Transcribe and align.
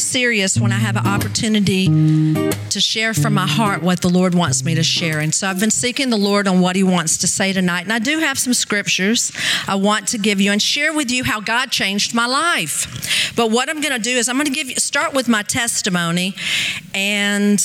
serious 0.00 0.58
when 0.58 0.72
I 0.72 0.78
have 0.78 0.96
an 0.96 1.06
opportunity 1.06 1.86
to 1.86 2.80
share 2.80 3.14
from 3.14 3.34
my 3.34 3.46
heart 3.46 3.82
what 3.82 4.00
the 4.00 4.08
Lord 4.08 4.34
wants 4.34 4.64
me 4.64 4.74
to 4.74 4.82
share. 4.82 5.20
And 5.20 5.34
so 5.34 5.48
I've 5.48 5.60
been 5.60 5.70
seeking 5.70 6.10
the 6.10 6.16
Lord 6.16 6.48
on 6.48 6.60
what 6.60 6.76
He 6.76 6.82
wants 6.82 7.18
to 7.18 7.28
say 7.28 7.52
tonight. 7.52 7.82
And 7.82 7.92
I 7.92 7.98
do 7.98 8.18
have 8.18 8.38
some 8.38 8.54
scriptures 8.54 9.32
I 9.66 9.74
want 9.74 10.08
to 10.08 10.18
give 10.18 10.40
you 10.40 10.52
and 10.52 10.60
share 10.60 10.92
with 10.92 11.10
you 11.10 11.24
how 11.24 11.40
God 11.40 11.70
changed 11.70 12.14
my 12.14 12.26
life. 12.26 13.32
But 13.36 13.50
what 13.50 13.68
I'm 13.68 13.80
going 13.80 13.94
to 13.94 14.02
do 14.02 14.16
is 14.16 14.28
I'm 14.28 14.36
going 14.36 14.46
to 14.46 14.52
give 14.52 14.68
you 14.68 14.76
start 14.76 15.12
with 15.14 15.28
my 15.28 15.42
testimony 15.42 16.34
and 16.94 17.60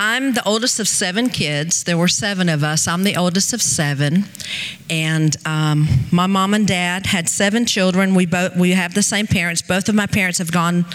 I'm 0.00 0.34
the 0.34 0.46
oldest 0.46 0.78
of 0.78 0.86
seven 0.86 1.28
kids. 1.28 1.82
There 1.82 1.98
were 1.98 2.06
seven 2.06 2.48
of 2.48 2.62
us. 2.62 2.86
I'm 2.86 3.02
the 3.02 3.16
oldest 3.16 3.52
of 3.52 3.60
seven, 3.60 4.26
and 4.88 5.34
um, 5.44 5.88
my 6.12 6.28
mom 6.28 6.54
and 6.54 6.68
dad 6.68 7.06
had 7.06 7.28
seven 7.28 7.66
children. 7.66 8.14
We 8.14 8.24
both 8.24 8.56
we 8.56 8.70
have 8.70 8.94
the 8.94 9.02
same 9.02 9.26
parents. 9.26 9.60
Both 9.60 9.88
of 9.88 9.96
my 9.96 10.06
parents 10.06 10.38
have 10.38 10.52
gone 10.52 10.86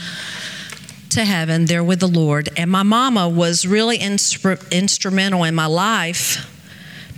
to 1.10 1.26
heaven. 1.26 1.66
They're 1.66 1.84
with 1.84 2.00
the 2.00 2.08
Lord, 2.08 2.48
and 2.56 2.72
my 2.72 2.84
mama 2.84 3.28
was 3.28 3.68
really 3.68 4.00
instru- 4.00 4.72
instrumental 4.72 5.44
in 5.44 5.54
my 5.54 5.66
life 5.66 6.50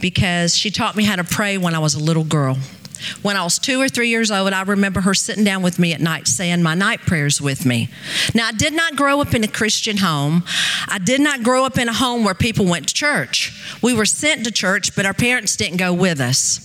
because 0.02 0.58
she 0.58 0.72
taught 0.72 0.96
me 0.96 1.04
how 1.04 1.18
to 1.18 1.24
pray 1.24 1.60
when 1.60 1.76
I 1.76 1.80
was 1.80 1.94
a 1.94 2.00
little 2.00 2.24
girl. 2.24 2.58
When 3.22 3.38
I 3.38 3.44
was 3.44 3.60
two 3.60 3.82
or 3.82 3.90
three 3.90 4.10
years 4.10 4.32
old, 4.32 4.54
I 4.54 4.62
remember 4.64 5.02
her 5.02 5.14
sitting 5.14 5.44
down 5.44 5.62
with 5.62 5.80
me 5.80 5.94
at 5.94 6.02
night 6.02 6.28
saying 6.28 6.64
my 6.64 6.76
night 6.76 7.02
prayers 7.02 7.42
with 7.42 7.66
me. 7.66 7.90
Now, 8.34 8.48
I 8.48 8.52
did 8.52 8.74
not 8.74 8.96
grow 8.96 9.22
up 9.22 9.34
in 9.34 9.44
a 9.44 9.48
Christian 9.48 9.98
home. 9.98 10.44
I 10.88 10.98
did 10.98 11.22
not 11.22 11.44
grow 11.44 11.66
up 11.66 11.78
in 11.78 11.90
a 11.90 11.94
home 11.94 12.24
where 12.24 12.34
people 12.34 12.66
went 12.66 12.88
to 12.88 12.94
church. 12.94 13.54
We 13.82 13.94
were 13.94 14.06
sent 14.06 14.46
to 14.46 14.52
church, 14.52 14.96
but 14.96 15.06
our 15.06 15.14
parents 15.14 15.56
didn't 15.56 15.78
go 15.78 15.94
with 15.94 16.20
us. 16.20 16.65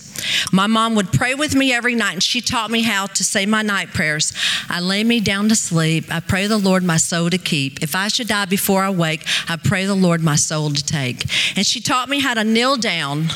My 0.51 0.67
mom 0.67 0.95
would 0.95 1.11
pray 1.11 1.33
with 1.35 1.55
me 1.55 1.73
every 1.73 1.95
night, 1.95 2.13
and 2.13 2.23
she 2.23 2.41
taught 2.41 2.71
me 2.71 2.81
how 2.81 3.05
to 3.07 3.23
say 3.23 3.45
my 3.45 3.61
night 3.61 3.89
prayers. 3.89 4.33
I 4.69 4.79
lay 4.79 5.03
me 5.03 5.19
down 5.19 5.49
to 5.49 5.55
sleep. 5.55 6.13
I 6.13 6.19
pray 6.19 6.47
the 6.47 6.57
Lord 6.57 6.83
my 6.83 6.97
soul 6.97 7.29
to 7.29 7.37
keep. 7.37 7.81
If 7.81 7.95
I 7.95 8.07
should 8.07 8.27
die 8.27 8.45
before 8.45 8.83
I 8.83 8.89
wake, 8.89 9.25
I 9.47 9.57
pray 9.57 9.85
the 9.85 9.95
Lord 9.95 10.21
my 10.21 10.35
soul 10.35 10.71
to 10.71 10.83
take. 10.83 11.25
And 11.57 11.65
she 11.65 11.81
taught 11.81 12.09
me 12.09 12.19
how 12.19 12.33
to 12.33 12.43
kneel 12.43 12.77
down 12.77 13.27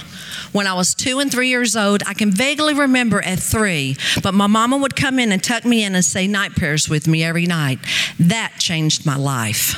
when 0.52 0.68
I 0.68 0.74
was 0.74 0.96
two 0.96 1.20
and 1.20 1.32
three 1.32 1.50
years 1.50 1.76
old. 1.76 2.04
I 2.06 2.14
can 2.14 2.32
vaguely 2.32 2.74
remember 2.74 3.22
at 3.22 3.40
three, 3.40 3.98
but 4.24 4.34
my 4.34 4.48
mama 4.48 4.78
would 4.78 4.96
come 4.96 5.20
in 5.20 5.32
and 5.32 5.44
tuck 5.44 5.66
me 5.66 5.84
in 5.84 5.96
and 5.96 6.04
say 6.04 6.28
night 6.28 6.56
prayers 6.56 6.90
with 6.90 7.08
me 7.08 7.24
every 7.24 7.46
night. 7.46 7.80
That 8.20 8.54
changed 8.60 9.06
my 9.06 9.18
life. 9.18 9.76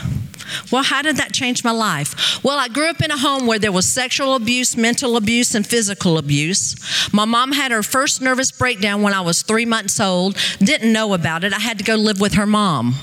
Well, 0.72 0.84
how 0.84 1.02
did 1.02 1.18
that 1.18 1.34
change 1.34 1.64
my 1.64 1.72
life? 1.72 2.44
Well, 2.44 2.58
I 2.58 2.68
grew 2.68 2.90
up 2.90 3.02
in 3.02 3.12
a 3.12 3.18
home 3.18 3.48
where 3.48 3.60
there 3.60 3.72
was 3.72 3.88
sexual 3.88 4.36
abuse, 4.36 4.76
mental 4.76 5.18
abuse, 5.18 5.56
and 5.56 5.66
physical 5.66 6.18
abuse. 6.18 6.76
My 7.14 7.26
mom 7.26 7.52
had 7.52 7.72
her 7.72 7.84
first 7.84 8.22
nervous 8.22 8.52
breakdown 8.52 9.02
when 9.02 9.14
I 9.14 9.22
was 9.22 9.42
three 9.42 9.66
months 9.66 10.00
old, 10.00 10.38
didn't 10.60 10.92
know 10.92 11.14
about 11.14 11.44
it. 11.44 11.54
I 11.54 11.60
had 11.60 11.78
to 11.80 11.84
go 11.84 11.96
live 11.96 12.20
with 12.20 12.34
her 12.34 12.46
mom. 12.46 12.96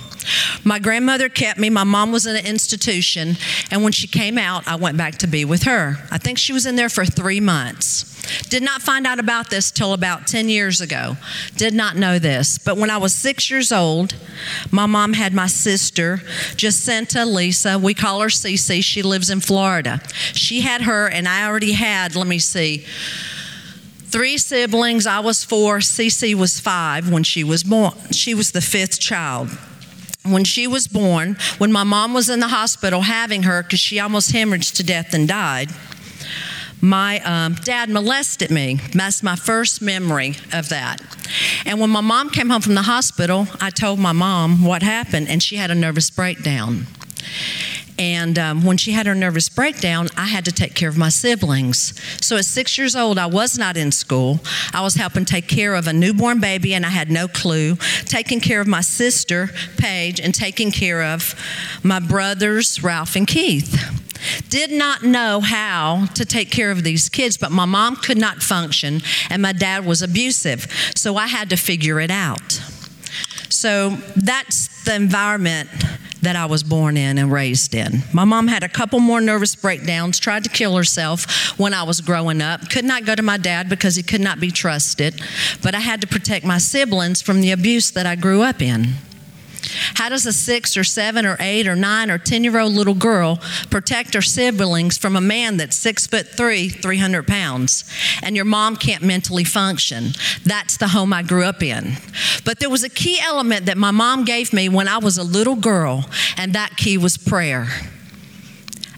My 0.65 0.79
grandmother 0.79 1.29
kept 1.29 1.59
me. 1.59 1.69
My 1.71 1.85
mom 1.85 2.13
was 2.13 2.27
in 2.27 2.37
an 2.37 2.47
institution, 2.47 3.37
and 3.71 3.83
when 3.83 3.93
she 3.93 4.07
came 4.07 4.39
out, 4.39 4.67
I 4.67 4.77
went 4.77 4.97
back 4.97 5.19
to 5.19 5.27
be 5.27 5.45
with 5.45 5.65
her. 5.65 5.99
I 6.11 6.19
think 6.19 6.39
she 6.39 6.53
was 6.53 6.65
in 6.65 6.77
there 6.77 6.89
for 6.89 7.05
three 7.05 7.41
months. 7.41 8.14
Did 8.49 8.63
not 8.63 8.83
find 8.83 9.07
out 9.07 9.19
about 9.19 9.51
this 9.51 9.71
till 9.71 9.93
about 9.93 10.27
10 10.27 10.49
years 10.49 10.81
ago. 10.81 11.17
Did 11.57 11.75
not 11.75 11.97
know 11.97 12.19
this. 12.19 12.59
But 12.59 12.77
when 12.77 12.91
I 12.91 12.99
was 12.99 13.15
six 13.15 13.51
years 13.51 13.73
old, 13.73 14.15
my 14.71 14.87
mom 14.87 15.13
had 15.13 15.33
my 15.35 15.47
sister, 15.47 16.21
Jacinta 16.57 17.25
Lisa. 17.25 17.79
We 17.79 17.95
call 17.95 18.21
her 18.21 18.29
Cece. 18.29 18.83
She 18.83 19.03
lives 19.03 19.31
in 19.31 19.41
Florida. 19.41 20.01
She 20.33 20.61
had 20.61 20.83
her, 20.83 21.09
and 21.09 21.29
I 21.29 21.47
already 21.47 21.73
had, 21.73 22.17
let 22.17 22.27
me 22.27 22.39
see, 22.39 22.85
three 24.07 24.39
siblings. 24.39 25.07
I 25.07 25.21
was 25.21 25.45
four. 25.45 25.79
Cece 25.79 26.35
was 26.35 26.61
five 26.61 27.11
when 27.11 27.25
she 27.25 27.45
was 27.45 27.65
born. 27.65 27.95
She 28.13 28.35
was 28.35 28.53
the 28.53 28.61
fifth 28.61 29.01
child 29.01 29.51
when 30.25 30.45
she 30.45 30.67
was 30.67 30.89
born, 30.89 31.37
when 31.59 31.71
my 31.71 31.85
mom 31.85 32.15
was 32.15 32.31
in 32.31 32.41
the 32.41 32.49
hospital 32.49 33.03
having 33.03 33.43
her 33.43 33.63
because 33.63 33.81
she 33.81 34.01
almost 34.01 34.33
hemorrhaged 34.33 34.75
to 34.77 34.83
death 34.83 35.13
and 35.13 35.29
died, 35.29 35.71
my 36.85 37.19
um, 37.21 37.55
dad 37.55 37.89
molested 37.89 38.51
me. 38.51 38.79
That's 38.93 39.23
my 39.23 39.37
first 39.37 39.81
memory 39.81 40.37
of 40.53 40.69
that. 40.69 41.01
And 41.65 41.81
when 41.81 41.91
my 41.91 42.03
mom 42.03 42.29
came 42.29 42.51
home 42.51 42.61
from 42.61 42.75
the 42.75 42.83
hospital, 42.83 43.49
I 43.61 43.71
told 43.71 43.99
my 43.99 44.13
mom 44.13 44.65
what 44.65 44.83
happened, 44.83 45.29
and 45.29 45.43
she 45.43 45.57
had 45.57 45.71
a 45.71 45.75
nervous 45.75 46.11
breakdown. 46.11 46.87
And 47.99 48.39
um, 48.39 48.65
when 48.65 48.77
she 48.77 48.93
had 48.93 49.07
her 49.07 49.15
nervous 49.15 49.49
breakdown, 49.49 50.09
I 50.17 50.27
had 50.27 50.45
to 50.47 50.53
take 50.53 50.75
care 50.75 50.89
of 50.89 50.99
my 50.99 51.09
siblings. 51.09 51.99
So 52.21 52.37
at 52.37 52.45
six 52.45 52.77
years 52.77 52.97
old, 52.97 53.19
I 53.19 53.27
was 53.27 53.57
not 53.57 53.77
in 53.77 53.93
school. 53.93 54.41
I 54.73 54.83
was 54.83 54.97
helping 54.97 55.25
take 55.25 55.49
care 55.49 55.75
of 55.75 55.87
a 55.87 55.93
newborn 55.93 56.41
baby, 56.41 56.75
and 56.75 56.85
I 56.85 56.91
had 56.91 57.11
no 57.11 57.29
clue. 57.29 57.77
Taking 58.05 58.41
care 58.41 58.61
of 58.61 58.67
my 58.67 58.81
sister, 58.83 59.51
Paige, 59.79 60.21
and 60.21 60.35
taking 60.35 60.71
care 60.71 61.03
of 61.03 61.35
my 61.83 62.01
brothers, 62.01 62.83
Ralph 62.83 63.17
and 63.17 63.27
Keith. 63.27 64.04
Did 64.49 64.71
not 64.71 65.03
know 65.03 65.41
how 65.41 66.07
to 66.15 66.25
take 66.25 66.51
care 66.51 66.71
of 66.71 66.85
these 66.85 67.09
kids, 67.09 67.37
but 67.37 67.51
my 67.51 67.65
mom 67.65 67.97
could 67.97 68.19
not 68.19 68.43
function, 68.43 69.01
and 69.31 69.43
my 69.43 69.53
dad 69.53 69.85
was 69.85 70.03
abusive. 70.03 70.67
So 70.95 71.17
I 71.17 71.27
had 71.27 71.51
to 71.51 71.57
figure 71.57 72.01
it 72.01 72.11
out. 72.11 72.61
So 73.51 73.91
that's 74.17 74.85
the 74.85 74.95
environment 74.95 75.71
that 76.23 76.37
I 76.37 76.47
was 76.47 76.63
born 76.63 76.97
in 76.97 77.19
and 77.19 77.31
raised 77.31 77.75
in. 77.75 78.03
My 78.13 78.25
mom 78.25 78.49
had 78.49 78.63
a 78.63 78.69
couple 78.69 78.99
more 78.99 79.21
nervous 79.21 79.55
breakdowns, 79.55 80.19
tried 80.19 80.45
to 80.45 80.51
kill 80.51 80.77
herself 80.77 81.59
when 81.59 81.75
I 81.75 81.83
was 81.83 82.01
growing 82.01 82.41
up. 82.41 82.69
Could 82.71 82.85
not 82.85 83.05
go 83.05 83.15
to 83.15 83.23
my 83.23 83.37
dad 83.37 83.69
because 83.69 83.95
he 83.95 84.03
could 84.03 84.21
not 84.21 84.41
be 84.41 84.51
trusted, 84.51 85.21
but 85.63 85.75
I 85.75 85.81
had 85.81 86.01
to 86.01 86.07
protect 86.07 86.45
my 86.45 86.59
siblings 86.59 87.23
from 87.23 87.41
the 87.41 87.53
abuse 87.53 87.91
that 87.93 88.07
I 88.07 88.17
grew 88.17 88.43
up 88.43 88.63
in. 88.63 88.95
How 89.95 90.09
does 90.09 90.27
a 90.27 90.33
six 90.33 90.77
or 90.77 90.85
seven 90.85 91.27
or 91.27 91.37
eight 91.41 91.67
or 91.67 91.77
nine 91.77 92.11
or 92.11 92.19
10 92.19 92.45
year 92.45 92.59
old 92.59 92.73
little 92.73 92.95
girl 92.95 93.41
protect 93.71 94.15
her 94.15 94.23
siblings 94.23 94.99
from 94.99 95.17
a 95.17 95.21
man 95.21 95.57
that's 95.57 95.77
six 95.77 96.07
foot 96.07 96.29
three, 96.29 96.69
300 96.69 97.27
pounds, 97.27 97.85
and 98.23 98.37
your 98.37 98.45
mom 98.45 98.77
can't 98.77 99.03
mentally 99.03 99.45
function? 99.45 100.13
That's 100.45 100.77
the 100.77 100.89
home 100.89 101.13
I 101.13 101.23
grew 101.23 101.45
up 101.45 101.63
in. 101.63 101.95
But 102.45 102.61
there 102.61 102.71
was 102.71 102.85
a 102.85 102.89
key 102.89 103.19
element 103.21 103.67
that 103.67 103.77
my 103.77 103.91
mom 103.91 104.25
gave 104.25 104.53
me 104.53 104.69
when 104.69 104.89
I 104.89 104.99
was 104.99 105.19
a 105.19 105.25
little 105.25 105.57
girl, 105.57 106.07
and 106.37 106.53
that 106.55 106.77
key 106.77 106.99
was 106.99 107.17
prayer. 107.17 107.69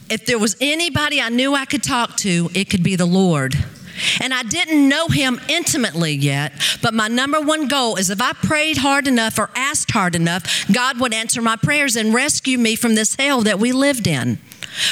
If 0.08 0.26
there 0.26 0.38
was 0.38 0.56
anybody 0.60 1.20
I 1.20 1.30
knew 1.30 1.54
I 1.54 1.64
could 1.64 1.82
talk 1.82 2.16
to, 2.18 2.48
it 2.54 2.70
could 2.70 2.82
be 2.82 2.94
the 2.96 3.06
Lord. 3.06 3.56
And 4.20 4.32
I 4.34 4.42
didn't 4.42 4.88
know 4.88 5.08
him 5.08 5.40
intimately 5.48 6.12
yet, 6.12 6.52
but 6.82 6.94
my 6.94 7.08
number 7.08 7.40
one 7.40 7.68
goal 7.68 7.96
is 7.96 8.10
if 8.10 8.20
I 8.20 8.32
prayed 8.32 8.78
hard 8.78 9.06
enough 9.06 9.38
or 9.38 9.50
asked 9.54 9.90
hard 9.90 10.14
enough, 10.14 10.66
God 10.72 11.00
would 11.00 11.14
answer 11.14 11.42
my 11.42 11.56
prayers 11.56 11.96
and 11.96 12.14
rescue 12.14 12.58
me 12.58 12.76
from 12.76 12.94
this 12.94 13.14
hell 13.16 13.42
that 13.42 13.58
we 13.58 13.72
lived 13.72 14.06
in. 14.06 14.38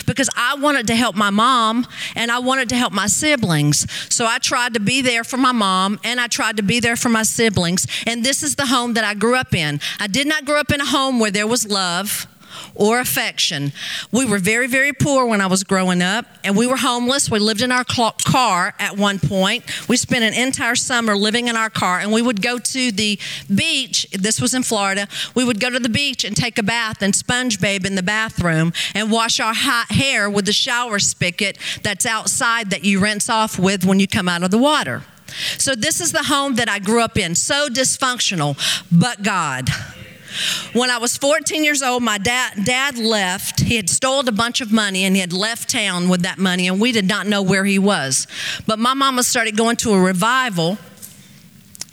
Because 0.06 0.31
I 0.34 0.54
wanted 0.54 0.87
to 0.87 0.97
help 0.97 1.15
my 1.15 1.31
mom 1.31 1.87
and 2.16 2.31
I 2.31 2.38
wanted 2.38 2.70
to 2.70 2.76
help 2.76 2.92
my 2.92 3.06
siblings. 3.06 3.87
So 4.12 4.26
I 4.26 4.38
tried 4.38 4.75
to 4.75 4.81
be 4.81 5.03
there 5.03 5.25
for 5.25 5.36
my 5.36 5.53
mom 5.53 6.00
and 6.04 6.21
I 6.21 6.26
tried 6.26 6.56
to 6.56 6.62
be 6.62 6.81
there 6.81 6.97
for 6.97 7.10
my 7.10 7.22
siblings. 7.22 7.86
And 8.06 8.25
this 8.25 8.42
is 8.42 8.54
the 8.54 8.66
home 8.66 8.94
that 8.94 9.04
I 9.04 9.15
grew 9.15 9.36
up 9.36 9.54
in. 9.54 9.81
I 10.00 10.06
did 10.06 10.26
not 10.26 10.44
grow 10.44 10.59
up 10.59 10.72
in 10.72 10.81
a 10.81 10.86
home 10.86 11.21
where 11.21 11.31
there 11.31 11.47
was 11.47 11.69
love 11.69 12.26
or 12.75 13.00
affection. 13.00 13.72
We 14.12 14.25
were 14.25 14.38
very, 14.38 14.66
very 14.66 14.92
poor 14.92 15.26
when 15.26 15.41
I 15.41 15.47
was 15.47 15.65
growing 15.65 16.03
up, 16.03 16.26
and 16.42 16.56
we 16.56 16.66
were 16.66 16.76
homeless. 16.76 17.31
We 17.31 17.38
lived 17.38 17.62
in 17.62 17.72
our 17.72 17.84
car 17.84 18.75
at 18.78 18.97
one 18.97 19.19
point. 19.19 19.65
We 19.88 19.97
spent 19.97 20.25
an 20.25 20.34
entire 20.34 20.76
summer 20.76 21.16
living 21.16 21.48
in 21.48 21.56
our 21.56 21.70
car, 21.70 21.98
and 21.98 22.12
we 22.12 22.22
would 22.22 22.42
go 22.42 22.59
to 22.59 22.92
the 22.92 23.19
beach. 23.54 24.06
This 24.12 24.41
was 24.41 24.54
in 24.54 24.62
Florida. 24.62 25.09
We 25.34 25.44
would 25.44 25.60
go 25.60 25.70
to 25.70 25.78
the 25.78 25.88
beach 25.88 26.25
and 26.25 26.37
take 26.37 26.59
a 26.59 26.62
bath 26.62 27.03
and 27.03 27.15
sponge 27.15 27.60
babe 27.60 27.84
in 27.84 27.94
the 27.94 28.03
bathroom 28.03 28.72
and 28.94 29.10
wash 29.10 29.41
our 29.41 29.54
hot 29.54 29.91
hair 29.91 30.28
with 30.28 30.47
the 30.47 30.53
shower 30.53 30.98
spigot 30.98 31.59
that's 31.82 32.06
outside 32.06 32.71
that 32.71 32.84
you 32.84 33.00
rinse 33.00 33.28
off 33.28 33.59
with 33.59 33.84
when 33.84 34.00
you 34.00 34.09
come 34.09 34.28
out 34.28 34.42
of 34.42 34.50
the 34.50 34.59
water. 34.59 35.03
So, 35.59 35.74
this 35.74 36.01
is 36.01 36.12
the 36.12 36.24
home 36.24 36.56
that 36.56 36.68
I 36.68 36.78
grew 36.78 37.03
up 37.03 37.18
in, 37.18 37.34
so 37.34 37.68
dysfunctional, 37.68 38.56
but 38.92 39.22
God. 39.22 39.68
When 40.72 40.91
I 40.91 40.98
was 40.98 41.16
14 41.16 41.65
years 41.65 41.83
old, 41.83 42.03
my 42.03 42.19
dad, 42.19 42.65
dad 42.65 42.98
left. 42.98 43.60
He 43.60 43.77
had 43.77 43.89
stolen 43.89 44.28
a 44.28 44.33
bunch 44.33 44.60
of 44.60 44.72
money 44.72 45.04
and 45.04 45.15
he 45.15 45.21
had 45.21 45.33
left 45.33 45.71
town 45.71 46.09
with 46.09 46.22
that 46.22 46.39
money, 46.39 46.69
and 46.69 46.81
we 46.81 46.92
did 46.92 47.09
not 47.09 47.27
know 47.27 47.42
where 47.42 47.65
he 47.65 47.78
was. 47.78 48.27
But 48.66 48.78
my 48.78 48.95
mama 48.95 49.22
started 49.22 49.57
going 49.57 49.77
to 49.77 49.92
a 49.92 50.01
revival 50.01 50.78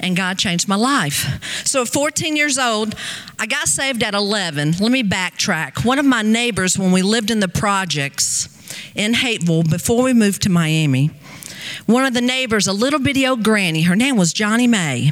and 0.01 0.15
God 0.15 0.37
changed 0.37 0.67
my 0.67 0.75
life. 0.75 1.39
So 1.65 1.83
at 1.83 1.87
14 1.87 2.35
years 2.35 2.57
old, 2.57 2.95
I 3.39 3.45
got 3.45 3.67
saved 3.67 4.03
at 4.03 4.13
11. 4.13 4.73
Let 4.79 4.91
me 4.91 5.03
backtrack. 5.03 5.85
One 5.85 5.99
of 5.99 6.05
my 6.05 6.23
neighbors, 6.23 6.77
when 6.77 6.91
we 6.91 7.03
lived 7.03 7.31
in 7.31 7.39
the 7.39 7.47
projects 7.47 8.49
in 8.95 9.13
Hapeville 9.13 9.63
before 9.63 10.03
we 10.03 10.13
moved 10.13 10.41
to 10.43 10.49
Miami, 10.49 11.11
one 11.85 12.03
of 12.05 12.13
the 12.13 12.21
neighbors, 12.21 12.67
a 12.67 12.73
little 12.73 12.99
bitty 12.99 13.25
old 13.25 13.43
granny, 13.43 13.83
her 13.83 13.95
name 13.95 14.17
was 14.17 14.33
Johnny 14.33 14.67
Mae. 14.67 15.11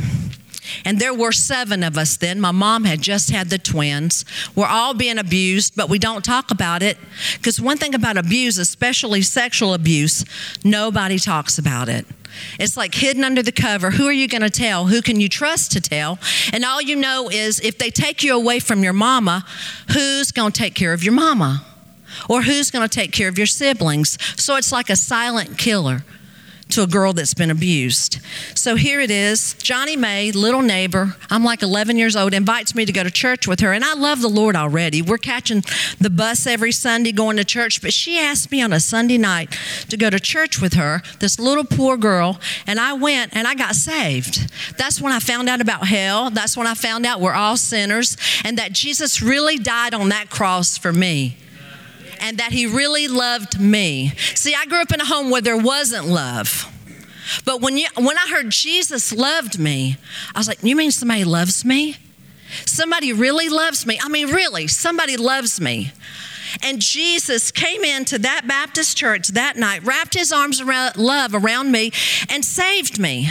And 0.85 0.99
there 0.99 1.13
were 1.13 1.31
seven 1.31 1.83
of 1.83 1.97
us 1.97 2.17
then. 2.17 2.39
My 2.39 2.51
mom 2.51 2.83
had 2.83 3.01
just 3.01 3.29
had 3.29 3.49
the 3.49 3.57
twins. 3.57 4.25
We're 4.55 4.67
all 4.67 4.93
being 4.93 5.17
abused, 5.17 5.75
but 5.75 5.89
we 5.89 5.99
don't 5.99 6.23
talk 6.23 6.51
about 6.51 6.83
it. 6.83 6.97
Because 7.37 7.59
one 7.59 7.77
thing 7.77 7.95
about 7.95 8.17
abuse, 8.17 8.57
especially 8.57 9.21
sexual 9.21 9.73
abuse, 9.73 10.25
nobody 10.63 11.19
talks 11.19 11.57
about 11.57 11.89
it. 11.89 12.05
It's 12.59 12.77
like 12.77 12.93
hidden 12.93 13.23
under 13.23 13.41
the 13.41 13.51
cover. 13.51 13.91
Who 13.91 14.07
are 14.07 14.13
you 14.13 14.27
going 14.27 14.41
to 14.41 14.49
tell? 14.49 14.87
Who 14.87 15.01
can 15.01 15.19
you 15.19 15.29
trust 15.29 15.71
to 15.73 15.81
tell? 15.81 16.19
And 16.53 16.63
all 16.63 16.81
you 16.81 16.95
know 16.95 17.29
is 17.29 17.59
if 17.59 17.77
they 17.77 17.89
take 17.89 18.23
you 18.23 18.35
away 18.35 18.59
from 18.59 18.83
your 18.83 18.93
mama, 18.93 19.45
who's 19.91 20.31
going 20.31 20.51
to 20.51 20.59
take 20.59 20.75
care 20.75 20.93
of 20.93 21.03
your 21.03 21.13
mama? 21.13 21.65
Or 22.27 22.41
who's 22.41 22.71
going 22.71 22.87
to 22.87 22.93
take 22.93 23.11
care 23.11 23.29
of 23.29 23.37
your 23.37 23.47
siblings? 23.47 24.17
So 24.41 24.55
it's 24.55 24.71
like 24.71 24.89
a 24.89 24.95
silent 24.95 25.57
killer 25.57 26.03
to 26.69 26.83
a 26.83 26.87
girl 26.87 27.13
that's 27.13 27.33
been 27.33 27.49
abused. 27.49 28.19
So 28.53 28.75
here 28.75 29.01
it 29.01 29.09
is 29.09 29.53
Johnny 29.55 29.95
May, 29.95 30.31
little 30.31 30.61
neighbor. 30.61 31.15
I'm 31.29 31.43
like 31.43 31.63
11 31.63 31.97
years 31.97 32.15
old, 32.15 32.33
invites 32.33 32.75
me 32.75 32.85
to 32.85 32.91
go 32.91 33.03
to 33.03 33.11
church 33.11 33.47
with 33.47 33.59
her. 33.61 33.73
And 33.73 33.83
I 33.83 33.93
love 33.93 34.21
the 34.21 34.29
Lord 34.29 34.55
already. 34.55 35.01
We're 35.01 35.17
catching 35.17 35.63
the 35.99 36.09
bus 36.09 36.45
every 36.45 36.71
Sunday 36.71 37.11
going 37.11 37.37
to 37.37 37.43
church. 37.43 37.81
But 37.81 37.93
she 37.93 38.19
asked 38.19 38.51
me 38.51 38.61
on 38.61 38.71
a 38.71 38.79
Sunday 38.79 39.17
night 39.17 39.57
to 39.89 39.97
go 39.97 40.09
to 40.09 40.19
church 40.19 40.61
with 40.61 40.73
her, 40.73 41.01
this 41.19 41.39
little 41.39 41.65
poor 41.65 41.97
girl. 41.97 42.39
And 42.67 42.79
I 42.79 42.93
went 42.93 43.35
and 43.35 43.47
I 43.47 43.55
got 43.55 43.75
saved. 43.75 44.51
That's 44.77 45.01
when 45.01 45.11
I 45.11 45.19
found 45.19 45.49
out 45.49 45.61
about 45.61 45.87
hell. 45.87 46.29
That's 46.29 46.55
when 46.55 46.67
I 46.67 46.75
found 46.75 47.05
out 47.05 47.19
we're 47.19 47.33
all 47.33 47.57
sinners 47.57 48.15
and 48.45 48.57
that 48.57 48.73
Jesus 48.73 49.21
really 49.21 49.57
died 49.57 49.93
on 49.93 50.09
that 50.09 50.29
cross 50.29 50.77
for 50.77 50.93
me 50.93 51.37
and 52.19 52.37
that 52.37 52.51
He 52.51 52.65
really 52.65 53.07
loved 53.07 53.59
me. 53.59 54.13
See, 54.35 54.55
I 54.55 54.65
grew 54.65 54.81
up 54.81 54.93
in 54.93 55.01
a 55.01 55.05
home 55.05 55.29
where 55.29 55.41
there 55.41 55.57
wasn't 55.57 56.07
love. 56.07 56.65
But 57.45 57.61
when, 57.61 57.77
you, 57.77 57.87
when 57.95 58.17
I 58.17 58.27
heard 58.29 58.49
Jesus 58.49 59.13
loved 59.13 59.59
me, 59.59 59.97
I 60.33 60.39
was 60.39 60.47
like, 60.47 60.63
You 60.63 60.75
mean 60.75 60.91
somebody 60.91 61.23
loves 61.23 61.63
me? 61.63 61.97
Somebody 62.65 63.13
really 63.13 63.49
loves 63.49 63.85
me. 63.85 63.99
I 64.01 64.09
mean, 64.09 64.29
really, 64.29 64.67
somebody 64.67 65.17
loves 65.17 65.61
me. 65.61 65.91
And 66.63 66.81
Jesus 66.81 67.51
came 67.51 67.83
into 67.83 68.17
that 68.19 68.47
Baptist 68.47 68.97
church 68.97 69.29
that 69.29 69.55
night, 69.55 69.83
wrapped 69.83 70.15
his 70.15 70.31
arms 70.31 70.59
around 70.59 70.97
love 70.97 71.35
around 71.35 71.71
me, 71.71 71.91
and 72.29 72.43
saved 72.43 72.99
me. 72.99 73.29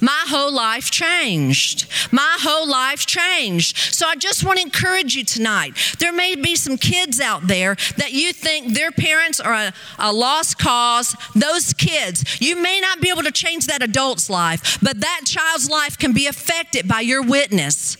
My 0.00 0.24
whole 0.28 0.52
life 0.52 0.90
changed. 0.90 1.86
My 2.12 2.36
whole 2.40 2.68
life 2.68 3.06
changed. 3.06 3.76
So 3.94 4.06
I 4.06 4.16
just 4.16 4.44
want 4.44 4.58
to 4.58 4.64
encourage 4.64 5.14
you 5.14 5.24
tonight. 5.24 5.74
There 5.98 6.12
may 6.12 6.36
be 6.36 6.56
some 6.56 6.76
kids 6.76 7.20
out 7.20 7.46
there 7.46 7.76
that 7.96 8.12
you 8.12 8.32
think 8.32 8.74
their 8.74 8.90
parents 8.90 9.40
are 9.40 9.54
a, 9.54 9.72
a 9.98 10.12
lost 10.12 10.58
cause. 10.58 11.16
Those 11.34 11.72
kids, 11.72 12.40
you 12.40 12.60
may 12.60 12.80
not 12.80 13.00
be 13.00 13.08
able 13.10 13.22
to 13.22 13.32
change 13.32 13.66
that 13.66 13.82
adult's 13.82 14.30
life, 14.30 14.78
but 14.82 15.00
that 15.00 15.22
child's 15.24 15.68
life 15.68 15.98
can 15.98 16.12
be 16.12 16.26
affected 16.26 16.86
by 16.88 17.00
your 17.00 17.22
witness. 17.22 17.96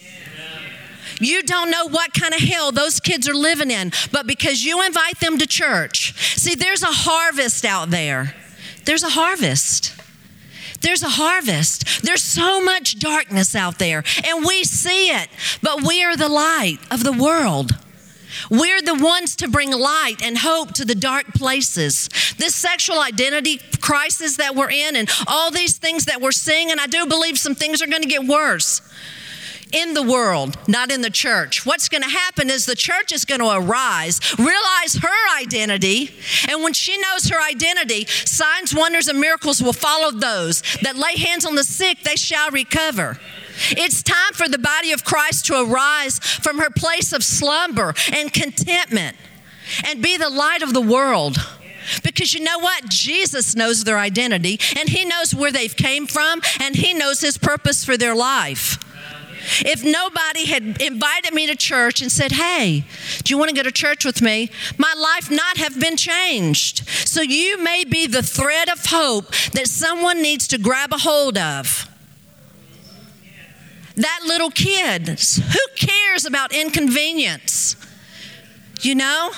You 1.21 1.43
don't 1.43 1.71
know 1.71 1.87
what 1.87 2.15
kind 2.15 2.33
of 2.33 2.41
hell 2.41 2.73
those 2.73 2.99
kids 2.99 3.29
are 3.29 3.35
living 3.35 3.71
in, 3.71 3.93
but 4.11 4.27
because 4.27 4.65
you 4.65 4.83
invite 4.85 5.21
them 5.21 5.37
to 5.39 5.47
church, 5.47 6.15
see, 6.39 6.55
there's 6.55 6.83
a 6.83 6.87
harvest 6.87 7.65
out 7.67 7.91
there. 7.91 8.35
There's 8.87 9.03
a 9.03 9.11
harvest. 9.11 9.95
There's 10.81 11.03
a 11.03 11.09
harvest. 11.09 12.03
There's 12.03 12.23
so 12.23 12.63
much 12.63 12.99
darkness 12.99 13.55
out 13.55 13.79
there, 13.79 14.03
and 14.27 14.45
we 14.45 14.65
see 14.65 15.11
it, 15.11 15.29
but 15.63 15.83
we 15.83 16.03
are 16.05 16.17
the 16.17 16.29
light 16.29 16.79
of 16.91 17.05
the 17.05 17.13
world. 17.13 17.77
We're 18.51 18.81
the 18.81 18.95
ones 18.95 19.37
to 19.37 19.49
bring 19.49 19.73
light 19.73 20.23
and 20.23 20.39
hope 20.39 20.73
to 20.75 20.85
the 20.85 20.95
dark 20.95 21.27
places. 21.35 22.09
This 22.39 22.55
sexual 22.55 23.01
identity 23.01 23.61
crisis 23.81 24.37
that 24.37 24.55
we're 24.55 24.71
in, 24.71 24.97
and 24.97 25.11
all 25.27 25.51
these 25.51 25.77
things 25.79 26.05
that 26.07 26.21
we're 26.21 26.33
seeing, 26.33 26.71
and 26.71 26.81
I 26.81 26.87
do 26.87 27.07
believe 27.07 27.39
some 27.39 27.55
things 27.55 27.83
are 27.83 27.87
going 27.87 28.03
to 28.03 28.09
get 28.09 28.27
worse 28.27 28.81
in 29.73 29.95
the 29.95 30.03
world, 30.03 30.57
not 30.69 30.91
in 30.91 31.01
the 31.01 31.11
church. 31.11 31.65
What's 31.65 31.89
going 31.89 32.03
to 32.03 32.09
happen 32.09 32.51
is 32.51 32.67
the 32.67 32.75
church 32.75 33.13
is 33.13 33.25
going 33.25 33.41
to 33.41 33.51
arise, 33.51 34.21
realize 34.39 34.97
her 35.01 35.41
identity, 35.41 36.11
and 36.49 36.63
when 36.63 36.73
she 36.73 36.97
knows 36.99 37.29
her 37.29 37.41
identity, 37.41 38.07
signs, 38.07 38.75
wonders, 38.75 39.09
and 39.09 39.21
miracles 39.21 39.63
will 39.63 39.73
follow 39.73 40.11
those 40.11 40.63
that 40.83 40.97
lay 40.97 41.17
hands 41.17 41.45
on 41.45 41.55
the 41.55 41.65
sick, 41.65 42.03
they 42.03 42.17
shall 42.17 42.51
recover. 42.51 43.19
It's 43.71 44.03
time 44.03 44.33
for 44.33 44.49
the 44.49 44.59
body 44.59 44.93
of 44.93 45.05
Christ 45.05 45.47
to 45.47 45.61
arise 45.61 46.19
from 46.19 46.59
her 46.59 46.71
place 46.71 47.13
of 47.13 47.23
slumber 47.23 47.95
and 48.13 48.33
contentment 48.33 49.17
and 49.85 50.03
be 50.03 50.17
the 50.17 50.31
light 50.31 50.63
of 50.63 50.73
the 50.73 50.81
world. 50.81 51.37
Because 52.03 52.35
you 52.35 52.41
know 52.41 52.59
what? 52.59 52.89
Jesus 52.89 53.57
knows 53.57 53.85
their 53.85 53.99
identity 53.99 54.61
and 54.79 54.89
he 54.89 55.05
knows 55.05 55.35
where 55.35 55.53
they've 55.53 55.75
came 55.75 56.07
from 56.07 56.41
and 56.61 56.77
he 56.77 56.95
knows 56.95 57.21
his 57.21 57.39
purpose 57.39 57.85
for 57.85 57.97
their 57.97 58.15
life. 58.15 58.79
If 59.61 59.85
nobody 59.85 60.47
had 60.47 60.81
invited 60.81 61.33
me 61.35 61.47
to 61.47 61.57
church 61.57 62.01
and 62.01 62.11
said, 62.11 62.33
Hey, 62.33 62.85
do 63.25 63.33
you 63.33 63.39
want 63.39 63.51
to 63.51 63.57
go 63.57 63.63
to 63.63 63.73
church 63.73 64.05
with 64.05 64.23
me? 64.23 64.51
My 64.79 64.95
life 64.97 65.31
not 65.31 65.57
have 65.59 65.79
been 65.79 65.97
changed. 65.97 66.89
So 66.89 67.23
you 67.23 67.63
may 67.63 67.85
be 67.85 68.07
the 68.07 68.23
thread 68.23 68.69
of 68.69 68.87
hope 68.87 69.31
that 69.53 69.67
someone 69.67 70.23
needs 70.23 70.47
to 70.49 70.59
grab 70.59 70.93
a 70.93 70.99
hold 70.99 71.39
of. 71.39 71.89
That 73.97 74.21
little 74.27 74.51
kid, 74.51 75.09
who 75.09 75.59
cares 75.77 76.25
about 76.25 76.55
inconvenience? 76.55 77.77
You 78.81 78.95
know, 78.95 79.33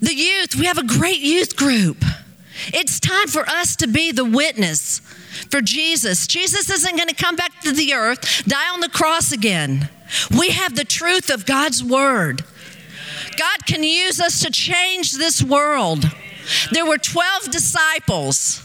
the 0.00 0.14
youth, 0.14 0.54
we 0.54 0.66
have 0.66 0.78
a 0.78 0.86
great 0.86 1.18
youth 1.20 1.56
group. 1.56 2.04
It's 2.68 3.00
time 3.00 3.28
for 3.28 3.48
us 3.48 3.76
to 3.76 3.86
be 3.88 4.12
the 4.12 4.24
witness 4.24 5.00
for 5.50 5.60
Jesus. 5.60 6.26
Jesus 6.26 6.70
isn't 6.70 6.96
going 6.96 7.08
to 7.08 7.14
come 7.14 7.36
back 7.36 7.60
to 7.60 7.72
the 7.72 7.94
earth, 7.94 8.44
die 8.46 8.72
on 8.72 8.80
the 8.80 8.88
cross 8.88 9.32
again. 9.32 9.88
We 10.36 10.50
have 10.50 10.74
the 10.74 10.84
truth 10.84 11.30
of 11.30 11.46
God's 11.46 11.82
word. 11.82 12.44
God 13.36 13.66
can 13.66 13.82
use 13.82 14.20
us 14.20 14.40
to 14.42 14.50
change 14.50 15.12
this 15.12 15.42
world. 15.42 16.04
There 16.72 16.86
were 16.86 16.98
12 16.98 17.50
disciples. 17.50 18.64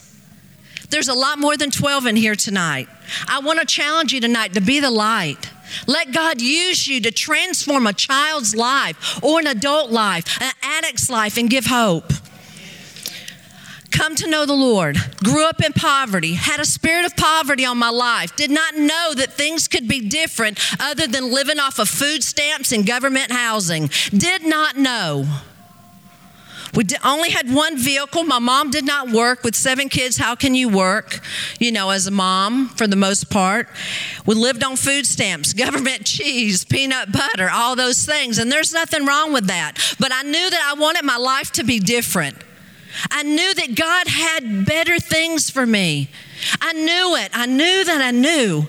There's 0.90 1.08
a 1.08 1.14
lot 1.14 1.40
more 1.40 1.58
than 1.58 1.72
12 1.72 2.06
in 2.08 2.16
here 2.16 2.36
tonight. 2.36 2.88
I 3.28 3.40
want 3.40 3.60
to 3.60 3.66
challenge 3.66 4.14
you 4.14 4.22
tonight 4.22 4.54
to 4.54 4.62
be 4.62 4.80
the 4.80 4.92
light. 4.92 5.50
Let 5.88 6.14
God 6.14 6.42
use 6.42 6.88
you 6.88 7.02
to 7.02 7.12
transform 7.12 7.88
a 7.88 7.94
child's 7.94 8.56
life 8.56 9.20
or 9.24 9.40
an 9.40 9.48
adult 9.48 9.92
life, 9.92 10.40
an 10.42 10.52
addict's 10.62 11.10
life, 11.10 11.38
and 11.38 11.50
give 11.50 11.66
hope 11.66 12.14
come 13.94 14.16
to 14.16 14.30
know 14.30 14.45
the 14.45 14.54
Lord, 14.54 14.98
grew 15.24 15.48
up 15.48 15.63
in 15.63 15.72
poverty, 15.72 16.34
had 16.34 16.60
a 16.60 16.66
spirit 16.66 17.06
of 17.06 17.16
poverty 17.16 17.63
on 17.66 17.78
my 17.78 17.90
life, 17.90 18.36
did 18.36 18.51
not 18.51 18.75
know 18.75 19.13
that 19.16 19.34
things 19.34 19.68
could 19.68 19.88
be 19.88 20.01
different 20.10 20.60
other 20.80 21.07
than 21.07 21.31
living 21.31 21.60
off 21.60 21.80
of 21.80 21.88
food 21.88 22.24
stamps 22.24 22.72
and 22.72 22.86
government 22.86 23.31
housing. 23.31 23.90
Did 24.12 24.45
not 24.45 24.75
know. 24.75 25.25
We 26.75 26.86
only 27.04 27.30
had 27.30 27.54
one 27.54 27.78
vehicle. 27.78 28.24
My 28.24 28.40
mom 28.40 28.72
did 28.72 28.84
not 28.84 29.12
work 29.12 29.44
with 29.44 29.56
seven 29.56 29.90
kids. 29.90 30.18
How 30.18 30.34
can 30.34 30.56
you 30.56 30.69
work, 30.69 31.19
you 31.60 31.72
know, 31.72 31.92
as 31.92 32.07
a 32.07 32.12
mom 32.12 32.69
for 32.69 32.88
the 32.88 32.96
most 32.96 33.30
part? 33.30 33.68
We 34.25 34.34
lived 34.34 34.63
on 34.63 34.75
food 34.75 35.06
stamps, 35.06 35.53
government 35.65 36.06
cheese, 36.06 36.63
peanut 36.65 37.12
butter, 37.12 37.48
all 37.51 37.75
those 37.75 38.06
things. 38.06 38.39
And 38.39 38.51
there's 38.51 38.74
nothing 38.74 39.06
wrong 39.06 39.34
with 39.34 39.48
that. 39.48 39.77
But 40.00 40.12
I 40.12 40.24
knew 40.24 40.50
that 40.50 40.74
I 40.75 40.79
wanted 40.79 41.06
my 41.06 41.18
life 41.18 41.51
to 41.53 41.63
be 41.63 41.79
different. 41.79 42.38
I 43.12 43.24
knew 43.24 43.54
that 43.54 43.76
God 43.76 44.08
had 44.08 44.66
better 44.66 45.00
things 45.00 45.50
for 45.50 45.66
me. 45.66 46.10
I 46.62 46.74
knew 46.74 47.16
it. 47.16 47.30
I 47.34 47.46
knew 47.46 47.84
that 47.84 48.02
I 48.02 48.12
knew. 48.12 48.68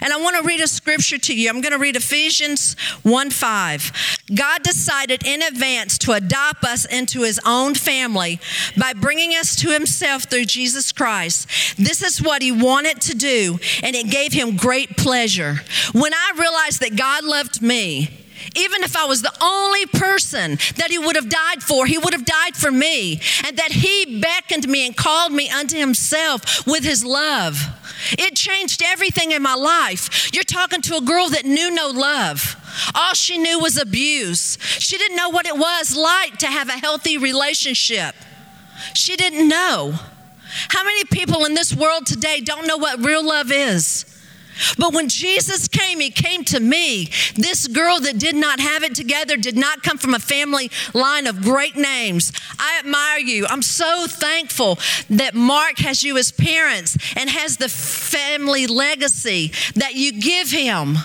And 0.00 0.12
I 0.12 0.16
want 0.20 0.36
to 0.36 0.42
read 0.42 0.60
a 0.60 0.66
scripture 0.66 1.18
to 1.18 1.34
you. 1.34 1.48
I'm 1.48 1.60
going 1.60 1.72
to 1.72 1.78
read 1.78 1.96
Ephesians 1.96 2.74
1 3.02 3.30
5. 3.30 4.18
God 4.34 4.62
decided 4.62 5.26
in 5.26 5.42
advance 5.42 5.98
to 5.98 6.12
adopt 6.12 6.64
us 6.64 6.84
into 6.84 7.22
his 7.22 7.40
own 7.46 7.74
family 7.74 8.40
by 8.76 8.92
bringing 8.92 9.30
us 9.30 9.56
to 9.56 9.70
himself 9.70 10.24
through 10.24 10.44
Jesus 10.44 10.92
Christ. 10.92 11.76
This 11.76 12.02
is 12.02 12.22
what 12.22 12.42
he 12.42 12.52
wanted 12.52 13.00
to 13.02 13.14
do, 13.14 13.58
and 13.82 13.96
it 13.96 14.10
gave 14.10 14.32
him 14.32 14.56
great 14.56 14.96
pleasure. 14.96 15.60
When 15.92 16.12
I 16.12 16.32
realized 16.36 16.80
that 16.80 16.96
God 16.96 17.24
loved 17.24 17.62
me, 17.62 18.21
even 18.56 18.82
if 18.82 18.96
I 18.96 19.04
was 19.04 19.22
the 19.22 19.32
only 19.40 19.86
person 19.86 20.58
that 20.76 20.90
he 20.90 20.98
would 20.98 21.16
have 21.16 21.28
died 21.28 21.62
for, 21.62 21.86
he 21.86 21.98
would 21.98 22.12
have 22.12 22.24
died 22.24 22.56
for 22.56 22.70
me. 22.70 23.20
And 23.44 23.56
that 23.56 23.72
he 23.72 24.20
beckoned 24.20 24.68
me 24.68 24.86
and 24.86 24.96
called 24.96 25.32
me 25.32 25.48
unto 25.48 25.76
himself 25.76 26.66
with 26.66 26.84
his 26.84 27.04
love. 27.04 27.60
It 28.12 28.34
changed 28.34 28.82
everything 28.84 29.32
in 29.32 29.42
my 29.42 29.54
life. 29.54 30.30
You're 30.32 30.44
talking 30.44 30.82
to 30.82 30.96
a 30.96 31.00
girl 31.00 31.28
that 31.30 31.44
knew 31.44 31.70
no 31.70 31.88
love. 31.88 32.56
All 32.94 33.14
she 33.14 33.38
knew 33.38 33.58
was 33.58 33.78
abuse. 33.78 34.58
She 34.60 34.98
didn't 34.98 35.16
know 35.16 35.30
what 35.30 35.46
it 35.46 35.56
was 35.56 35.96
like 35.96 36.38
to 36.38 36.46
have 36.46 36.68
a 36.68 36.72
healthy 36.72 37.18
relationship. 37.18 38.14
She 38.94 39.16
didn't 39.16 39.48
know. 39.48 39.94
How 40.68 40.84
many 40.84 41.04
people 41.04 41.44
in 41.44 41.54
this 41.54 41.74
world 41.74 42.06
today 42.06 42.40
don't 42.40 42.66
know 42.66 42.76
what 42.76 43.04
real 43.04 43.24
love 43.24 43.50
is? 43.50 44.04
But 44.78 44.92
when 44.92 45.08
Jesus 45.08 45.68
came, 45.68 46.00
he 46.00 46.10
came 46.10 46.44
to 46.44 46.60
me. 46.60 47.10
This 47.34 47.66
girl 47.66 48.00
that 48.00 48.18
did 48.18 48.34
not 48.34 48.60
have 48.60 48.82
it 48.82 48.94
together, 48.94 49.36
did 49.36 49.56
not 49.56 49.82
come 49.82 49.98
from 49.98 50.14
a 50.14 50.18
family 50.18 50.70
line 50.94 51.26
of 51.26 51.42
great 51.42 51.76
names. 51.76 52.32
I 52.58 52.78
admire 52.78 53.18
you. 53.18 53.46
I'm 53.46 53.62
so 53.62 54.06
thankful 54.06 54.78
that 55.10 55.34
Mark 55.34 55.78
has 55.78 56.02
you 56.02 56.16
as 56.16 56.32
parents 56.32 56.96
and 57.16 57.30
has 57.30 57.56
the 57.56 57.68
family 57.68 58.66
legacy 58.66 59.52
that 59.74 59.94
you 59.94 60.12
give 60.12 60.50
him. 60.50 60.96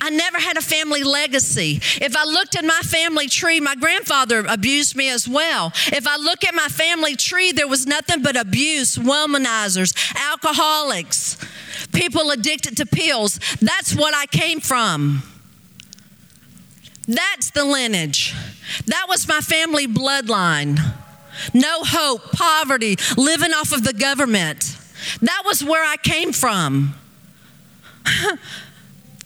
I 0.00 0.10
never 0.10 0.38
had 0.38 0.56
a 0.56 0.62
family 0.62 1.02
legacy. 1.02 1.80
If 2.00 2.16
I 2.16 2.24
looked 2.24 2.56
at 2.56 2.64
my 2.64 2.80
family 2.82 3.28
tree, 3.28 3.60
my 3.60 3.74
grandfather 3.74 4.44
abused 4.48 4.96
me 4.96 5.10
as 5.10 5.28
well. 5.28 5.72
If 5.86 6.06
I 6.06 6.16
look 6.16 6.44
at 6.44 6.54
my 6.54 6.68
family 6.68 7.16
tree, 7.16 7.52
there 7.52 7.68
was 7.68 7.86
nothing 7.86 8.22
but 8.22 8.36
abuse, 8.36 8.96
womanizers, 8.96 9.94
alcoholics, 10.16 11.36
people 11.92 12.30
addicted 12.30 12.76
to 12.78 12.86
pills. 12.86 13.38
That's 13.60 13.94
what 13.94 14.14
I 14.14 14.26
came 14.26 14.60
from. 14.60 15.22
That's 17.06 17.50
the 17.50 17.64
lineage. 17.64 18.34
That 18.86 19.06
was 19.08 19.26
my 19.26 19.40
family 19.40 19.86
bloodline. 19.86 20.78
No 21.52 21.82
hope, 21.82 22.32
poverty, 22.32 22.96
living 23.16 23.52
off 23.52 23.72
of 23.72 23.84
the 23.84 23.92
government. 23.92 24.76
That 25.20 25.42
was 25.44 25.64
where 25.64 25.84
I 25.84 25.96
came 25.96 26.32
from. 26.32 26.94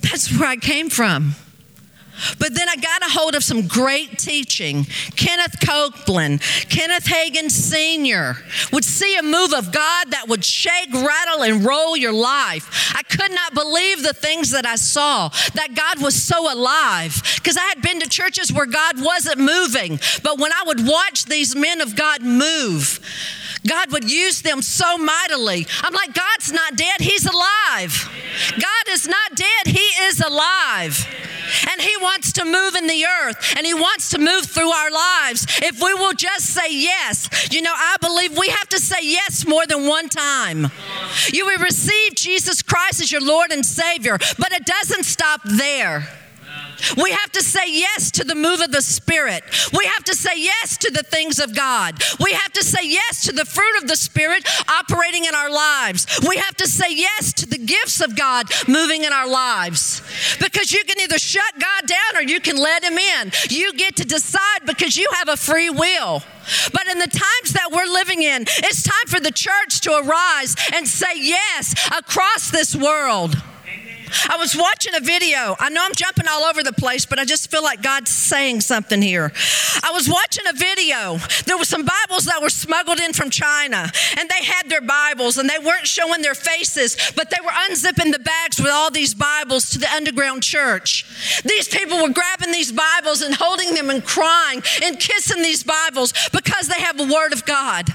That's 0.04 0.30
where 0.38 0.48
I 0.48 0.56
came 0.56 0.90
from. 0.90 1.34
But 2.38 2.54
then 2.54 2.68
I 2.68 2.76
got 2.76 3.02
a 3.02 3.10
hold 3.12 3.34
of 3.34 3.42
some 3.42 3.66
great 3.66 4.18
teaching. 4.18 4.84
Kenneth 5.16 5.56
Copeland, 5.64 6.42
Kenneth 6.68 7.06
Hagin 7.06 7.50
Sr. 7.50 8.36
would 8.72 8.84
see 8.84 9.16
a 9.16 9.22
move 9.22 9.52
of 9.52 9.72
God 9.72 10.10
that 10.10 10.26
would 10.28 10.44
shake, 10.44 10.92
rattle, 10.92 11.42
and 11.42 11.64
roll 11.64 11.96
your 11.96 12.12
life. 12.12 12.92
I 12.94 13.02
could 13.02 13.32
not 13.32 13.54
believe 13.54 14.02
the 14.02 14.12
things 14.12 14.50
that 14.50 14.64
I 14.64 14.76
saw, 14.76 15.30
that 15.54 15.74
God 15.74 16.02
was 16.02 16.20
so 16.20 16.52
alive. 16.52 17.20
Because 17.36 17.56
I 17.56 17.64
had 17.64 17.82
been 17.82 18.00
to 18.00 18.08
churches 18.08 18.52
where 18.52 18.66
God 18.66 19.02
wasn't 19.02 19.38
moving. 19.38 19.98
But 20.22 20.38
when 20.38 20.52
I 20.52 20.62
would 20.66 20.86
watch 20.86 21.24
these 21.24 21.56
men 21.56 21.80
of 21.80 21.96
God 21.96 22.22
move, 22.22 23.00
God 23.66 23.92
would 23.92 24.10
use 24.10 24.42
them 24.42 24.62
so 24.62 24.98
mightily. 24.98 25.66
I'm 25.82 25.94
like, 25.94 26.14
God's 26.14 26.52
not 26.52 26.76
dead, 26.76 27.00
He's 27.00 27.26
alive. 27.26 28.10
God 28.52 28.88
is 28.92 29.08
not 29.08 29.34
dead, 29.34 29.66
He 29.66 29.86
is 30.04 30.20
alive. 30.20 31.06
And 31.70 31.80
He 31.80 31.96
wants 31.98 32.32
to 32.32 32.44
move 32.44 32.74
in 32.74 32.86
the 32.86 33.04
earth 33.04 33.54
and 33.56 33.66
He 33.66 33.74
wants 33.74 34.10
to 34.10 34.18
move 34.18 34.46
through 34.46 34.70
our 34.70 34.90
lives 34.90 35.46
if 35.62 35.80
we 35.80 35.94
will 35.94 36.14
just 36.14 36.46
say 36.46 36.68
yes. 36.70 37.48
You 37.50 37.62
know, 37.62 37.74
I 37.74 37.96
believe 38.00 38.36
we 38.36 38.48
have 38.48 38.68
to 38.70 38.78
say 38.78 39.00
yes 39.02 39.46
more 39.46 39.66
than 39.66 39.86
one 39.86 40.08
time. 40.08 40.70
You 41.32 41.46
will 41.46 41.58
receive 41.58 42.14
Jesus 42.14 42.62
Christ 42.62 43.00
as 43.00 43.12
your 43.12 43.22
Lord 43.22 43.50
and 43.50 43.64
Savior, 43.64 44.18
but 44.38 44.52
it 44.52 44.66
doesn't 44.66 45.04
stop 45.04 45.40
there. 45.44 46.08
We 46.96 47.10
have 47.10 47.32
to 47.32 47.42
say 47.42 47.66
yes 47.66 48.10
to 48.12 48.24
the 48.24 48.34
move 48.34 48.60
of 48.60 48.72
the 48.72 48.82
Spirit. 48.82 49.44
We 49.76 49.84
have 49.86 50.04
to 50.04 50.14
say 50.14 50.32
yes 50.36 50.76
to 50.78 50.90
the 50.90 51.02
things 51.02 51.38
of 51.38 51.54
God. 51.54 52.02
We 52.20 52.32
have 52.32 52.52
to 52.52 52.64
say 52.64 52.80
yes 52.82 53.24
to 53.26 53.32
the 53.32 53.44
fruit 53.44 53.82
of 53.82 53.88
the 53.88 53.96
Spirit 53.96 54.46
operating 54.68 55.24
in 55.24 55.34
our 55.34 55.50
lives. 55.50 56.06
We 56.26 56.36
have 56.36 56.56
to 56.56 56.66
say 56.66 56.94
yes 56.94 57.32
to 57.34 57.46
the 57.46 57.58
gifts 57.58 58.00
of 58.00 58.16
God 58.16 58.46
moving 58.68 59.04
in 59.04 59.12
our 59.12 59.28
lives. 59.28 60.02
Because 60.40 60.72
you 60.72 60.84
can 60.84 61.00
either 61.00 61.18
shut 61.18 61.54
God 61.58 61.86
down 61.86 62.16
or 62.16 62.22
you 62.22 62.40
can 62.40 62.56
let 62.56 62.84
Him 62.84 62.98
in. 62.98 63.32
You 63.50 63.72
get 63.74 63.96
to 63.96 64.04
decide 64.04 64.66
because 64.66 64.96
you 64.96 65.08
have 65.14 65.28
a 65.28 65.36
free 65.36 65.70
will. 65.70 66.22
But 66.72 66.88
in 66.88 66.98
the 66.98 67.06
times 67.06 67.52
that 67.54 67.70
we're 67.72 67.90
living 67.90 68.22
in, 68.22 68.42
it's 68.42 68.82
time 68.82 69.06
for 69.06 69.20
the 69.20 69.32
church 69.32 69.80
to 69.82 69.96
arise 69.96 70.54
and 70.74 70.86
say 70.86 71.14
yes 71.16 71.74
across 71.96 72.50
this 72.50 72.76
world. 72.76 73.36
I 74.28 74.36
was 74.38 74.56
watching 74.56 74.94
a 74.94 75.00
video. 75.00 75.56
I 75.58 75.68
know 75.70 75.82
I'm 75.84 75.94
jumping 75.94 76.26
all 76.28 76.44
over 76.44 76.62
the 76.62 76.72
place, 76.72 77.06
but 77.06 77.18
I 77.18 77.24
just 77.24 77.50
feel 77.50 77.62
like 77.62 77.82
God's 77.82 78.10
saying 78.10 78.60
something 78.62 79.02
here. 79.02 79.32
I 79.82 79.90
was 79.92 80.08
watching 80.08 80.44
a 80.48 80.52
video. 80.52 81.18
There 81.46 81.58
were 81.58 81.64
some 81.64 81.84
Bibles 81.84 82.24
that 82.26 82.40
were 82.42 82.50
smuggled 82.50 83.00
in 83.00 83.12
from 83.12 83.30
China, 83.30 83.90
and 84.18 84.28
they 84.28 84.44
had 84.44 84.68
their 84.68 84.80
Bibles, 84.80 85.38
and 85.38 85.48
they 85.48 85.58
weren't 85.58 85.86
showing 85.86 86.22
their 86.22 86.34
faces, 86.34 86.96
but 87.16 87.30
they 87.30 87.38
were 87.44 87.52
unzipping 87.70 88.12
the 88.12 88.18
bags 88.18 88.60
with 88.60 88.70
all 88.70 88.90
these 88.90 89.14
Bibles 89.14 89.70
to 89.70 89.78
the 89.78 89.90
underground 89.90 90.42
church. 90.42 91.04
These 91.44 91.68
people 91.68 92.02
were 92.02 92.10
grabbing 92.10 92.52
these 92.52 92.72
Bibles 92.72 93.22
and 93.22 93.34
holding 93.34 93.74
them 93.74 93.90
and 93.90 94.04
crying 94.04 94.62
and 94.82 94.98
kissing 94.98 95.42
these 95.42 95.62
Bibles 95.62 96.12
because 96.32 96.68
they 96.68 96.80
have 96.80 96.96
the 96.96 97.12
Word 97.12 97.32
of 97.32 97.44
God. 97.44 97.88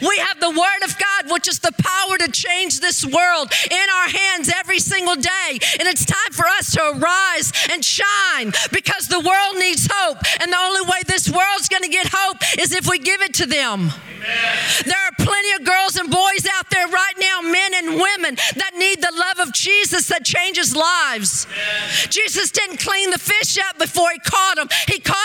We 0.00 0.16
have 0.18 0.40
the 0.40 0.50
Word 0.50 0.82
of 0.84 0.96
God, 0.98 1.32
which 1.32 1.48
is 1.48 1.58
the 1.60 1.72
power 1.72 2.18
to 2.18 2.30
change 2.30 2.80
this 2.80 3.04
world 3.04 3.52
in 3.70 3.86
our 3.98 4.08
hands 4.08 4.50
every 4.54 4.78
single 4.78 5.16
day. 5.16 5.58
And 5.78 5.88
it's 5.88 6.04
time 6.04 6.32
for 6.32 6.46
us 6.58 6.72
to 6.72 6.98
arise 6.98 7.52
and 7.70 7.84
shine 7.84 8.52
because 8.72 9.08
the 9.08 9.20
world 9.20 9.58
needs 9.58 9.88
hope. 9.90 10.18
And 10.40 10.52
the 10.52 10.58
only 10.58 10.82
way 10.82 11.00
this 11.06 11.30
world's 11.30 11.68
going 11.68 11.82
to 11.82 11.88
get 11.88 12.08
hope 12.10 12.38
is 12.58 12.72
if 12.72 12.88
we 12.88 12.98
give 12.98 13.22
it 13.22 13.34
to 13.34 13.46
them. 13.46 13.90
Amen. 14.22 14.56
There 14.84 14.98
are 14.98 15.12
plenty 15.18 15.52
of 15.58 15.64
girls 15.64 15.96
and 15.96 16.10
boys 16.10 16.46
out 16.54 16.70
there 16.70 16.86
right 16.86 17.14
now, 17.18 17.40
men 17.42 17.74
and 17.74 17.88
women, 18.00 18.36
that 18.56 18.72
need 18.76 19.00
the 19.00 19.12
love 19.14 19.46
of 19.46 19.52
Jesus 19.52 20.08
that 20.08 20.24
changes 20.24 20.74
lives. 20.76 21.46
Amen. 21.50 22.10
Jesus 22.10 22.50
didn't 22.50 22.78
clean 22.78 23.10
the 23.10 23.18
fish 23.18 23.58
up 23.58 23.78
before 23.78 24.10
he 24.12 24.18
caught 24.20 24.56
them. 24.56 24.68
He 24.88 24.98
caught 25.00 25.21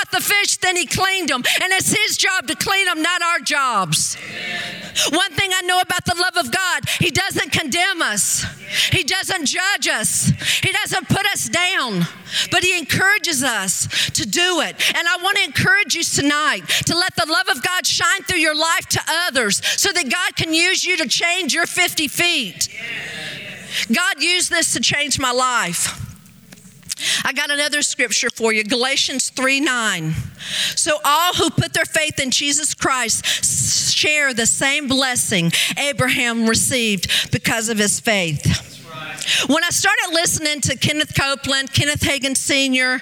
then 0.68 0.76
he 0.76 0.86
cleaned 0.86 1.30
them. 1.30 1.44
And 1.64 1.72
it's 1.74 1.96
his 1.96 2.18
job 2.18 2.48
to 2.48 2.56
clean 2.56 2.86
them, 2.86 3.02
not 3.02 3.22
our 3.22 3.40
jobs. 3.40 4.18
Amen. 4.18 4.88
One 5.12 5.32
thing 5.34 5.52
I 5.54 5.62
know 5.62 5.80
about 5.80 6.06
the 6.06 6.16
love 6.16 6.44
of 6.44 6.52
God, 6.52 6.90
He 7.00 7.12
doesn't 7.12 7.52
condemn 7.52 8.02
us, 8.02 8.46
He 8.92 9.04
doesn't 9.04 9.46
judge 9.46 9.88
us, 9.88 10.32
He 10.64 10.72
doesn't 10.72 11.08
put 11.08 11.26
us 11.28 11.48
down, 11.48 12.08
but 12.52 12.64
He 12.64 12.78
encourages 12.78 13.44
us 13.44 13.88
to 14.12 14.26
do 14.26 14.62
it. 14.62 14.76
And 14.98 15.08
I 15.08 15.18
want 15.22 15.38
to 15.38 15.44
encourage 15.44 15.94
you 15.94 16.04
tonight 16.04 16.68
to 16.88 16.96
let 16.96 17.16
the 17.16 17.28
love 17.28 17.56
of 17.56 17.64
God 17.64 17.86
shine 17.86 18.24
through 18.24 18.40
your 18.40 18.56
life 18.56 18.88
to 18.90 19.02
others 19.28 19.62
so 19.80 19.92
that 19.92 20.10
God 20.10 20.36
can 20.36 20.54
use 20.54 20.84
you 20.84 20.98
to 20.98 21.08
change 21.08 21.54
your 21.54 21.68
50 21.68 22.08
feet. 22.08 22.70
God 23.94 24.22
used 24.22 24.50
this 24.50 24.74
to 24.74 24.80
change 24.80 25.20
my 25.20 25.32
life. 25.32 26.07
I 27.24 27.34
got 27.34 27.52
another 27.52 27.82
scripture 27.82 28.30
for 28.30 28.54
you 28.54 28.64
Galatians 28.64 29.30
3 29.30 29.60
9. 29.60 30.14
So 30.76 30.98
all 31.04 31.34
who 31.34 31.50
put 31.50 31.74
their 31.74 31.86
faith 31.86 32.20
in 32.20 32.32
Jesus 32.32 32.74
Christ 32.74 33.26
share 33.96 34.34
the 34.34 34.46
same 34.46 34.88
blessing 34.88 35.52
Abraham 35.78 36.48
received 36.48 37.32
because 37.32 37.70
of 37.70 37.78
his 37.78 38.00
faith. 38.00 38.76
When 39.48 39.64
I 39.64 39.70
started 39.70 40.14
listening 40.14 40.62
to 40.62 40.78
Kenneth 40.78 41.14
Copeland, 41.14 41.74
Kenneth 41.74 42.02
Hagin 42.02 42.36
Sr., 42.36 43.02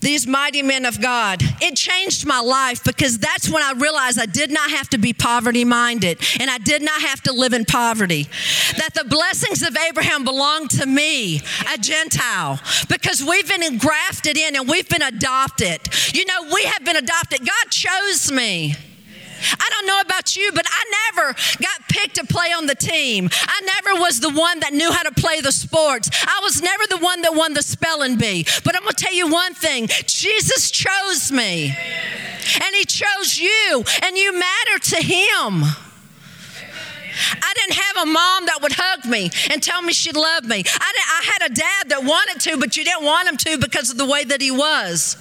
these 0.00 0.26
mighty 0.26 0.62
men 0.62 0.84
of 0.84 1.00
God. 1.00 1.42
It 1.60 1.76
changed 1.76 2.26
my 2.26 2.40
life 2.40 2.82
because 2.84 3.18
that's 3.18 3.48
when 3.48 3.62
I 3.62 3.72
realized 3.72 4.18
I 4.18 4.26
did 4.26 4.50
not 4.50 4.70
have 4.70 4.88
to 4.90 4.98
be 4.98 5.12
poverty 5.12 5.64
minded 5.64 6.18
and 6.40 6.50
I 6.50 6.58
did 6.58 6.82
not 6.82 7.00
have 7.02 7.20
to 7.22 7.32
live 7.32 7.52
in 7.52 7.64
poverty. 7.64 8.28
That 8.76 8.94
the 8.94 9.04
blessings 9.04 9.62
of 9.62 9.76
Abraham 9.76 10.24
belong 10.24 10.68
to 10.68 10.86
me, 10.86 11.40
a 11.72 11.78
Gentile, 11.78 12.60
because 12.88 13.22
we've 13.22 13.48
been 13.48 13.62
engrafted 13.62 14.36
in 14.36 14.56
and 14.56 14.68
we've 14.68 14.88
been 14.88 15.02
adopted. 15.02 15.80
You 16.14 16.24
know, 16.24 16.52
we 16.52 16.64
have 16.64 16.84
been 16.84 16.96
adopted. 16.96 17.40
God 17.40 17.70
chose 17.70 18.32
me. 18.32 18.74
I 19.58 19.68
don't 19.70 19.86
know 19.86 20.00
about 20.00 20.36
you, 20.36 20.50
but 20.54 20.66
I 20.68 21.10
never 21.12 21.32
got 21.62 21.88
picked 21.88 22.16
to 22.16 22.26
play 22.26 22.52
on 22.52 22.66
the 22.66 22.74
team. 22.74 23.28
I 23.32 23.60
never 23.76 24.00
was 24.00 24.20
the 24.20 24.30
one 24.30 24.60
that 24.60 24.72
knew 24.72 24.90
how 24.90 25.02
to 25.02 25.12
play 25.12 25.40
the 25.40 25.52
sports. 25.52 26.10
I 26.26 26.40
was 26.42 26.62
never 26.62 26.84
the 26.88 26.98
one 26.98 27.22
that 27.22 27.34
won 27.34 27.54
the 27.54 27.62
spelling 27.62 28.16
bee. 28.16 28.46
But 28.64 28.76
I'm 28.76 28.82
going 28.82 28.94
to 28.94 29.04
tell 29.04 29.14
you 29.14 29.28
one 29.28 29.54
thing 29.54 29.88
Jesus 30.06 30.70
chose 30.70 31.32
me, 31.32 31.68
and 31.68 32.74
He 32.74 32.84
chose 32.84 33.38
you, 33.38 33.84
and 34.02 34.16
you 34.16 34.32
matter 34.32 34.78
to 34.78 34.96
Him. 34.96 35.64
I 37.42 37.52
didn't 37.54 37.76
have 37.76 37.96
a 38.02 38.06
mom 38.06 38.46
that 38.46 38.58
would 38.62 38.72
hug 38.72 39.04
me 39.04 39.30
and 39.50 39.62
tell 39.62 39.82
me 39.82 39.92
she 39.92 40.12
loved 40.12 40.46
me. 40.46 40.62
I, 40.66 40.92
I, 41.20 41.24
had 41.24 41.50
a 41.50 41.54
dad 41.54 41.88
that 41.88 42.04
wanted 42.04 42.40
to, 42.42 42.56
but 42.56 42.76
you 42.76 42.84
didn't 42.84 43.04
want 43.04 43.28
him 43.28 43.36
to 43.36 43.58
because 43.58 43.90
of 43.90 43.98
the 43.98 44.06
way 44.06 44.24
that 44.24 44.40
he 44.40 44.50
was. 44.50 45.16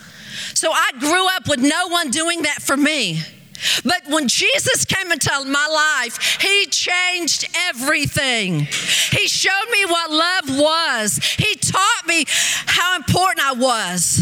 So 0.53 0.71
I 0.71 0.91
grew 0.99 1.27
up 1.35 1.47
with 1.47 1.59
no 1.59 1.87
one 1.87 2.09
doing 2.09 2.43
that 2.43 2.61
for 2.61 2.77
me. 2.77 3.21
But 3.83 4.03
when 4.07 4.27
Jesus 4.27 4.85
came 4.85 5.11
into 5.11 5.31
my 5.45 5.67
life, 5.67 6.39
He 6.41 6.65
changed 6.67 7.47
everything. 7.55 8.67
He 9.11 9.27
showed 9.27 9.69
me 9.71 9.85
what 9.85 10.11
love 10.11 10.59
was. 10.59 11.19
He 11.37 11.55
taught 11.55 12.03
me 12.07 12.25
how 12.27 12.95
important 12.95 13.45
I 13.45 13.53
was, 13.53 14.17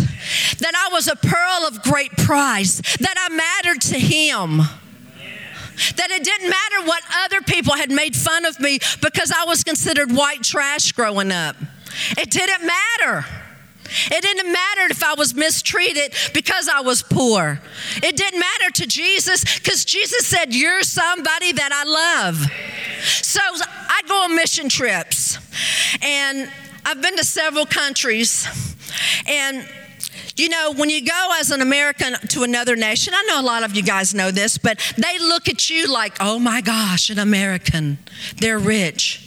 that 0.59 0.73
I 0.75 0.93
was 0.93 1.07
a 1.07 1.15
pearl 1.15 1.67
of 1.67 1.83
great 1.83 2.11
price, 2.11 2.81
that 2.97 3.15
I 3.17 3.33
mattered 3.33 3.81
to 3.81 3.99
Him. 3.99 4.61
That 5.95 6.09
it 6.09 6.23
didn't 6.23 6.49
matter 6.49 6.87
what 6.87 7.03
other 7.25 7.41
people 7.41 7.75
had 7.75 7.91
made 7.91 8.15
fun 8.15 8.45
of 8.45 8.59
me 8.59 8.79
because 8.99 9.31
I 9.31 9.45
was 9.45 9.63
considered 9.63 10.11
white 10.11 10.41
trash 10.41 10.91
growing 10.91 11.31
up. 11.31 11.55
It 12.17 12.31
didn't 12.31 12.65
matter. 12.65 13.25
It 14.11 14.21
didn't 14.21 14.51
matter 14.51 14.81
if 14.89 15.03
I 15.03 15.13
was 15.15 15.33
mistreated 15.33 16.13
because 16.33 16.67
I 16.67 16.81
was 16.81 17.01
poor. 17.03 17.59
It 17.97 18.15
didn't 18.15 18.39
matter 18.39 18.71
to 18.75 18.87
Jesus 18.87 19.59
because 19.59 19.85
Jesus 19.85 20.27
said, 20.27 20.53
You're 20.53 20.83
somebody 20.83 21.51
that 21.53 21.71
I 21.71 21.83
love. 21.83 22.45
So 23.03 23.39
I 23.41 24.01
go 24.07 24.23
on 24.23 24.35
mission 24.35 24.69
trips, 24.69 25.37
and 26.01 26.51
I've 26.85 27.01
been 27.01 27.17
to 27.17 27.23
several 27.23 27.65
countries. 27.65 28.47
And 29.27 29.67
you 30.37 30.49
know, 30.49 30.73
when 30.73 30.89
you 30.89 31.03
go 31.03 31.35
as 31.39 31.49
an 31.49 31.61
American 31.61 32.13
to 32.29 32.43
another 32.43 32.75
nation, 32.75 33.13
I 33.15 33.23
know 33.23 33.41
a 33.41 33.43
lot 33.45 33.63
of 33.63 33.75
you 33.75 33.81
guys 33.81 34.13
know 34.13 34.29
this, 34.29 34.57
but 34.57 34.79
they 34.95 35.17
look 35.17 35.49
at 35.49 35.69
you 35.69 35.91
like, 35.91 36.15
oh 36.19 36.37
my 36.37 36.61
gosh, 36.61 37.09
an 37.09 37.17
American. 37.17 37.97
They're 38.35 38.59
rich. 38.59 39.26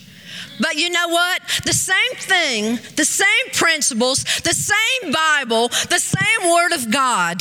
But 0.61 0.77
you 0.77 0.91
know 0.91 1.09
what? 1.09 1.43
The 1.65 1.73
same 1.73 2.15
thing, 2.17 2.79
the 2.97 3.05
same 3.05 3.27
principles, 3.55 4.25
the 4.43 4.55
same 4.55 5.13
Bible, 5.13 5.69
the 5.69 5.99
same 5.99 6.51
Word 6.51 6.73
of 6.73 6.91
God 6.91 7.41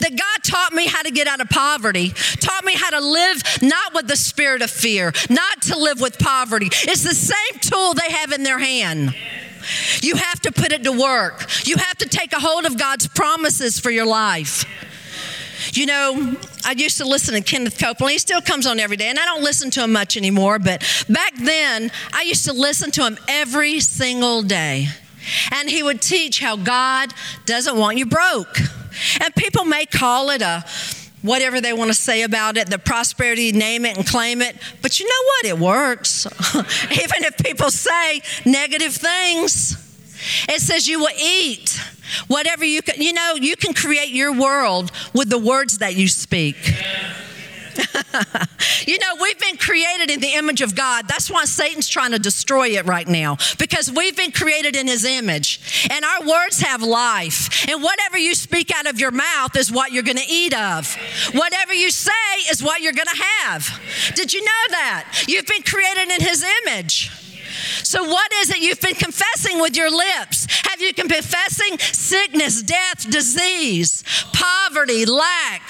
that 0.00 0.10
God 0.10 0.44
taught 0.44 0.72
me 0.72 0.86
how 0.86 1.02
to 1.02 1.10
get 1.10 1.26
out 1.26 1.40
of 1.40 1.48
poverty, 1.48 2.10
taught 2.40 2.64
me 2.64 2.74
how 2.74 2.90
to 2.90 3.00
live 3.00 3.42
not 3.62 3.94
with 3.94 4.08
the 4.08 4.16
spirit 4.16 4.62
of 4.62 4.70
fear, 4.70 5.12
not 5.28 5.62
to 5.62 5.78
live 5.78 6.00
with 6.00 6.18
poverty. 6.18 6.68
It's 6.70 7.02
the 7.02 7.14
same 7.14 7.60
tool 7.60 7.94
they 7.94 8.12
have 8.12 8.32
in 8.32 8.42
their 8.42 8.58
hand. 8.58 9.14
You 10.02 10.16
have 10.16 10.40
to 10.40 10.52
put 10.52 10.72
it 10.72 10.84
to 10.84 10.92
work. 10.92 11.46
You 11.66 11.76
have 11.76 11.98
to 11.98 12.08
take 12.08 12.32
a 12.32 12.40
hold 12.40 12.64
of 12.64 12.78
God's 12.78 13.06
promises 13.06 13.78
for 13.78 13.90
your 13.90 14.06
life. 14.06 14.64
You 15.72 15.86
know, 15.86 16.36
I 16.64 16.72
used 16.72 16.98
to 16.98 17.04
listen 17.04 17.34
to 17.34 17.40
Kenneth 17.40 17.78
Copeland. 17.78 18.12
He 18.12 18.18
still 18.18 18.40
comes 18.40 18.66
on 18.66 18.80
every 18.80 18.96
day, 18.96 19.08
and 19.08 19.18
I 19.18 19.24
don't 19.24 19.42
listen 19.42 19.70
to 19.72 19.84
him 19.84 19.92
much 19.92 20.16
anymore, 20.16 20.58
but 20.58 20.80
back 21.08 21.34
then, 21.36 21.90
I 22.12 22.22
used 22.22 22.44
to 22.46 22.52
listen 22.52 22.90
to 22.92 23.02
him 23.06 23.18
every 23.28 23.80
single 23.80 24.42
day. 24.42 24.88
And 25.52 25.68
he 25.68 25.82
would 25.82 26.00
teach 26.00 26.40
how 26.40 26.56
God 26.56 27.12
doesn't 27.44 27.76
want 27.76 27.98
you 27.98 28.06
broke. 28.06 28.58
And 29.22 29.34
people 29.34 29.64
may 29.64 29.86
call 29.86 30.30
it 30.30 30.42
a 30.42 30.64
whatever 31.22 31.60
they 31.60 31.72
want 31.72 31.90
to 31.90 31.94
say 31.94 32.22
about 32.22 32.56
it, 32.56 32.70
the 32.70 32.78
prosperity, 32.78 33.52
name 33.52 33.84
it 33.84 33.96
and 33.96 34.06
claim 34.06 34.40
it. 34.40 34.56
But 34.80 34.98
you 34.98 35.06
know 35.06 35.26
what? 35.26 35.44
It 35.46 35.58
works. 35.58 36.26
Even 36.90 37.24
if 37.24 37.36
people 37.38 37.70
say 37.70 38.22
negative 38.44 38.94
things, 38.94 39.76
it 40.48 40.60
says 40.60 40.86
you 40.86 41.00
will 41.00 41.16
eat 41.18 41.80
Whatever 42.26 42.64
you 42.64 42.82
can, 42.82 43.00
you 43.00 43.12
know, 43.12 43.34
you 43.36 43.56
can 43.56 43.74
create 43.74 44.10
your 44.10 44.32
world 44.32 44.90
with 45.14 45.30
the 45.30 45.38
words 45.38 45.78
that 45.78 45.94
you 45.94 46.08
speak. 46.08 46.56
you 48.86 48.98
know, 48.98 49.14
we've 49.20 49.38
been 49.38 49.56
created 49.56 50.10
in 50.10 50.20
the 50.20 50.34
image 50.34 50.60
of 50.60 50.74
God. 50.74 51.06
That's 51.08 51.30
why 51.30 51.44
Satan's 51.44 51.88
trying 51.88 52.10
to 52.10 52.18
destroy 52.18 52.70
it 52.70 52.86
right 52.86 53.06
now 53.06 53.36
because 53.58 53.90
we've 53.90 54.16
been 54.16 54.32
created 54.32 54.76
in 54.76 54.86
his 54.86 55.04
image. 55.04 55.88
And 55.90 56.04
our 56.04 56.26
words 56.26 56.60
have 56.60 56.82
life. 56.82 57.66
And 57.68 57.82
whatever 57.82 58.18
you 58.18 58.34
speak 58.34 58.70
out 58.74 58.86
of 58.86 58.98
your 58.98 59.12
mouth 59.12 59.56
is 59.56 59.72
what 59.72 59.92
you're 59.92 60.02
going 60.02 60.18
to 60.18 60.28
eat 60.28 60.54
of. 60.54 60.94
Whatever 61.32 61.72
you 61.72 61.90
say 61.90 62.10
is 62.50 62.62
what 62.62 62.82
you're 62.82 62.92
going 62.92 63.06
to 63.06 63.22
have. 63.22 63.80
Did 64.14 64.34
you 64.34 64.44
know 64.44 64.64
that? 64.70 65.24
You've 65.28 65.46
been 65.46 65.62
created 65.62 66.10
in 66.10 66.20
his 66.20 66.44
image. 66.66 67.10
So, 67.90 68.04
what 68.04 68.32
is 68.34 68.50
it 68.50 68.58
you've 68.58 68.80
been 68.80 68.94
confessing 68.94 69.60
with 69.60 69.76
your 69.76 69.90
lips? 69.90 70.46
Have 70.68 70.80
you 70.80 70.94
been 70.94 71.08
confessing 71.08 71.76
sickness, 71.80 72.62
death, 72.62 73.10
disease, 73.10 74.04
poverty, 74.32 75.04
lack? 75.06 75.62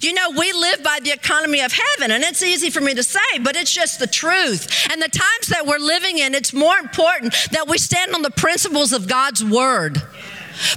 You 0.00 0.12
know, 0.12 0.30
we 0.30 0.52
live 0.52 0.82
by 0.82 0.98
the 1.00 1.12
economy 1.12 1.60
of 1.60 1.72
heaven, 1.72 2.10
and 2.10 2.24
it's 2.24 2.42
easy 2.42 2.68
for 2.68 2.80
me 2.80 2.94
to 2.94 3.04
say, 3.04 3.20
but 3.42 3.54
it's 3.54 3.72
just 3.72 4.00
the 4.00 4.08
truth. 4.08 4.88
And 4.90 5.00
the 5.00 5.08
times 5.08 5.46
that 5.50 5.68
we're 5.68 5.78
living 5.78 6.18
in, 6.18 6.34
it's 6.34 6.52
more 6.52 6.76
important 6.78 7.32
that 7.52 7.68
we 7.68 7.78
stand 7.78 8.12
on 8.12 8.22
the 8.22 8.32
principles 8.32 8.92
of 8.92 9.06
God's 9.06 9.44
word. 9.44 10.02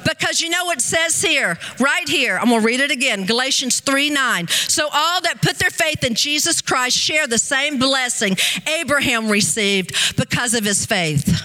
Because 0.03 0.41
you 0.41 0.49
know 0.49 0.65
what 0.65 0.77
it 0.77 0.81
says 0.81 1.21
here, 1.21 1.57
right 1.79 2.07
here, 2.07 2.37
I'm 2.37 2.49
gonna 2.49 2.61
read 2.61 2.79
it 2.79 2.91
again 2.91 3.25
Galatians 3.25 3.79
3 3.79 4.09
9. 4.09 4.47
So 4.47 4.87
all 4.91 5.21
that 5.21 5.41
put 5.41 5.57
their 5.57 5.69
faith 5.69 6.03
in 6.03 6.15
Jesus 6.15 6.61
Christ 6.61 6.97
share 6.97 7.27
the 7.27 7.37
same 7.37 7.79
blessing 7.79 8.37
Abraham 8.79 9.29
received 9.29 10.17
because 10.17 10.53
of 10.53 10.63
his 10.63 10.85
faith. 10.85 11.43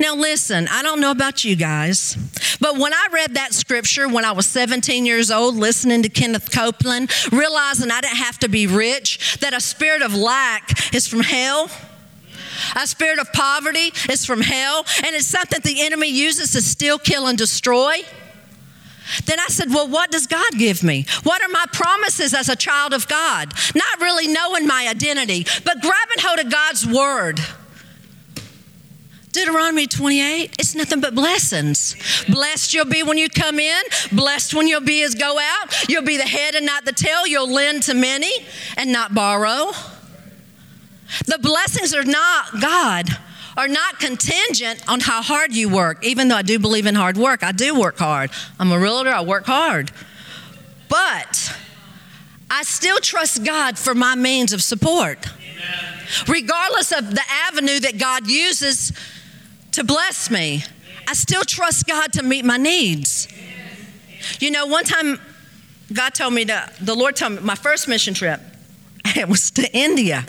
Now, 0.00 0.14
listen, 0.14 0.68
I 0.70 0.82
don't 0.82 1.00
know 1.00 1.10
about 1.10 1.44
you 1.44 1.54
guys, 1.54 2.16
but 2.60 2.78
when 2.78 2.94
I 2.94 3.08
read 3.12 3.34
that 3.34 3.52
scripture 3.52 4.08
when 4.08 4.24
I 4.24 4.32
was 4.32 4.46
17 4.46 5.04
years 5.04 5.30
old, 5.30 5.56
listening 5.56 6.02
to 6.02 6.08
Kenneth 6.08 6.50
Copeland, 6.50 7.10
realizing 7.30 7.90
I 7.90 8.00
didn't 8.00 8.16
have 8.16 8.38
to 8.40 8.48
be 8.48 8.66
rich, 8.66 9.38
that 9.40 9.52
a 9.52 9.60
spirit 9.60 10.02
of 10.02 10.14
lack 10.14 10.94
is 10.94 11.06
from 11.06 11.20
hell 11.20 11.70
a 12.74 12.86
spirit 12.86 13.18
of 13.18 13.32
poverty 13.32 13.92
is 14.10 14.24
from 14.24 14.40
hell, 14.40 14.84
and 15.04 15.14
it's 15.14 15.26
something 15.26 15.60
the 15.62 15.82
enemy 15.82 16.08
uses 16.08 16.52
to 16.52 16.62
steal, 16.62 16.98
kill, 16.98 17.26
and 17.26 17.38
destroy. 17.38 18.02
Then 19.24 19.38
I 19.38 19.46
said, 19.48 19.70
Well, 19.70 19.88
what 19.88 20.10
does 20.10 20.26
God 20.26 20.52
give 20.58 20.82
me? 20.82 21.06
What 21.22 21.42
are 21.42 21.48
my 21.48 21.64
promises 21.72 22.34
as 22.34 22.48
a 22.48 22.56
child 22.56 22.92
of 22.92 23.06
God? 23.08 23.52
Not 23.74 24.00
really 24.00 24.28
knowing 24.28 24.66
my 24.66 24.86
identity, 24.88 25.46
but 25.64 25.80
grabbing 25.80 26.18
hold 26.18 26.40
of 26.40 26.50
God's 26.50 26.86
word. 26.86 27.40
Deuteronomy 29.32 29.86
28, 29.86 30.56
it's 30.58 30.74
nothing 30.74 31.00
but 31.00 31.14
blessings. 31.14 31.94
Blessed 32.26 32.72
you'll 32.72 32.86
be 32.86 33.02
when 33.02 33.18
you 33.18 33.28
come 33.28 33.60
in, 33.60 33.82
blessed 34.10 34.54
when 34.54 34.66
you'll 34.66 34.80
be 34.80 35.02
as 35.02 35.14
go 35.14 35.38
out. 35.38 35.88
You'll 35.90 36.04
be 36.04 36.16
the 36.16 36.22
head 36.22 36.54
and 36.54 36.64
not 36.64 36.86
the 36.86 36.92
tail. 36.92 37.26
You'll 37.26 37.52
lend 37.52 37.82
to 37.84 37.94
many 37.94 38.32
and 38.78 38.90
not 38.90 39.14
borrow. 39.14 39.72
The 41.26 41.38
blessings 41.38 41.94
are 41.94 42.04
not, 42.04 42.60
God, 42.60 43.08
are 43.56 43.68
not 43.68 43.98
contingent 43.98 44.82
on 44.88 45.00
how 45.00 45.22
hard 45.22 45.54
you 45.54 45.68
work, 45.68 46.04
even 46.04 46.28
though 46.28 46.36
I 46.36 46.42
do 46.42 46.58
believe 46.58 46.86
in 46.86 46.94
hard 46.94 47.16
work. 47.16 47.42
I 47.42 47.52
do 47.52 47.78
work 47.78 47.98
hard. 47.98 48.30
I'm 48.58 48.70
a 48.70 48.78
realtor, 48.78 49.10
I 49.10 49.22
work 49.22 49.46
hard. 49.46 49.90
But 50.88 51.56
I 52.50 52.62
still 52.62 52.98
trust 52.98 53.44
God 53.44 53.78
for 53.78 53.94
my 53.94 54.14
means 54.14 54.52
of 54.52 54.62
support. 54.62 55.26
Amen. 55.26 56.02
Regardless 56.28 56.92
of 56.92 57.10
the 57.10 57.22
avenue 57.28 57.80
that 57.80 57.98
God 57.98 58.28
uses 58.28 58.92
to 59.72 59.84
bless 59.84 60.30
me, 60.30 60.62
I 61.08 61.14
still 61.14 61.42
trust 61.42 61.86
God 61.86 62.12
to 62.14 62.22
meet 62.22 62.44
my 62.44 62.56
needs. 62.56 63.28
You 64.40 64.50
know, 64.50 64.66
one 64.66 64.84
time 64.84 65.20
God 65.92 66.14
told 66.14 66.34
me 66.34 66.44
to, 66.46 66.70
the 66.80 66.94
Lord 66.94 67.16
told 67.16 67.32
me, 67.32 67.40
my 67.40 67.54
first 67.54 67.88
mission 67.88 68.14
trip, 68.14 68.40
it 69.04 69.28
was 69.28 69.50
to 69.52 69.72
India. 69.76 70.26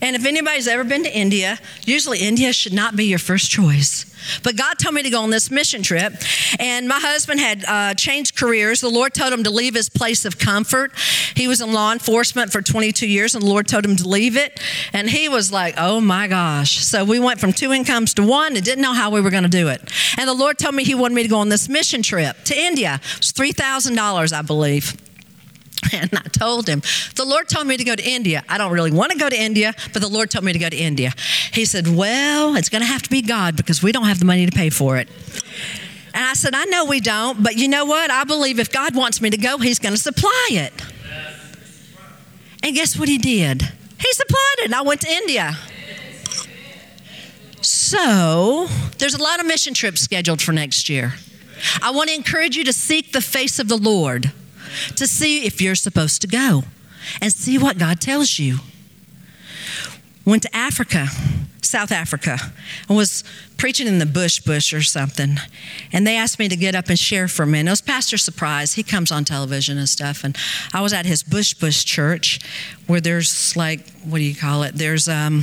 And 0.00 0.16
if 0.16 0.24
anybody's 0.24 0.68
ever 0.68 0.84
been 0.84 1.04
to 1.04 1.16
India, 1.16 1.58
usually 1.84 2.18
India 2.18 2.52
should 2.52 2.72
not 2.72 2.96
be 2.96 3.04
your 3.04 3.18
first 3.18 3.50
choice. 3.50 4.04
But 4.42 4.56
God 4.56 4.78
told 4.78 4.94
me 4.94 5.02
to 5.02 5.10
go 5.10 5.22
on 5.22 5.30
this 5.30 5.50
mission 5.50 5.82
trip, 5.82 6.12
and 6.58 6.88
my 6.88 6.98
husband 6.98 7.40
had 7.40 7.64
uh, 7.64 7.94
changed 7.94 8.36
careers. 8.36 8.80
The 8.80 8.88
Lord 8.88 9.14
told 9.14 9.32
him 9.32 9.44
to 9.44 9.50
leave 9.50 9.74
his 9.74 9.88
place 9.88 10.24
of 10.24 10.38
comfort. 10.38 10.92
He 11.34 11.48
was 11.48 11.60
in 11.60 11.72
law 11.72 11.92
enforcement 11.92 12.52
for 12.52 12.60
22 12.60 13.06
years, 13.06 13.34
and 13.34 13.42
the 13.42 13.48
Lord 13.48 13.68
told 13.68 13.84
him 13.84 13.96
to 13.96 14.08
leave 14.08 14.36
it. 14.36 14.60
And 14.92 15.08
he 15.08 15.28
was 15.28 15.52
like, 15.52 15.74
oh 15.78 16.00
my 16.00 16.26
gosh. 16.26 16.78
So 16.78 17.04
we 17.04 17.20
went 17.20 17.40
from 17.40 17.52
two 17.52 17.72
incomes 17.72 18.14
to 18.14 18.22
one 18.22 18.56
and 18.56 18.64
didn't 18.64 18.82
know 18.82 18.92
how 18.92 19.10
we 19.10 19.20
were 19.20 19.30
going 19.30 19.44
to 19.44 19.48
do 19.48 19.68
it. 19.68 19.80
And 20.18 20.28
the 20.28 20.34
Lord 20.34 20.58
told 20.58 20.74
me 20.74 20.84
He 20.84 20.94
wanted 20.94 21.14
me 21.14 21.22
to 21.22 21.28
go 21.28 21.38
on 21.38 21.48
this 21.48 21.68
mission 21.68 22.02
trip 22.02 22.36
to 22.44 22.58
India. 22.58 23.00
It 23.02 23.18
was 23.18 23.32
$3,000, 23.32 24.32
I 24.32 24.42
believe. 24.42 25.07
And 25.92 26.10
I 26.14 26.28
told 26.28 26.68
him, 26.68 26.82
the 27.14 27.24
Lord 27.24 27.48
told 27.48 27.66
me 27.66 27.76
to 27.76 27.84
go 27.84 27.94
to 27.94 28.02
India. 28.06 28.44
I 28.48 28.58
don't 28.58 28.72
really 28.72 28.90
want 28.90 29.12
to 29.12 29.18
go 29.18 29.28
to 29.28 29.36
India, 29.40 29.74
but 29.92 30.02
the 30.02 30.08
Lord 30.08 30.30
told 30.30 30.44
me 30.44 30.52
to 30.52 30.58
go 30.58 30.68
to 30.68 30.76
India. 30.76 31.12
He 31.52 31.64
said, 31.64 31.88
Well, 31.88 32.56
it's 32.56 32.68
going 32.68 32.82
to 32.82 32.86
have 32.86 33.02
to 33.02 33.10
be 33.10 33.22
God 33.22 33.56
because 33.56 33.82
we 33.82 33.92
don't 33.92 34.04
have 34.04 34.18
the 34.18 34.24
money 34.24 34.46
to 34.46 34.52
pay 34.52 34.70
for 34.70 34.96
it. 34.96 35.08
And 36.14 36.24
I 36.24 36.34
said, 36.34 36.54
I 36.54 36.64
know 36.64 36.84
we 36.84 37.00
don't, 37.00 37.42
but 37.42 37.56
you 37.56 37.68
know 37.68 37.84
what? 37.84 38.10
I 38.10 38.24
believe 38.24 38.58
if 38.58 38.70
God 38.72 38.94
wants 38.94 39.20
me 39.20 39.30
to 39.30 39.36
go, 39.36 39.58
He's 39.58 39.78
going 39.78 39.94
to 39.94 40.00
supply 40.00 40.48
it. 40.50 40.72
And 42.62 42.74
guess 42.74 42.98
what 42.98 43.08
He 43.08 43.18
did? 43.18 43.62
He 43.62 44.12
supplied 44.12 44.54
it, 44.58 44.64
and 44.66 44.74
I 44.74 44.82
went 44.82 45.00
to 45.02 45.10
India. 45.10 45.56
So, 47.60 48.68
there's 48.98 49.14
a 49.14 49.22
lot 49.22 49.40
of 49.40 49.46
mission 49.46 49.74
trips 49.74 50.00
scheduled 50.00 50.40
for 50.40 50.52
next 50.52 50.88
year. 50.88 51.14
I 51.82 51.90
want 51.90 52.08
to 52.08 52.14
encourage 52.14 52.56
you 52.56 52.64
to 52.64 52.72
seek 52.72 53.12
the 53.12 53.20
face 53.20 53.58
of 53.58 53.68
the 53.68 53.76
Lord 53.76 54.32
to 54.96 55.06
see 55.06 55.46
if 55.46 55.60
you're 55.60 55.74
supposed 55.74 56.20
to 56.22 56.26
go 56.26 56.64
and 57.20 57.32
see 57.32 57.58
what 57.58 57.78
God 57.78 58.00
tells 58.00 58.38
you. 58.38 58.58
Went 60.24 60.42
to 60.42 60.54
Africa, 60.54 61.06
South 61.62 61.90
Africa, 61.90 62.38
and 62.88 62.96
was 62.96 63.24
preaching 63.56 63.86
in 63.86 63.98
the 63.98 64.06
bush 64.06 64.40
bush 64.40 64.74
or 64.74 64.82
something. 64.82 65.36
And 65.92 66.06
they 66.06 66.16
asked 66.16 66.38
me 66.38 66.48
to 66.48 66.56
get 66.56 66.74
up 66.74 66.88
and 66.88 66.98
share 66.98 67.28
for 67.28 67.44
a 67.44 67.46
minute. 67.46 67.68
It 67.68 67.72
was 67.72 67.80
Pastor 67.80 68.18
Surprise. 68.18 68.74
He 68.74 68.82
comes 68.82 69.10
on 69.10 69.24
television 69.24 69.78
and 69.78 69.88
stuff. 69.88 70.24
And 70.24 70.36
I 70.74 70.80
was 70.80 70.92
at 70.92 71.06
his 71.06 71.22
bush 71.22 71.54
bush 71.54 71.84
church 71.84 72.40
where 72.86 73.00
there's 73.00 73.56
like, 73.56 73.88
what 74.02 74.18
do 74.18 74.24
you 74.24 74.34
call 74.34 74.64
it? 74.64 74.74
There's, 74.74 75.08
um, 75.08 75.42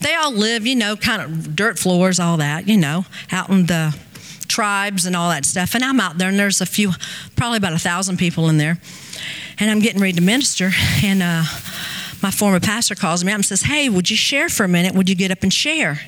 they 0.00 0.14
all 0.14 0.32
live, 0.32 0.66
you 0.66 0.76
know, 0.76 0.94
kind 0.96 1.22
of 1.22 1.56
dirt 1.56 1.78
floors, 1.78 2.20
all 2.20 2.36
that, 2.36 2.68
you 2.68 2.76
know, 2.76 3.06
out 3.30 3.48
in 3.48 3.66
the 3.66 3.96
tribes 4.48 5.06
and 5.06 5.16
all 5.16 5.30
that 5.30 5.44
stuff. 5.44 5.74
And 5.74 5.84
I'm 5.84 6.00
out 6.00 6.18
there, 6.18 6.28
and 6.28 6.38
there's 6.38 6.60
a 6.60 6.66
few, 6.66 6.92
probably 7.36 7.58
about 7.58 7.72
a 7.72 7.78
thousand 7.78 8.18
people 8.18 8.48
in 8.48 8.58
there. 8.58 8.78
And 9.58 9.70
I'm 9.70 9.80
getting 9.80 10.00
ready 10.00 10.14
to 10.14 10.20
minister, 10.20 10.70
and 11.02 11.22
uh, 11.22 11.44
my 12.22 12.30
former 12.30 12.60
pastor 12.60 12.94
calls 12.94 13.24
me 13.24 13.32
up 13.32 13.36
and 13.36 13.44
says, 13.44 13.62
Hey, 13.62 13.88
would 13.88 14.10
you 14.10 14.16
share 14.16 14.48
for 14.48 14.64
a 14.64 14.68
minute? 14.68 14.94
Would 14.94 15.08
you 15.08 15.14
get 15.14 15.30
up 15.30 15.42
and 15.42 15.52
share? 15.52 16.00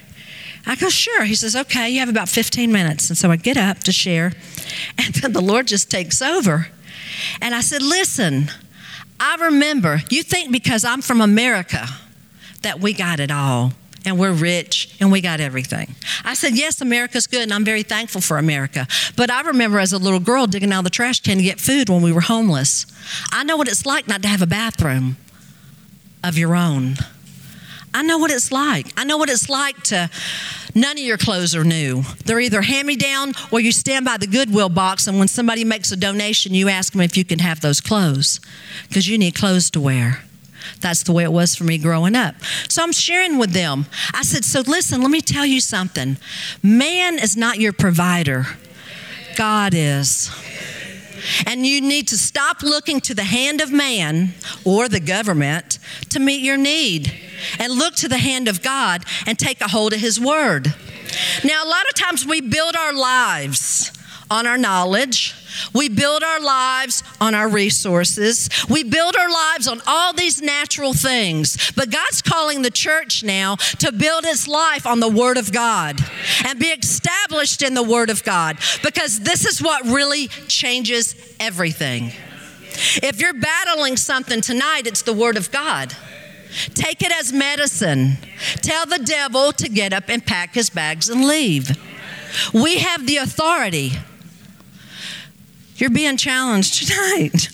I 0.66 0.76
go, 0.76 0.88
Sure. 0.88 1.24
He 1.24 1.34
says, 1.34 1.54
Okay, 1.54 1.90
you 1.90 2.00
have 2.00 2.08
about 2.08 2.28
15 2.28 2.70
minutes. 2.72 3.08
And 3.10 3.18
so 3.18 3.30
I 3.30 3.36
get 3.36 3.56
up 3.56 3.80
to 3.80 3.92
share, 3.92 4.32
and 4.98 5.14
then 5.14 5.32
the 5.32 5.42
Lord 5.42 5.66
just 5.66 5.90
takes 5.90 6.22
over. 6.22 6.68
And 7.40 7.54
I 7.54 7.60
said, 7.60 7.82
Listen, 7.82 8.50
I 9.20 9.36
remember, 9.46 10.00
you 10.10 10.22
think 10.22 10.50
because 10.52 10.84
I'm 10.84 11.02
from 11.02 11.20
America 11.20 11.86
that 12.62 12.80
we 12.80 12.92
got 12.92 13.20
it 13.20 13.30
all 13.30 13.72
and 14.04 14.18
we're 14.18 14.32
rich 14.32 14.94
and 15.00 15.10
we 15.10 15.20
got 15.20 15.40
everything. 15.40 15.94
I 16.24 16.34
said, 16.34 16.56
Yes, 16.56 16.80
America's 16.80 17.26
good, 17.26 17.42
and 17.42 17.52
I'm 17.52 17.64
very 17.64 17.82
thankful 17.82 18.20
for 18.20 18.38
America. 18.38 18.86
But 19.16 19.30
I 19.30 19.42
remember 19.42 19.78
as 19.78 19.92
a 19.92 19.98
little 19.98 20.20
girl 20.20 20.46
digging 20.46 20.72
out 20.72 20.80
of 20.80 20.84
the 20.84 20.90
trash 20.90 21.20
can 21.20 21.38
to 21.38 21.42
get 21.42 21.60
food 21.60 21.88
when 21.88 22.02
we 22.02 22.12
were 22.12 22.20
homeless. 22.20 22.86
I 23.32 23.44
know 23.44 23.56
what 23.56 23.68
it's 23.68 23.86
like 23.86 24.08
not 24.08 24.22
to 24.22 24.28
have 24.28 24.42
a 24.42 24.46
bathroom 24.46 25.16
of 26.22 26.38
your 26.38 26.54
own. 26.54 26.96
I 27.92 28.02
know 28.02 28.18
what 28.18 28.32
it's 28.32 28.50
like. 28.50 28.88
I 28.96 29.04
know 29.04 29.16
what 29.18 29.30
it's 29.30 29.48
like 29.48 29.80
to 29.84 30.10
none 30.74 30.98
of 30.98 31.04
your 31.04 31.16
clothes 31.16 31.54
are 31.54 31.62
new. 31.62 32.02
They're 32.24 32.40
either 32.40 32.62
hand 32.62 32.88
me 32.88 32.96
down 32.96 33.34
or 33.52 33.60
you 33.60 33.70
stand 33.70 34.04
by 34.04 34.16
the 34.16 34.26
Goodwill 34.26 34.68
box, 34.68 35.06
and 35.06 35.18
when 35.18 35.28
somebody 35.28 35.64
makes 35.64 35.92
a 35.92 35.96
donation, 35.96 36.54
you 36.54 36.68
ask 36.68 36.92
them 36.92 37.02
if 37.02 37.16
you 37.16 37.24
can 37.24 37.38
have 37.38 37.60
those 37.60 37.80
clothes 37.80 38.40
because 38.88 39.08
you 39.08 39.16
need 39.16 39.36
clothes 39.36 39.70
to 39.70 39.80
wear. 39.80 40.24
That's 40.84 41.02
the 41.02 41.12
way 41.12 41.24
it 41.24 41.32
was 41.32 41.56
for 41.56 41.64
me 41.64 41.78
growing 41.78 42.14
up. 42.14 42.34
So 42.68 42.82
I'm 42.82 42.92
sharing 42.92 43.38
with 43.38 43.52
them. 43.52 43.86
I 44.12 44.22
said, 44.22 44.44
So 44.44 44.60
listen, 44.60 45.00
let 45.00 45.10
me 45.10 45.22
tell 45.22 45.46
you 45.46 45.58
something. 45.58 46.18
Man 46.62 47.18
is 47.18 47.38
not 47.38 47.58
your 47.58 47.72
provider, 47.72 48.44
God 49.34 49.72
is. 49.74 50.30
And 51.46 51.64
you 51.64 51.80
need 51.80 52.06
to 52.08 52.18
stop 52.18 52.62
looking 52.62 53.00
to 53.00 53.14
the 53.14 53.24
hand 53.24 53.62
of 53.62 53.72
man 53.72 54.34
or 54.62 54.90
the 54.90 55.00
government 55.00 55.78
to 56.10 56.20
meet 56.20 56.42
your 56.42 56.58
need 56.58 57.10
and 57.58 57.72
look 57.72 57.94
to 57.94 58.08
the 58.08 58.18
hand 58.18 58.46
of 58.46 58.62
God 58.62 59.04
and 59.26 59.38
take 59.38 59.62
a 59.62 59.68
hold 59.68 59.94
of 59.94 60.00
His 60.00 60.20
Word. 60.20 60.74
Now, 61.44 61.64
a 61.64 61.68
lot 61.68 61.88
of 61.88 61.94
times 61.94 62.26
we 62.26 62.42
build 62.42 62.76
our 62.76 62.92
lives 62.92 63.90
on 64.34 64.48
our 64.48 64.58
knowledge. 64.58 65.32
We 65.72 65.88
build 65.88 66.24
our 66.24 66.40
lives 66.40 67.04
on 67.20 67.36
our 67.36 67.48
resources. 67.48 68.50
We 68.68 68.82
build 68.82 69.14
our 69.14 69.30
lives 69.30 69.68
on 69.68 69.80
all 69.86 70.12
these 70.12 70.42
natural 70.42 70.92
things. 70.92 71.70
But 71.76 71.90
God's 71.90 72.20
calling 72.20 72.62
the 72.62 72.70
church 72.70 73.22
now 73.22 73.54
to 73.78 73.92
build 73.92 74.24
its 74.24 74.48
life 74.48 74.86
on 74.86 74.98
the 74.98 75.08
Word 75.08 75.36
of 75.36 75.52
God 75.52 76.00
and 76.44 76.58
be 76.58 76.66
established 76.66 77.62
in 77.62 77.74
the 77.74 77.82
Word 77.84 78.10
of 78.10 78.24
God 78.24 78.58
because 78.82 79.20
this 79.20 79.46
is 79.46 79.62
what 79.62 79.84
really 79.84 80.26
changes 80.48 81.14
everything. 81.38 82.10
If 83.04 83.20
you're 83.20 83.34
battling 83.34 83.96
something 83.96 84.40
tonight, 84.40 84.88
it's 84.88 85.02
the 85.02 85.12
Word 85.12 85.36
of 85.36 85.52
God. 85.52 85.94
Take 86.74 87.02
it 87.02 87.12
as 87.12 87.32
medicine. 87.32 88.18
Tell 88.62 88.84
the 88.84 88.98
devil 88.98 89.52
to 89.52 89.68
get 89.68 89.92
up 89.92 90.08
and 90.08 90.26
pack 90.26 90.54
his 90.54 90.70
bags 90.70 91.08
and 91.08 91.24
leave. 91.24 91.70
We 92.52 92.78
have 92.78 93.06
the 93.06 93.18
authority. 93.18 93.92
You're 95.76 95.90
being 95.90 96.16
challenged 96.16 96.86
tonight. 96.86 97.48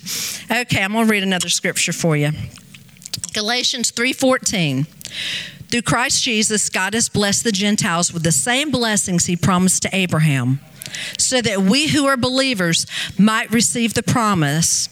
Okay, 0.51 0.83
I'm 0.83 0.93
going 0.93 1.07
to 1.07 1.11
read 1.11 1.23
another 1.23 1.49
scripture 1.49 1.93
for 1.93 2.17
you. 2.17 2.33
Galatians 3.33 3.93
3:14. 3.93 4.87
Through 5.69 5.83
Christ 5.83 6.25
Jesus, 6.25 6.69
God 6.69 6.95
has 6.95 7.09
blessed 7.09 7.45
the 7.45 7.53
Gentiles 7.53 8.13
with 8.13 8.25
the 8.25 8.33
same 8.33 8.71
blessings 8.71 9.27
he 9.27 9.37
promised 9.37 9.83
to 9.83 9.95
Abraham, 9.95 10.61
so 11.17 11.41
that 11.41 11.63
we 11.63 11.89
who 11.89 12.07
are 12.07 12.17
believers 12.17 12.87
might 13.17 13.51
receive 13.53 13.95
the 13.95 14.03
promise 14.03 14.89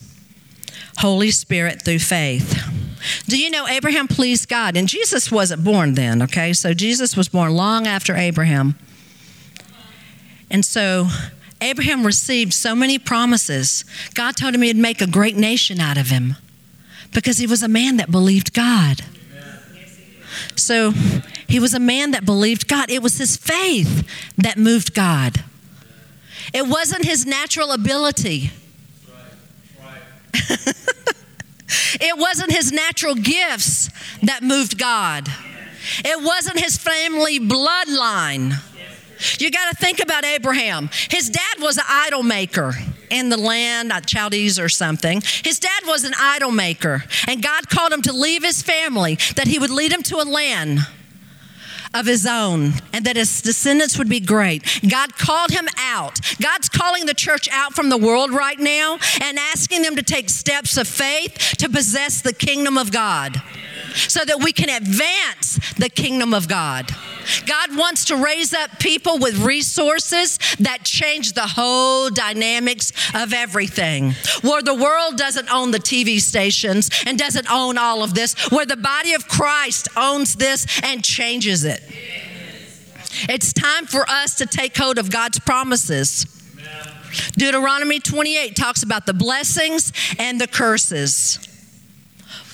Holy 0.99 1.31
Spirit 1.33 1.83
through 1.85 1.99
faith. 1.99 2.63
Do 3.27 3.39
you 3.39 3.51
know 3.51 3.67
Abraham 3.67 4.09
pleased 4.09 4.49
God? 4.49 4.77
And 4.77 4.89
Jesus 4.89 5.31
wasn't 5.31 5.65
born 5.65 5.95
then, 5.95 6.23
okay? 6.23 6.53
So 6.53 6.75
Jesus 6.75 7.17
was 7.17 7.29
born 7.29 7.55
long 7.55 7.87
after 7.87 8.17
Abraham. 8.17 8.77
And 10.51 10.65
so 10.65 11.09
Abraham 11.61 12.07
received 12.07 12.53
so 12.53 12.75
many 12.75 12.99
promises. 12.99 13.85
God 14.15 14.37
told 14.37 14.55
him 14.55 14.63
he'd 14.63 14.77
make 14.77 15.01
a 15.01 15.07
great 15.07 15.37
nation 15.37 15.81
out 15.81 15.99
of 15.99 16.09
him 16.09 16.37
because 17.13 17.39
he 17.39 17.47
was 17.47 17.63
a 17.63 17.69
man 17.69 17.97
that 17.97 18.11
believed 18.11 18.53
God. 18.53 19.03
So 20.55 20.93
he 21.49 21.59
was 21.59 21.75
a 21.75 21.81
man 21.81 22.13
that 22.13 22.25
believed 22.25 22.69
God. 22.69 22.91
It 22.91 23.03
was 23.03 23.19
his 23.19 23.37
faith 23.37 24.07
that 24.37 24.57
moved 24.59 24.95
God. 24.95 25.43
It 26.53 26.67
wasn't 26.67 27.05
his 27.05 27.27
natural 27.27 27.73
ability. 27.73 28.51
it 30.35 32.17
wasn't 32.17 32.53
his 32.53 32.73
natural 32.73 33.15
gifts 33.15 33.91
that 34.23 34.43
moved 34.43 34.79
God. 34.79 35.29
It 36.05 36.23
wasn't 36.23 36.61
his 36.61 36.77
family 36.77 37.41
bloodline. 37.41 38.61
You 39.39 39.51
got 39.51 39.71
to 39.71 39.77
think 39.77 40.01
about 40.01 40.25
Abraham. 40.25 40.91
His 41.11 41.31
dad 41.31 41.61
was 41.61 41.77
an 41.77 41.85
idol 41.89 42.23
maker 42.23 42.75
in 43.11 43.29
the 43.29 43.37
land, 43.37 43.89
not 43.89 44.07
Chaldees 44.07 44.59
or 44.59 44.69
something. 44.69 45.23
His 45.45 45.59
dad 45.59 45.83
was 45.87 46.05
an 46.05 46.15
idol 46.19 46.51
maker, 46.51 47.05
and 47.27 47.43
God 47.43 47.69
called 47.69 47.93
him 47.93 48.03
to 48.03 48.13
leave 48.13 48.43
his 48.43 48.63
family, 48.63 49.17
that 49.37 49.47
he 49.47 49.59
would 49.59 49.71
lead 49.71 49.93
him 49.93 50.03
to 50.05 50.17
a 50.17 50.25
land 50.25 50.81
of 51.95 52.07
his 52.07 52.27
own 52.27 52.75
and 52.93 53.07
that 53.07 53.17
his 53.17 53.41
descendants 53.41 53.99
would 53.99 54.09
be 54.09 54.21
great. 54.21 54.81
God 54.89 55.17
called 55.17 55.51
him 55.51 55.67
out. 55.79 56.21
God's 56.41 56.69
calling 56.69 57.07
the 57.07 57.15
church 57.15 57.49
out 57.51 57.73
from 57.75 57.89
the 57.89 57.97
world 57.97 58.31
right 58.31 58.59
now 58.59 58.99
and 59.23 59.39
asking 59.39 59.83
them 59.83 59.97
to 59.97 60.03
take 60.03 60.29
steps 60.29 60.77
of 60.77 60.87
faith 60.87 61.55
to 61.59 61.69
possess 61.69 62.21
the 62.21 62.35
kingdom 62.35 62.77
of 62.77 62.93
God 62.93 63.41
so 63.95 64.25
that 64.25 64.43
we 64.43 64.53
can 64.53 64.69
advance 64.69 65.59
the 65.75 65.89
kingdom 65.89 66.35
of 66.35 66.49
God. 66.49 66.91
God 67.47 67.77
wants 67.77 68.07
to 68.07 68.17
raise 68.17 68.55
up 68.55 68.79
people 68.79 69.19
with 69.19 69.39
resources 69.39 70.39
that 70.59 70.85
change 70.85 71.33
the 71.33 71.47
whole 71.47 72.11
dynamics 72.11 72.93
of 73.15 73.33
everything. 73.33 74.15
Where 74.43 74.63
the 74.63 74.75
world 74.75 75.17
doesn't 75.17 75.53
own 75.53 75.71
the 75.71 75.79
TV 75.79 76.21
stations 76.21 76.91
and 77.07 77.19
doesn't 77.19 77.51
own 77.51 77.77
all 77.79 78.03
of 78.03 78.15
this, 78.15 78.35
where 78.51 78.67
the 78.67 78.77
body 78.77 79.15
of 79.15 79.29
Christ 79.29 79.89
owns 79.97 80.37
this 80.37 80.67
and 80.83 81.05
changes 81.05 81.65
it. 81.65 81.83
It's 83.29 83.53
time 83.53 83.87
for 83.87 84.09
us 84.09 84.37
to 84.37 84.47
take 84.47 84.77
hold 84.77 84.99
of 84.99 85.11
God's 85.11 85.39
promises. 85.39 86.27
Deuteronomy 87.33 88.01
28 88.01 88.55
talks 88.55 88.83
about 88.83 89.07
the 89.07 89.15
blessings 89.15 89.93
and 90.19 90.41
the 90.41 90.47
curses. 90.47 91.48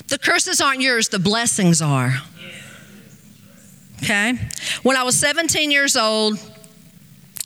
The 0.07 0.19
curses 0.19 0.61
aren't 0.61 0.81
yours, 0.81 1.09
the 1.09 1.19
blessings 1.19 1.81
are. 1.81 2.13
Okay? 4.03 4.33
When 4.83 4.97
I 4.97 5.03
was 5.03 5.17
17 5.19 5.71
years 5.71 5.95
old, 5.95 6.37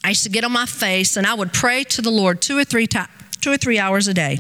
I 0.04 0.10
used 0.10 0.24
to 0.24 0.30
get 0.30 0.44
on 0.44 0.52
my 0.52 0.66
face 0.66 1.18
and 1.18 1.26
I 1.26 1.34
would 1.34 1.54
pray 1.54 1.84
to 1.86 2.02
the 2.02 2.10
Lord 2.10 2.42
two 2.42 2.58
or 2.58 2.64
three 2.64 2.88
times, 2.88 3.10
two 3.42 3.52
or 3.52 3.58
three 3.58 3.80
hours 3.80 4.08
a 4.08 4.14
day. 4.14 4.40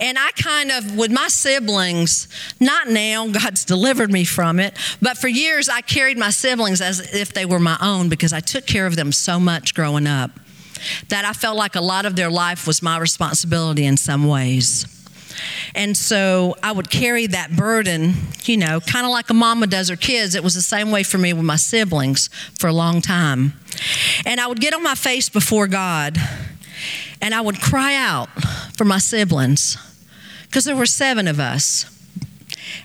And 0.00 0.18
I 0.18 0.30
kind 0.32 0.70
of, 0.70 0.96
with 0.96 1.10
my 1.10 1.28
siblings, 1.28 2.28
not 2.60 2.88
now, 2.88 3.28
God's 3.28 3.64
delivered 3.64 4.10
me 4.10 4.24
from 4.24 4.60
it, 4.60 4.76
but 5.00 5.16
for 5.16 5.28
years 5.28 5.68
I 5.68 5.80
carried 5.80 6.18
my 6.18 6.30
siblings 6.30 6.80
as 6.80 7.14
if 7.14 7.32
they 7.32 7.46
were 7.46 7.60
my 7.60 7.78
own 7.80 8.08
because 8.08 8.32
I 8.32 8.40
took 8.40 8.66
care 8.66 8.86
of 8.86 8.96
them 8.96 9.12
so 9.12 9.40
much 9.40 9.74
growing 9.74 10.06
up 10.06 10.32
that 11.08 11.24
I 11.24 11.32
felt 11.32 11.56
like 11.56 11.74
a 11.74 11.80
lot 11.80 12.06
of 12.06 12.16
their 12.16 12.30
life 12.30 12.66
was 12.66 12.82
my 12.82 12.98
responsibility 12.98 13.86
in 13.86 13.96
some 13.96 14.26
ways. 14.26 14.86
And 15.74 15.96
so 15.96 16.56
I 16.62 16.72
would 16.72 16.90
carry 16.90 17.26
that 17.28 17.54
burden, 17.56 18.14
you 18.44 18.56
know, 18.56 18.80
kind 18.80 19.04
of 19.04 19.12
like 19.12 19.30
a 19.30 19.34
mama 19.34 19.66
does 19.66 19.88
her 19.88 19.96
kids. 19.96 20.34
It 20.34 20.42
was 20.42 20.54
the 20.54 20.62
same 20.62 20.90
way 20.90 21.02
for 21.02 21.18
me 21.18 21.32
with 21.32 21.44
my 21.44 21.56
siblings 21.56 22.28
for 22.58 22.68
a 22.68 22.72
long 22.72 23.00
time. 23.00 23.54
And 24.24 24.40
I 24.40 24.46
would 24.46 24.60
get 24.60 24.74
on 24.74 24.82
my 24.82 24.94
face 24.94 25.28
before 25.28 25.66
God 25.66 26.18
and 27.20 27.34
I 27.34 27.40
would 27.40 27.60
cry 27.60 27.94
out 27.94 28.28
for 28.76 28.84
my 28.84 28.98
siblings 28.98 29.76
because 30.44 30.64
there 30.64 30.76
were 30.76 30.86
seven 30.86 31.28
of 31.28 31.40
us 31.40 31.86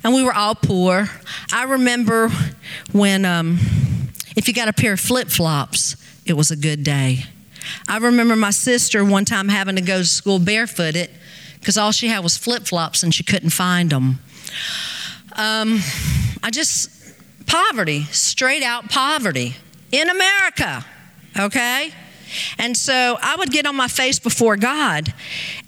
and 0.04 0.14
we 0.14 0.24
were 0.24 0.34
all 0.34 0.56
poor. 0.56 1.10
I 1.52 1.64
remember 1.64 2.30
when, 2.92 3.26
um, 3.26 3.60
if 4.36 4.48
you 4.48 4.54
got 4.54 4.68
a 4.68 4.74
pair 4.74 4.94
of 4.94 5.00
flip 5.00 5.28
flops, 5.28 5.96
it 6.26 6.34
was 6.34 6.52
a 6.52 6.56
good 6.56 6.84
day. 6.84 7.26
I 7.88 7.98
remember 7.98 8.36
my 8.36 8.52
sister 8.52 9.04
one 9.04 9.26
time 9.26 9.50
having 9.50 9.76
to 9.76 9.82
go 9.82 10.00
to 10.00 10.06
school 10.06 10.40
barefooted 10.40 11.10
because 11.62 11.78
all 11.78 11.91
she 11.91 12.08
had 12.08 12.24
was 12.24 12.36
flip 12.36 12.63
flops 12.63 13.04
and 13.04 13.13
she 13.13 13.24
couldn't 13.24 13.52
find 13.52 13.91
them. 13.91 14.19
Um, 15.34 15.80
I 16.43 16.50
just, 16.50 16.89
poverty, 17.45 18.04
straight 18.06 18.63
out 18.63 18.89
poverty 18.89 19.56
in 19.91 20.10
America, 20.10 20.84
okay? 21.39 21.93
And 22.58 22.76
so 22.76 23.17
I 23.21 23.36
would 23.38 23.52
get 23.52 23.65
on 23.65 23.76
my 23.76 23.88
face 23.88 24.17
before 24.17 24.58
God 24.58 25.13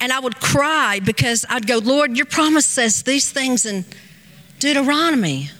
and 0.01 0.11
I 0.11 0.19
would 0.19 0.39
cry 0.39 0.99
because 1.03 1.45
I'd 1.47 1.67
go, 1.67 1.77
Lord, 1.77 2.17
your 2.17 2.25
promise 2.25 2.65
says 2.65 3.03
these 3.03 3.31
things 3.31 3.65
in 3.65 3.85
Deuteronomy. 4.59 5.51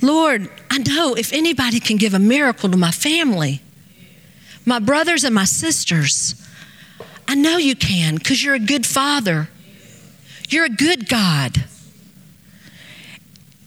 Lord, 0.00 0.48
I 0.70 0.78
know 0.78 1.14
if 1.14 1.32
anybody 1.32 1.80
can 1.80 1.96
give 1.96 2.14
a 2.14 2.18
miracle 2.18 2.70
to 2.70 2.76
my 2.76 2.92
family, 2.92 3.62
my 4.64 4.78
brothers 4.78 5.24
and 5.24 5.34
my 5.34 5.44
sisters, 5.44 6.34
I 7.28 7.34
know 7.34 7.56
you 7.56 7.74
can 7.74 8.16
because 8.16 8.42
you're 8.42 8.54
a 8.54 8.60
good 8.60 8.86
father. 8.86 9.48
You're 10.48 10.66
a 10.66 10.70
good 10.70 11.08
God. 11.08 11.64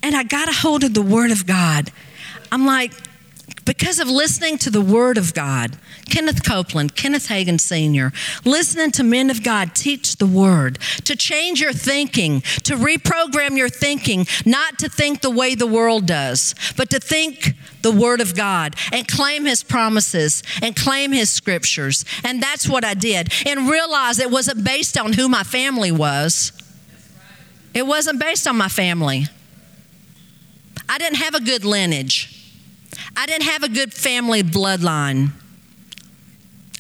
And 0.02 0.16
I 0.16 0.24
got 0.24 0.48
a 0.48 0.54
hold 0.54 0.84
of 0.84 0.94
the 0.94 1.02
Word 1.02 1.32
of 1.32 1.46
God. 1.46 1.92
I'm 2.52 2.66
like, 2.66 2.94
because 3.66 4.00
of 4.00 4.08
listening 4.08 4.58
to 4.60 4.70
the 4.70 4.82
Word 4.82 5.18
of 5.18 5.34
God, 5.34 5.78
Kenneth 6.10 6.44
Copeland, 6.44 6.96
Kenneth 6.96 7.28
Hagin 7.28 7.60
Sr., 7.60 8.12
listening 8.46 8.92
to 8.92 9.04
men 9.04 9.30
of 9.30 9.44
God 9.44 9.76
teach 9.76 10.18
the 10.18 10.28
Word, 10.28 10.80
to 11.06 11.16
change 11.16 11.62
your 11.62 11.74
thinking, 11.74 12.42
to 12.64 12.76
reprogram 12.76 13.58
your 13.58 13.70
thinking, 13.70 14.26
not 14.46 14.80
to 14.80 14.90
think 14.90 15.22
the 15.22 15.30
way 15.30 15.56
the 15.56 15.68
world 15.68 16.06
does, 16.06 16.56
but 16.76 16.90
to 16.90 17.00
think 17.00 17.56
the 17.82 17.92
Word 17.92 18.22
of 18.22 18.36
God 18.36 18.76
and 18.92 19.08
claim 19.08 19.46
His 19.46 19.64
promises 19.64 20.44
and 20.62 20.76
claim 20.76 21.12
His 21.12 21.30
scriptures. 21.30 22.06
And 22.24 22.42
that's 22.42 22.68
what 22.68 22.84
I 22.84 22.94
did. 22.94 23.32
And 23.46 23.70
realize 23.70 24.20
it 24.20 24.32
wasn't 24.32 24.64
based 24.64 24.98
on 24.98 25.14
who 25.14 25.30
my 25.30 25.44
family 25.44 25.92
was, 25.92 26.52
it 27.74 27.86
wasn't 27.86 28.20
based 28.20 28.48
on 28.48 28.58
my 28.58 28.68
family. 28.68 29.26
I 30.88 30.98
didn't 30.98 31.18
have 31.18 31.36
a 31.36 31.40
good 31.40 31.64
lineage. 31.64 32.36
I 33.16 33.28
didn't 33.28 33.44
have 33.44 33.62
a 33.62 33.70
good 33.70 33.94
family 33.94 34.42
bloodline. 34.42 35.32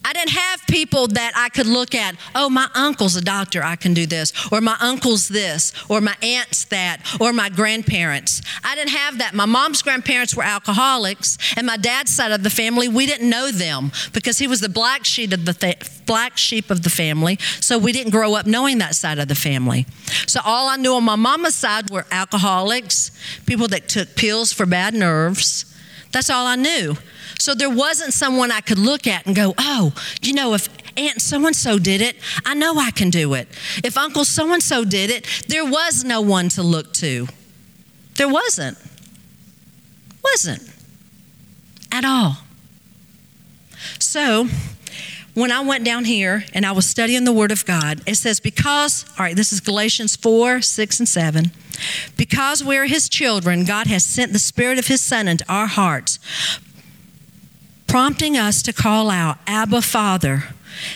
I 0.09 0.13
didn't 0.13 0.31
have 0.31 0.65
people 0.65 1.07
that 1.09 1.33
I 1.35 1.49
could 1.49 1.67
look 1.67 1.93
at, 1.93 2.15
oh, 2.33 2.49
my 2.49 2.67
uncle's 2.73 3.15
a 3.15 3.21
doctor, 3.21 3.61
I 3.61 3.75
can 3.75 3.93
do 3.93 4.07
this, 4.07 4.33
or 4.51 4.59
my 4.59 4.75
uncle's 4.81 5.27
this, 5.27 5.71
or 5.87 6.01
my 6.01 6.15
aunt's 6.23 6.65
that, 6.65 7.05
or 7.21 7.31
my 7.31 7.49
grandparents. 7.49 8.41
I 8.63 8.73
didn't 8.73 8.89
have 8.89 9.19
that. 9.19 9.35
My 9.35 9.45
mom's 9.45 9.83
grandparents 9.83 10.35
were 10.35 10.41
alcoholics, 10.41 11.37
and 11.55 11.67
my 11.67 11.77
dad's 11.77 12.09
side 12.09 12.31
of 12.31 12.41
the 12.41 12.49
family, 12.49 12.87
we 12.87 13.05
didn't 13.05 13.29
know 13.29 13.51
them 13.51 13.91
because 14.11 14.39
he 14.39 14.47
was 14.47 14.61
the 14.61 14.69
black 14.69 15.05
sheep 15.05 15.31
of 15.31 15.45
the 15.45 15.53
th- 15.53 16.03
black 16.07 16.37
sheep 16.37 16.71
of 16.71 16.81
the 16.81 16.89
family, 16.89 17.37
so 17.59 17.77
we 17.77 17.91
didn't 17.91 18.09
grow 18.09 18.33
up 18.33 18.47
knowing 18.47 18.79
that 18.79 18.95
side 18.95 19.19
of 19.19 19.27
the 19.27 19.35
family. 19.35 19.85
So 20.25 20.39
all 20.43 20.69
I 20.69 20.77
knew 20.77 20.95
on 20.95 21.03
my 21.03 21.17
mama's 21.17 21.53
side 21.53 21.91
were 21.91 22.07
alcoholics, 22.09 23.11
people 23.45 23.67
that 23.67 23.87
took 23.87 24.15
pills 24.15 24.51
for 24.51 24.65
bad 24.65 24.95
nerves. 24.95 25.65
That's 26.11 26.29
all 26.29 26.45
I 26.45 26.55
knew. 26.55 26.95
So 27.37 27.55
there 27.55 27.69
wasn't 27.69 28.13
someone 28.13 28.51
I 28.51 28.61
could 28.61 28.79
look 28.79 29.07
at 29.07 29.25
and 29.25 29.35
go, 29.35 29.53
oh, 29.57 29.93
you 30.21 30.33
know, 30.33 30.53
if 30.53 30.67
Aunt 30.97 31.21
so 31.21 31.45
and 31.45 31.55
so 31.55 31.79
did 31.79 32.01
it, 32.01 32.17
I 32.45 32.53
know 32.53 32.77
I 32.77 32.91
can 32.91 33.09
do 33.09 33.33
it. 33.33 33.47
If 33.83 33.97
Uncle 33.97 34.25
so 34.25 34.51
and 34.53 34.61
so 34.61 34.83
did 34.83 35.09
it, 35.09 35.25
there 35.47 35.65
was 35.65 36.03
no 36.03 36.19
one 36.21 36.49
to 36.49 36.63
look 36.63 36.93
to. 36.95 37.27
There 38.15 38.27
wasn't. 38.27 38.77
Wasn't. 40.23 40.69
At 41.91 42.03
all. 42.03 42.37
So, 43.99 44.47
when 45.39 45.51
I 45.51 45.61
went 45.61 45.85
down 45.85 46.05
here 46.05 46.45
and 46.53 46.65
I 46.65 46.71
was 46.71 46.87
studying 46.87 47.23
the 47.23 47.33
Word 47.33 47.51
of 47.51 47.65
God, 47.65 48.01
it 48.05 48.15
says, 48.15 48.39
because, 48.39 49.05
all 49.17 49.25
right, 49.25 49.35
this 49.35 49.53
is 49.53 49.59
Galatians 49.59 50.15
4, 50.15 50.61
6, 50.61 50.99
and 50.99 51.07
7. 51.07 51.51
Because 52.17 52.63
we 52.63 52.77
are 52.77 52.85
His 52.85 53.07
children, 53.07 53.63
God 53.65 53.87
has 53.87 54.05
sent 54.05 54.33
the 54.33 54.39
Spirit 54.39 54.79
of 54.79 54.87
His 54.87 55.01
Son 55.01 55.27
into 55.27 55.45
our 55.47 55.67
hearts, 55.67 56.19
prompting 57.87 58.37
us 58.37 58.61
to 58.63 58.73
call 58.73 59.09
out, 59.09 59.37
Abba, 59.47 59.81
Father. 59.81 60.43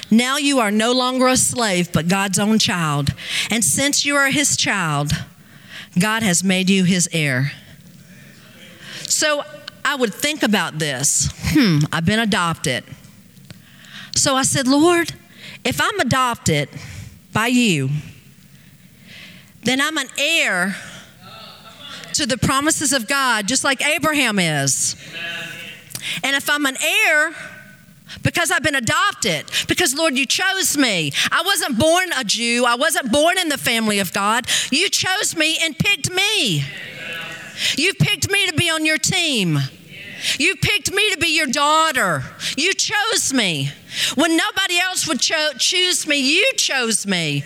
Now 0.10 0.38
you 0.38 0.60
are 0.60 0.72
no 0.72 0.92
longer 0.92 1.28
a 1.28 1.38
slave, 1.38 1.92
but 1.92 2.08
God's 2.08 2.40
own 2.40 2.60
child. 2.60 3.10
And 3.50 3.64
since 3.64 4.06
you 4.06 4.16
are 4.16 4.30
his 4.30 4.56
child, 4.56 5.12
God 6.00 6.24
has 6.24 6.44
made 6.44 6.70
you 6.70 6.84
his 6.84 7.10
heir. 7.12 7.52
So 9.08 9.44
I 9.84 9.96
would 9.96 10.14
think 10.14 10.44
about 10.44 10.80
this. 10.80 11.30
Hmm, 11.50 11.80
I've 11.92 12.06
been 12.06 12.20
adopted. 12.20 12.84
So 14.16 14.36
I 14.36 14.44
said, 14.44 14.68
Lord, 14.68 15.14
if 15.64 15.82
I'm 15.82 16.00
adopted 16.00 16.70
by 17.32 17.48
you, 17.48 17.90
then 19.64 19.82
I'm 19.82 19.98
an 19.98 20.08
heir 20.18 20.76
to 22.14 22.26
the 22.26 22.38
promises 22.38 22.94
of 22.94 23.08
God, 23.08 23.48
just 23.48 23.64
like 23.64 23.86
Abraham 23.86 24.38
is. 24.38 24.96
Amen. 25.10 25.50
And 26.24 26.36
if 26.36 26.50
I'm 26.50 26.66
an 26.66 26.78
heir, 26.82 27.34
because 28.22 28.52
I've 28.52 28.62
been 28.62 28.76
adopted, 28.76 29.46
because 29.68 29.96
Lord, 29.96 30.18
you 30.18 30.26
chose 30.26 30.78
me. 30.78 31.12
I 31.32 31.42
wasn't 31.46 31.80
born 31.80 32.12
a 32.16 32.24
Jew, 32.24 32.66
I 32.66 32.76
wasn't 32.76 33.12
born 33.12 33.38
in 33.38 33.50
the 33.50 33.58
family 33.58 34.00
of 34.00 34.14
God. 34.14 34.46
You 34.72 34.90
chose 34.90 35.36
me 35.36 35.58
and 35.62 35.78
picked 35.78 36.12
me. 36.12 36.64
You 37.78 37.94
picked 37.94 38.32
me 38.32 38.48
to 38.48 38.54
be 38.54 38.70
on 38.70 38.86
your 38.86 38.98
team. 38.98 39.60
You 40.40 40.56
picked 40.56 40.92
me 40.94 41.12
to 41.12 41.18
be 41.18 41.36
your 41.36 41.48
daughter. 41.48 42.24
You 42.58 42.74
chose 42.74 43.34
me. 43.34 43.72
When 44.16 44.36
nobody 44.38 44.80
else 44.80 45.08
would 45.08 45.20
cho- 45.20 45.54
choose 45.58 46.08
me, 46.08 46.18
you 46.18 46.54
chose 46.56 47.06
me. 47.06 47.44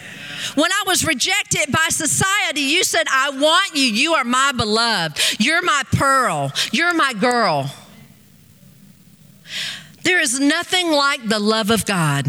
When 0.55 0.71
I 0.71 0.83
was 0.85 1.05
rejected 1.05 1.71
by 1.71 1.87
society, 1.89 2.61
you 2.61 2.83
said, 2.83 3.07
I 3.11 3.31
want 3.31 3.75
you. 3.75 3.83
You 3.83 4.13
are 4.13 4.23
my 4.23 4.51
beloved. 4.51 5.19
You're 5.39 5.61
my 5.61 5.83
pearl. 5.91 6.51
You're 6.71 6.93
my 6.93 7.13
girl. 7.13 7.73
There 10.03 10.21
is 10.21 10.39
nothing 10.39 10.91
like 10.91 11.27
the 11.27 11.39
love 11.39 11.69
of 11.69 11.85
God. 11.85 12.27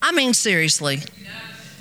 I 0.00 0.12
mean, 0.12 0.32
seriously. 0.32 1.00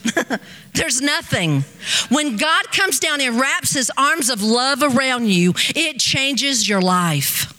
There's 0.80 1.02
nothing. 1.02 1.66
When 2.08 2.38
God 2.38 2.72
comes 2.72 3.00
down 3.00 3.20
and 3.20 3.38
wraps 3.38 3.74
his 3.74 3.92
arms 3.98 4.30
of 4.30 4.42
love 4.42 4.82
around 4.82 5.28
you, 5.28 5.54
it 5.76 6.00
changes 6.00 6.70
your 6.70 6.80
life. 6.80 7.54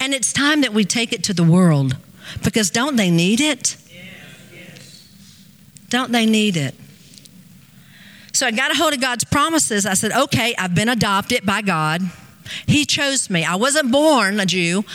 And 0.00 0.14
it's 0.14 0.32
time 0.32 0.62
that 0.62 0.72
we 0.72 0.86
take 0.86 1.12
it 1.12 1.22
to 1.24 1.34
the 1.34 1.44
world 1.44 1.98
because 2.42 2.70
don't 2.70 2.96
they 2.96 3.10
need 3.10 3.42
it? 3.42 3.76
Don't 5.90 6.12
they 6.12 6.24
need 6.24 6.56
it? 6.56 6.74
So 8.32 8.46
I 8.46 8.50
got 8.50 8.70
a 8.70 8.74
hold 8.74 8.94
of 8.94 9.02
God's 9.02 9.24
promises. 9.24 9.84
I 9.84 9.92
said, 9.92 10.12
okay, 10.12 10.54
I've 10.56 10.74
been 10.74 10.88
adopted 10.88 11.44
by 11.44 11.60
God. 11.60 12.00
He 12.66 12.86
chose 12.86 13.28
me. 13.28 13.44
I 13.44 13.56
wasn't 13.56 13.92
born 13.92 14.40
a 14.40 14.46
Jew, 14.46 14.86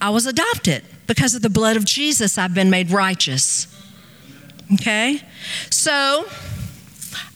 I 0.00 0.08
was 0.08 0.24
adopted. 0.24 0.82
Because 1.06 1.34
of 1.34 1.42
the 1.42 1.50
blood 1.50 1.76
of 1.76 1.84
Jesus, 1.84 2.38
I've 2.38 2.54
been 2.54 2.70
made 2.70 2.90
righteous. 2.90 3.66
Okay? 4.74 5.20
So, 5.70 6.26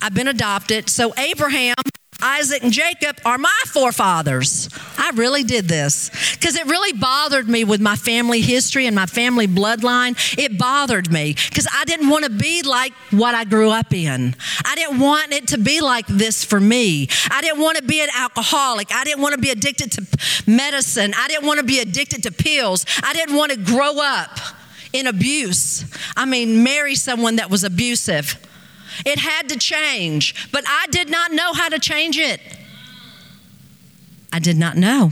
I've 0.02 0.14
been 0.14 0.28
adopted. 0.28 0.88
So, 0.88 1.14
Abraham 1.16 1.74
Isaac 2.22 2.62
and 2.62 2.72
Jacob 2.72 3.18
are 3.24 3.38
my 3.38 3.60
forefathers. 3.66 4.68
I 4.98 5.10
really 5.14 5.42
did 5.42 5.66
this 5.68 6.10
because 6.34 6.56
it 6.56 6.66
really 6.66 6.98
bothered 6.98 7.48
me 7.48 7.64
with 7.64 7.80
my 7.80 7.96
family 7.96 8.40
history 8.40 8.86
and 8.86 8.94
my 8.94 9.06
family 9.06 9.46
bloodline. 9.46 10.16
It 10.38 10.58
bothered 10.58 11.10
me 11.10 11.34
because 11.48 11.66
I 11.72 11.84
didn't 11.84 12.08
want 12.08 12.24
to 12.24 12.30
be 12.30 12.62
like 12.62 12.92
what 13.10 13.34
I 13.34 13.44
grew 13.44 13.70
up 13.70 13.92
in. 13.92 14.34
I 14.64 14.74
didn't 14.74 14.98
want 14.98 15.32
it 15.32 15.48
to 15.48 15.58
be 15.58 15.80
like 15.80 16.06
this 16.06 16.44
for 16.44 16.60
me. 16.60 17.08
I 17.30 17.40
didn't 17.40 17.60
want 17.60 17.78
to 17.78 17.82
be 17.82 18.00
an 18.00 18.10
alcoholic. 18.16 18.92
I 18.94 19.04
didn't 19.04 19.22
want 19.22 19.34
to 19.34 19.40
be 19.40 19.50
addicted 19.50 19.92
to 19.92 20.06
medicine. 20.46 21.14
I 21.16 21.28
didn't 21.28 21.46
want 21.46 21.60
to 21.60 21.66
be 21.66 21.80
addicted 21.80 22.22
to 22.24 22.32
pills. 22.32 22.84
I 23.02 23.12
didn't 23.12 23.36
want 23.36 23.52
to 23.52 23.58
grow 23.58 23.98
up 24.00 24.38
in 24.92 25.06
abuse. 25.06 25.84
I 26.16 26.24
mean, 26.24 26.62
marry 26.62 26.94
someone 26.94 27.36
that 27.36 27.50
was 27.50 27.64
abusive. 27.64 28.38
It 29.06 29.18
had 29.18 29.48
to 29.48 29.58
change, 29.58 30.50
but 30.52 30.64
I 30.66 30.86
did 30.90 31.10
not 31.10 31.32
know 31.32 31.52
how 31.52 31.68
to 31.68 31.78
change 31.78 32.18
it. 32.18 32.40
I 34.32 34.38
did 34.38 34.56
not 34.56 34.76
know. 34.76 35.10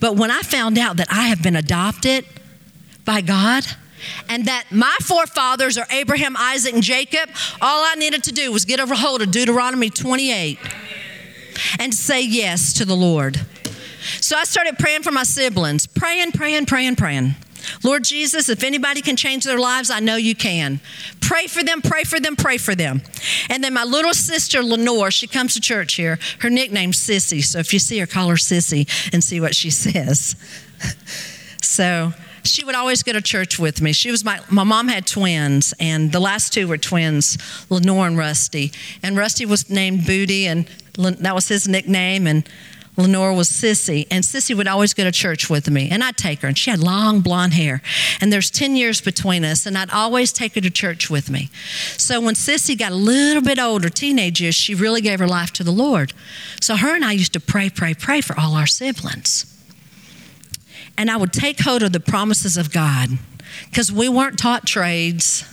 But 0.00 0.16
when 0.16 0.30
I 0.30 0.40
found 0.40 0.78
out 0.78 0.98
that 0.98 1.08
I 1.10 1.28
have 1.28 1.42
been 1.42 1.56
adopted 1.56 2.24
by 3.04 3.20
God, 3.20 3.64
and 4.28 4.44
that 4.46 4.66
my 4.70 4.94
forefathers 5.02 5.78
are 5.78 5.86
Abraham, 5.90 6.36
Isaac, 6.36 6.74
and 6.74 6.82
Jacob, 6.82 7.30
all 7.60 7.84
I 7.84 7.94
needed 7.94 8.24
to 8.24 8.32
do 8.32 8.52
was 8.52 8.64
get 8.64 8.78
a 8.78 8.86
hold 8.86 9.22
of 9.22 9.30
Deuteronomy 9.30 9.88
28 9.90 10.58
and 11.78 11.94
say 11.94 12.22
yes 12.22 12.74
to 12.74 12.84
the 12.84 12.94
Lord. 12.94 13.40
So 14.20 14.36
I 14.36 14.44
started 14.44 14.78
praying 14.78 15.02
for 15.02 15.10
my 15.10 15.22
siblings, 15.22 15.86
praying, 15.86 16.32
praying, 16.32 16.66
praying, 16.66 16.96
praying. 16.96 17.34
Lord 17.82 18.04
Jesus, 18.04 18.48
if 18.48 18.62
anybody 18.64 19.00
can 19.00 19.16
change 19.16 19.44
their 19.44 19.58
lives, 19.58 19.90
I 19.90 20.00
know 20.00 20.16
you 20.16 20.34
can. 20.34 20.80
Pray 21.20 21.46
for 21.46 21.62
them, 21.62 21.82
pray 21.82 22.04
for 22.04 22.20
them, 22.20 22.36
pray 22.36 22.58
for 22.58 22.74
them. 22.74 23.02
And 23.48 23.62
then 23.62 23.74
my 23.74 23.84
little 23.84 24.14
sister, 24.14 24.62
Lenore, 24.62 25.10
she 25.10 25.26
comes 25.26 25.54
to 25.54 25.60
church 25.60 25.94
here. 25.94 26.18
Her 26.40 26.50
nickname's 26.50 26.98
Sissy. 26.98 27.42
So 27.42 27.58
if 27.58 27.72
you 27.72 27.78
see 27.78 27.98
her, 27.98 28.06
call 28.06 28.28
her 28.28 28.36
Sissy 28.36 28.88
and 29.12 29.22
see 29.22 29.40
what 29.40 29.54
she 29.54 29.70
says. 29.84 30.36
so 31.60 32.12
she 32.44 32.64
would 32.64 32.74
always 32.74 33.02
go 33.02 33.12
to 33.12 33.22
church 33.22 33.58
with 33.58 33.80
me. 33.80 33.92
She 33.92 34.10
was 34.10 34.24
my, 34.24 34.40
my 34.50 34.64
mom 34.64 34.88
had 34.88 35.06
twins, 35.06 35.72
and 35.80 36.12
the 36.12 36.20
last 36.20 36.52
two 36.52 36.68
were 36.68 36.78
twins, 36.78 37.38
Lenore 37.70 38.06
and 38.06 38.18
Rusty. 38.18 38.72
And 39.02 39.16
Rusty 39.16 39.46
was 39.46 39.70
named 39.70 40.06
Booty, 40.06 40.46
and 40.46 40.66
that 40.96 41.34
was 41.34 41.48
his 41.48 41.66
nickname. 41.66 42.26
And 42.26 42.48
Lenore 42.96 43.32
was 43.32 43.50
Sissy, 43.50 44.06
and 44.10 44.22
Sissy 44.22 44.56
would 44.56 44.68
always 44.68 44.94
go 44.94 45.02
to 45.02 45.10
church 45.10 45.50
with 45.50 45.68
me, 45.68 45.88
and 45.90 46.04
I'd 46.04 46.16
take 46.16 46.42
her, 46.42 46.48
and 46.48 46.56
she 46.56 46.70
had 46.70 46.78
long 46.78 47.20
blonde 47.20 47.54
hair. 47.54 47.82
And 48.20 48.32
there's 48.32 48.50
10 48.50 48.76
years 48.76 49.00
between 49.00 49.44
us, 49.44 49.66
and 49.66 49.76
I'd 49.76 49.90
always 49.90 50.32
take 50.32 50.54
her 50.54 50.60
to 50.60 50.70
church 50.70 51.10
with 51.10 51.28
me. 51.28 51.50
So 51.96 52.20
when 52.20 52.34
Sissy 52.34 52.78
got 52.78 52.92
a 52.92 52.96
little 52.96 53.42
bit 53.42 53.58
older, 53.58 53.88
teenage 53.88 54.40
years, 54.40 54.54
she 54.54 54.74
really 54.74 55.00
gave 55.00 55.18
her 55.18 55.26
life 55.26 55.50
to 55.54 55.64
the 55.64 55.72
Lord. 55.72 56.12
So 56.60 56.76
her 56.76 56.94
and 56.94 57.04
I 57.04 57.12
used 57.12 57.32
to 57.32 57.40
pray, 57.40 57.68
pray, 57.68 57.94
pray 57.94 58.20
for 58.20 58.38
all 58.38 58.54
our 58.54 58.66
siblings. 58.66 59.50
And 60.96 61.10
I 61.10 61.16
would 61.16 61.32
take 61.32 61.60
hold 61.60 61.82
of 61.82 61.92
the 61.92 62.00
promises 62.00 62.56
of 62.56 62.72
God 62.72 63.10
because 63.70 63.90
we 63.90 64.08
weren't 64.08 64.38
taught 64.38 64.66
trades. 64.66 65.44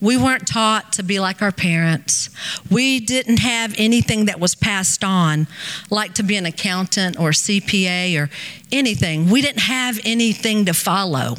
We 0.00 0.16
weren't 0.16 0.46
taught 0.46 0.92
to 0.94 1.02
be 1.02 1.18
like 1.18 1.40
our 1.40 1.52
parents. 1.52 2.28
We 2.70 3.00
didn't 3.00 3.38
have 3.38 3.74
anything 3.78 4.26
that 4.26 4.38
was 4.38 4.54
passed 4.54 5.02
on, 5.02 5.46
like 5.90 6.14
to 6.14 6.22
be 6.22 6.36
an 6.36 6.46
accountant 6.46 7.18
or 7.18 7.30
CPA 7.30 8.20
or 8.20 8.30
anything. 8.70 9.30
We 9.30 9.40
didn't 9.40 9.62
have 9.62 9.98
anything 10.04 10.66
to 10.66 10.74
follow. 10.74 11.36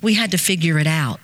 We 0.00 0.14
had 0.14 0.30
to 0.30 0.38
figure 0.38 0.78
it 0.78 0.86
out. 0.86 1.20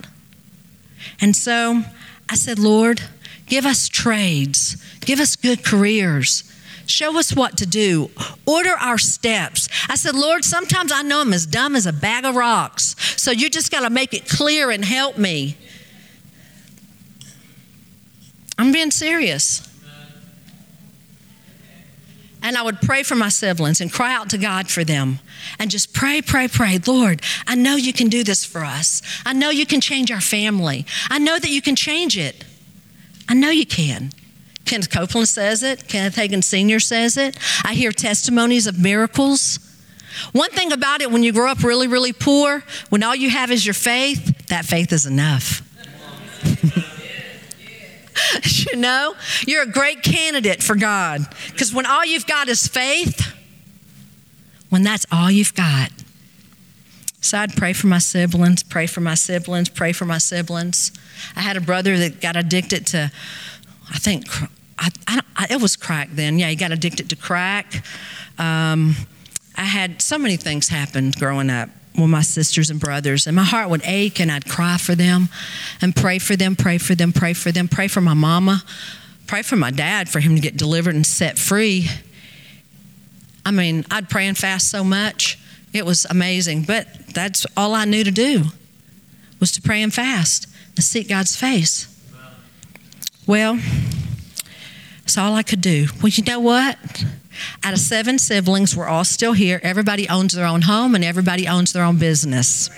And 1.20 1.36
so 1.36 1.82
I 2.28 2.34
said, 2.34 2.58
Lord, 2.58 3.02
give 3.46 3.66
us 3.66 3.88
trades, 3.88 4.76
give 5.00 5.20
us 5.20 5.36
good 5.36 5.64
careers. 5.64 6.50
Show 6.86 7.18
us 7.18 7.34
what 7.34 7.56
to 7.58 7.66
do. 7.66 8.10
Order 8.46 8.74
our 8.78 8.98
steps. 8.98 9.68
I 9.88 9.94
said, 9.94 10.14
Lord, 10.14 10.44
sometimes 10.44 10.92
I 10.92 11.00
know 11.00 11.22
I'm 11.22 11.32
as 11.32 11.46
dumb 11.46 11.76
as 11.76 11.86
a 11.86 11.94
bag 11.94 12.26
of 12.26 12.36
rocks. 12.36 12.94
So 13.16 13.30
you 13.30 13.48
just 13.48 13.70
got 13.70 13.80
to 13.80 13.90
make 13.90 14.12
it 14.12 14.28
clear 14.28 14.70
and 14.70 14.84
help 14.84 15.16
me. 15.16 15.56
I'm 18.58 18.72
being 18.72 18.90
serious. 18.90 19.68
And 22.42 22.58
I 22.58 22.62
would 22.62 22.82
pray 22.82 23.02
for 23.02 23.14
my 23.14 23.30
siblings 23.30 23.80
and 23.80 23.90
cry 23.90 24.14
out 24.14 24.28
to 24.30 24.38
God 24.38 24.70
for 24.70 24.84
them 24.84 25.18
and 25.58 25.70
just 25.70 25.94
pray, 25.94 26.20
pray, 26.20 26.46
pray. 26.46 26.78
Lord, 26.86 27.22
I 27.46 27.54
know 27.54 27.76
you 27.76 27.94
can 27.94 28.08
do 28.08 28.22
this 28.22 28.44
for 28.44 28.62
us. 28.62 29.00
I 29.24 29.32
know 29.32 29.48
you 29.48 29.64
can 29.64 29.80
change 29.80 30.10
our 30.10 30.20
family. 30.20 30.84
I 31.08 31.18
know 31.18 31.38
that 31.38 31.48
you 31.48 31.62
can 31.62 31.74
change 31.74 32.18
it. 32.18 32.44
I 33.30 33.34
know 33.34 33.48
you 33.48 33.64
can. 33.64 34.10
Kenneth 34.66 34.90
Copeland 34.90 35.28
says 35.28 35.62
it. 35.62 35.88
Kenneth 35.88 36.16
Hagin 36.16 36.44
Sr. 36.44 36.80
says 36.80 37.16
it. 37.16 37.38
I 37.64 37.72
hear 37.72 37.92
testimonies 37.92 38.66
of 38.66 38.78
miracles. 38.78 39.58
One 40.32 40.50
thing 40.50 40.70
about 40.70 41.00
it, 41.00 41.10
when 41.10 41.22
you 41.22 41.32
grow 41.32 41.50
up 41.50 41.62
really, 41.64 41.88
really 41.88 42.12
poor, 42.12 42.62
when 42.90 43.02
all 43.02 43.14
you 43.14 43.30
have 43.30 43.50
is 43.50 43.64
your 43.64 43.74
faith, 43.74 44.48
that 44.48 44.66
faith 44.66 44.92
is 44.92 45.06
enough. 45.06 45.62
you 48.50 48.76
know, 48.76 49.14
you're 49.46 49.62
a 49.62 49.70
great 49.70 50.02
candidate 50.02 50.62
for 50.62 50.74
God. 50.74 51.22
Because 51.50 51.72
when 51.72 51.86
all 51.86 52.04
you've 52.04 52.26
got 52.26 52.48
is 52.48 52.66
faith, 52.66 53.34
when 54.70 54.82
that's 54.82 55.06
all 55.12 55.30
you've 55.30 55.54
got. 55.54 55.90
So 57.20 57.38
I'd 57.38 57.56
pray 57.56 57.72
for 57.72 57.86
my 57.86 57.98
siblings, 57.98 58.62
pray 58.62 58.86
for 58.86 59.00
my 59.00 59.14
siblings, 59.14 59.68
pray 59.68 59.92
for 59.92 60.04
my 60.04 60.18
siblings. 60.18 60.92
I 61.34 61.40
had 61.40 61.56
a 61.56 61.60
brother 61.60 61.96
that 61.98 62.20
got 62.20 62.36
addicted 62.36 62.86
to, 62.88 63.10
I 63.90 63.98
think, 63.98 64.26
I, 64.78 64.90
I, 65.36 65.46
it 65.48 65.60
was 65.60 65.76
crack 65.76 66.10
then. 66.12 66.38
Yeah, 66.38 66.50
he 66.50 66.56
got 66.56 66.72
addicted 66.72 67.08
to 67.10 67.16
crack. 67.16 67.84
Um, 68.38 68.94
I 69.56 69.64
had 69.64 70.02
so 70.02 70.18
many 70.18 70.36
things 70.36 70.68
happen 70.68 71.12
growing 71.12 71.48
up 71.48 71.70
with 71.96 72.10
my 72.10 72.22
sisters 72.22 72.70
and 72.70 72.80
brothers, 72.80 73.26
and 73.26 73.36
my 73.36 73.44
heart 73.44 73.70
would 73.70 73.82
ache, 73.84 74.20
and 74.20 74.30
I'd 74.30 74.48
cry 74.48 74.78
for 74.78 74.94
them 74.94 75.28
and 75.80 75.94
pray 75.94 76.18
for 76.18 76.36
them, 76.36 76.56
pray 76.56 76.78
for 76.78 76.94
them, 76.94 77.12
pray 77.12 77.32
for 77.32 77.52
them, 77.52 77.68
pray 77.68 77.88
for 77.88 78.00
my 78.00 78.14
mama, 78.14 78.62
pray 79.26 79.42
for 79.42 79.56
my 79.56 79.70
dad 79.70 80.08
for 80.08 80.20
him 80.20 80.34
to 80.34 80.40
get 80.40 80.56
delivered 80.56 80.94
and 80.94 81.06
set 81.06 81.38
free. 81.38 81.88
I 83.46 83.50
mean, 83.50 83.84
I'd 83.90 84.08
pray 84.08 84.26
and 84.26 84.36
fast 84.36 84.70
so 84.70 84.82
much. 84.82 85.38
It 85.72 85.84
was 85.84 86.04
amazing, 86.08 86.62
but 86.62 86.86
that's 87.08 87.46
all 87.56 87.74
I 87.74 87.84
knew 87.84 88.04
to 88.04 88.10
do 88.10 88.44
was 89.40 89.52
to 89.52 89.62
pray 89.62 89.82
and 89.82 89.92
fast, 89.92 90.46
to 90.76 90.82
seek 90.82 91.08
God's 91.08 91.36
face. 91.36 91.88
Well, 93.26 93.58
that's 95.04 95.18
all 95.18 95.34
I 95.34 95.42
could 95.42 95.60
do. 95.60 95.88
Well, 96.02 96.08
you 96.08 96.24
know 96.24 96.40
what? 96.40 97.04
Out 97.62 97.74
of 97.74 97.78
seven 97.78 98.18
siblings, 98.18 98.74
we're 98.74 98.86
all 98.86 99.04
still 99.04 99.34
here. 99.34 99.60
Everybody 99.62 100.08
owns 100.08 100.32
their 100.32 100.46
own 100.46 100.62
home 100.62 100.94
and 100.94 101.04
everybody 101.04 101.46
owns 101.46 101.74
their 101.74 101.84
own 101.84 101.98
business 101.98 102.70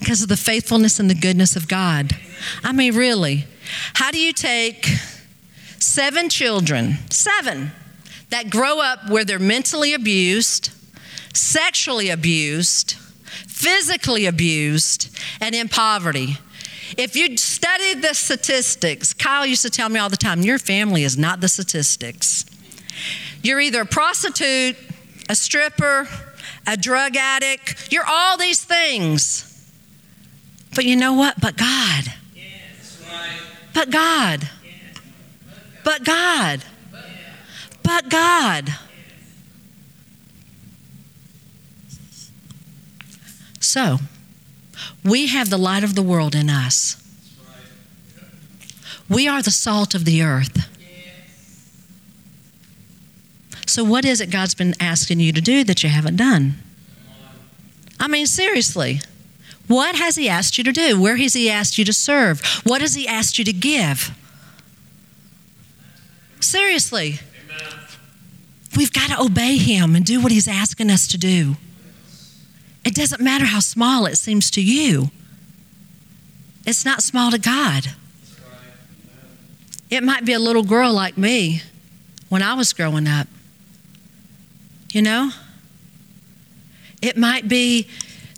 because 0.00 0.22
of 0.22 0.28
the 0.28 0.36
faithfulness 0.36 0.98
and 0.98 1.08
the 1.08 1.14
goodness 1.14 1.54
of 1.54 1.68
God. 1.68 2.16
I 2.64 2.72
mean, 2.72 2.96
really, 2.96 3.46
how 3.94 4.10
do 4.10 4.18
you 4.18 4.32
take 4.32 4.86
seven 5.78 6.28
children, 6.28 6.94
seven, 7.10 7.70
that 8.30 8.50
grow 8.50 8.80
up 8.80 9.08
where 9.08 9.24
they're 9.24 9.38
mentally 9.38 9.94
abused, 9.94 10.72
sexually 11.32 12.10
abused, 12.10 12.94
physically 13.46 14.26
abused, 14.26 15.16
and 15.40 15.54
in 15.54 15.68
poverty? 15.68 16.38
If 16.96 17.16
you 17.16 17.36
studied 17.36 18.02
the 18.02 18.14
statistics, 18.14 19.14
Kyle 19.14 19.46
used 19.46 19.62
to 19.62 19.70
tell 19.70 19.88
me 19.88 20.00
all 20.00 20.08
the 20.08 20.16
time, 20.16 20.42
your 20.42 20.58
family 20.58 21.04
is 21.04 21.16
not 21.16 21.40
the 21.40 21.48
statistics. 21.48 22.44
You're 23.42 23.60
either 23.60 23.82
a 23.82 23.86
prostitute, 23.86 24.76
a 25.28 25.34
stripper, 25.34 26.08
a 26.66 26.76
drug 26.76 27.16
addict. 27.16 27.92
You're 27.92 28.06
all 28.06 28.36
these 28.36 28.62
things. 28.62 29.46
But 30.74 30.84
you 30.84 30.96
know 30.96 31.14
what? 31.14 31.40
But 31.40 31.56
God. 31.56 32.04
But 33.72 33.90
God. 33.90 34.48
But 35.84 36.04
God. 36.04 36.64
But 37.82 38.08
God. 38.10 38.68
So, 43.60 43.98
we 45.04 45.28
have 45.28 45.50
the 45.50 45.58
light 45.58 45.84
of 45.84 45.94
the 45.94 46.02
world 46.02 46.34
in 46.34 46.50
us. 46.50 46.96
We 49.08 49.26
are 49.26 49.42
the 49.42 49.50
salt 49.50 49.94
of 49.94 50.04
the 50.04 50.22
earth. 50.22 50.68
So, 53.66 53.84
what 53.84 54.04
is 54.04 54.20
it 54.20 54.30
God's 54.30 54.54
been 54.54 54.74
asking 54.80 55.20
you 55.20 55.32
to 55.32 55.40
do 55.40 55.62
that 55.64 55.82
you 55.82 55.88
haven't 55.88 56.16
done? 56.16 56.54
I 58.00 58.08
mean, 58.08 58.26
seriously. 58.26 59.00
What 59.68 59.94
has 59.94 60.16
He 60.16 60.28
asked 60.28 60.58
you 60.58 60.64
to 60.64 60.72
do? 60.72 61.00
Where 61.00 61.16
has 61.16 61.34
He 61.34 61.48
asked 61.48 61.78
you 61.78 61.84
to 61.84 61.92
serve? 61.92 62.40
What 62.64 62.80
has 62.80 62.94
He 62.94 63.06
asked 63.06 63.38
you 63.38 63.44
to 63.44 63.52
give? 63.52 64.10
Seriously. 66.40 67.20
We've 68.76 68.92
got 68.92 69.10
to 69.10 69.20
obey 69.20 69.56
Him 69.56 69.94
and 69.94 70.04
do 70.04 70.20
what 70.20 70.32
He's 70.32 70.48
asking 70.48 70.90
us 70.90 71.06
to 71.08 71.18
do. 71.18 71.56
It 72.84 72.94
doesn't 72.94 73.20
matter 73.20 73.44
how 73.44 73.60
small 73.60 74.06
it 74.06 74.16
seems 74.16 74.50
to 74.52 74.62
you, 74.62 75.10
it's 76.66 76.84
not 76.84 77.02
small 77.02 77.30
to 77.30 77.38
God. 77.38 77.94
It 79.90 80.04
might 80.04 80.24
be 80.24 80.32
a 80.32 80.38
little 80.38 80.62
girl 80.62 80.92
like 80.92 81.18
me 81.18 81.62
when 82.28 82.42
I 82.42 82.54
was 82.54 82.72
growing 82.72 83.08
up. 83.08 83.26
You 84.92 85.02
know? 85.02 85.30
It 87.02 87.16
might 87.16 87.48
be 87.48 87.88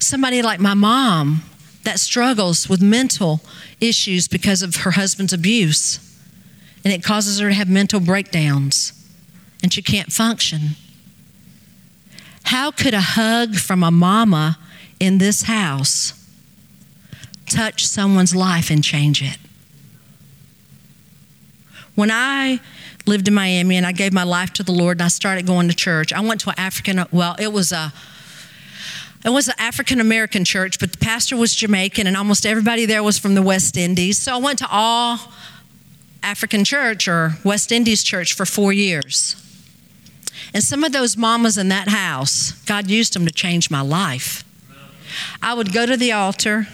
somebody 0.00 0.40
like 0.40 0.60
my 0.60 0.72
mom 0.72 1.42
that 1.84 2.00
struggles 2.00 2.68
with 2.68 2.80
mental 2.80 3.40
issues 3.80 4.28
because 4.28 4.62
of 4.62 4.76
her 4.76 4.92
husband's 4.92 5.32
abuse. 5.32 5.98
And 6.84 6.92
it 6.92 7.04
causes 7.04 7.38
her 7.38 7.48
to 7.48 7.54
have 7.54 7.68
mental 7.68 8.00
breakdowns 8.00 8.92
and 9.62 9.72
she 9.72 9.82
can't 9.82 10.12
function. 10.12 10.70
How 12.44 12.70
could 12.70 12.94
a 12.94 13.00
hug 13.00 13.56
from 13.56 13.82
a 13.82 13.90
mama 13.90 14.58
in 15.00 15.18
this 15.18 15.42
house 15.42 16.14
touch 17.46 17.86
someone's 17.86 18.34
life 18.34 18.70
and 18.70 18.82
change 18.82 19.22
it? 19.22 19.38
When 21.94 22.10
I 22.10 22.60
lived 23.06 23.28
in 23.28 23.34
Miami 23.34 23.76
and 23.76 23.86
I 23.86 23.92
gave 23.92 24.12
my 24.12 24.22
life 24.22 24.52
to 24.54 24.62
the 24.62 24.72
Lord 24.72 24.98
and 24.98 25.02
I 25.02 25.08
started 25.08 25.46
going 25.46 25.68
to 25.68 25.74
church. 25.74 26.12
I 26.12 26.20
went 26.20 26.40
to 26.42 26.50
an 26.50 26.54
African, 26.58 27.04
well, 27.10 27.36
it 27.38 27.52
was 27.52 27.72
a, 27.72 27.92
it 29.24 29.30
was 29.30 29.48
an 29.48 29.54
African 29.58 30.00
American 30.00 30.44
church, 30.44 30.78
but 30.78 30.92
the 30.92 30.98
pastor 30.98 31.36
was 31.36 31.54
Jamaican 31.54 32.06
and 32.06 32.16
almost 32.16 32.44
everybody 32.46 32.86
there 32.86 33.02
was 33.02 33.18
from 33.18 33.34
the 33.34 33.42
West 33.42 33.76
Indies. 33.76 34.18
So 34.18 34.34
I 34.34 34.38
went 34.38 34.58
to 34.60 34.68
all 34.70 35.18
African 36.22 36.64
church 36.64 37.08
or 37.08 37.36
West 37.44 37.72
Indies 37.72 38.02
church 38.02 38.34
for 38.34 38.46
four 38.46 38.72
years. 38.72 39.36
And 40.54 40.62
some 40.62 40.84
of 40.84 40.92
those 40.92 41.16
mamas 41.16 41.56
in 41.56 41.68
that 41.68 41.88
house, 41.88 42.52
God 42.66 42.90
used 42.90 43.14
them 43.14 43.26
to 43.26 43.32
change 43.32 43.70
my 43.70 43.80
life. 43.80 44.44
I 45.40 45.54
would 45.54 45.72
go 45.72 45.86
to 45.86 45.96
the 45.96 46.12
altar, 46.12 46.68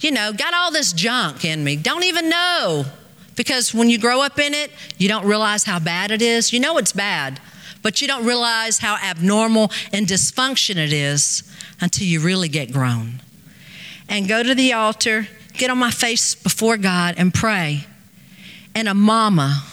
you 0.00 0.10
know, 0.10 0.32
got 0.32 0.54
all 0.54 0.72
this 0.72 0.92
junk 0.92 1.44
in 1.44 1.62
me, 1.62 1.76
don't 1.76 2.04
even 2.04 2.28
know 2.28 2.84
because 3.36 3.72
when 3.72 3.88
you 3.90 3.98
grow 3.98 4.20
up 4.20 4.38
in 4.38 4.54
it, 4.54 4.70
you 4.98 5.08
don't 5.08 5.26
realize 5.26 5.64
how 5.64 5.78
bad 5.78 6.10
it 6.10 6.22
is. 6.22 6.52
You 6.52 6.60
know 6.60 6.78
it's 6.78 6.92
bad, 6.92 7.40
but 7.82 8.00
you 8.00 8.08
don't 8.08 8.24
realize 8.24 8.78
how 8.78 8.96
abnormal 8.96 9.70
and 9.92 10.06
dysfunction 10.06 10.76
it 10.76 10.92
is 10.92 11.42
until 11.80 12.06
you 12.06 12.20
really 12.20 12.48
get 12.48 12.72
grown. 12.72 13.20
And 14.08 14.28
go 14.28 14.42
to 14.42 14.54
the 14.54 14.72
altar, 14.72 15.28
get 15.54 15.70
on 15.70 15.78
my 15.78 15.90
face 15.90 16.34
before 16.34 16.76
God 16.76 17.14
and 17.16 17.32
pray. 17.32 17.86
And 18.74 18.88
a 18.88 18.94
mama 18.94 19.64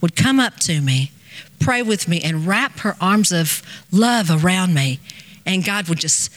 would 0.00 0.14
come 0.14 0.38
up 0.38 0.56
to 0.60 0.80
me, 0.80 1.10
pray 1.58 1.82
with 1.82 2.08
me, 2.08 2.20
and 2.22 2.46
wrap 2.46 2.80
her 2.80 2.96
arms 3.00 3.32
of 3.32 3.62
love 3.90 4.30
around 4.30 4.74
me. 4.74 5.00
And 5.44 5.64
God 5.64 5.88
would 5.88 5.98
just 5.98 6.30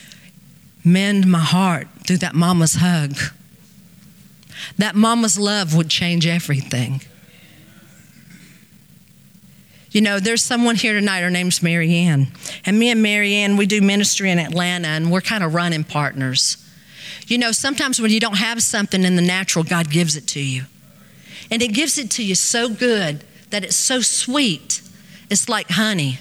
mend 0.83 1.29
my 1.29 1.39
heart 1.39 1.87
through 2.05 2.17
that 2.17 2.35
mama's 2.35 2.75
hug 2.75 3.15
that 4.77 4.95
mama's 4.95 5.37
love 5.39 5.75
would 5.75 5.89
change 5.89 6.27
everything. 6.27 7.01
You 9.91 10.01
know, 10.01 10.19
there's 10.19 10.43
someone 10.43 10.75
here 10.75 10.93
tonight, 10.93 11.21
her 11.21 11.31
name's 11.31 11.63
Marianne. 11.63 12.27
And 12.65 12.77
me 12.77 12.91
and 12.91 13.01
Marianne, 13.01 13.57
we 13.57 13.65
do 13.65 13.81
ministry 13.81 14.29
in 14.29 14.37
Atlanta 14.37 14.87
and 14.87 15.11
we're 15.11 15.21
kind 15.21 15.43
of 15.43 15.55
running 15.55 15.83
partners. 15.83 16.63
You 17.27 17.39
know, 17.39 17.51
sometimes 17.51 17.99
when 17.99 18.11
you 18.11 18.19
don't 18.19 18.37
have 18.37 18.61
something 18.61 19.03
in 19.03 19.15
the 19.15 19.21
natural, 19.21 19.63
God 19.65 19.89
gives 19.89 20.15
it 20.15 20.27
to 20.27 20.39
you. 20.39 20.63
And 21.49 21.61
He 21.61 21.67
gives 21.67 21.97
it 21.97 22.11
to 22.11 22.23
you 22.23 22.35
so 22.35 22.69
good 22.69 23.23
that 23.49 23.63
it's 23.63 23.75
so 23.75 24.01
sweet. 24.01 24.81
It's 25.29 25.47
like 25.47 25.69
honey. 25.69 26.19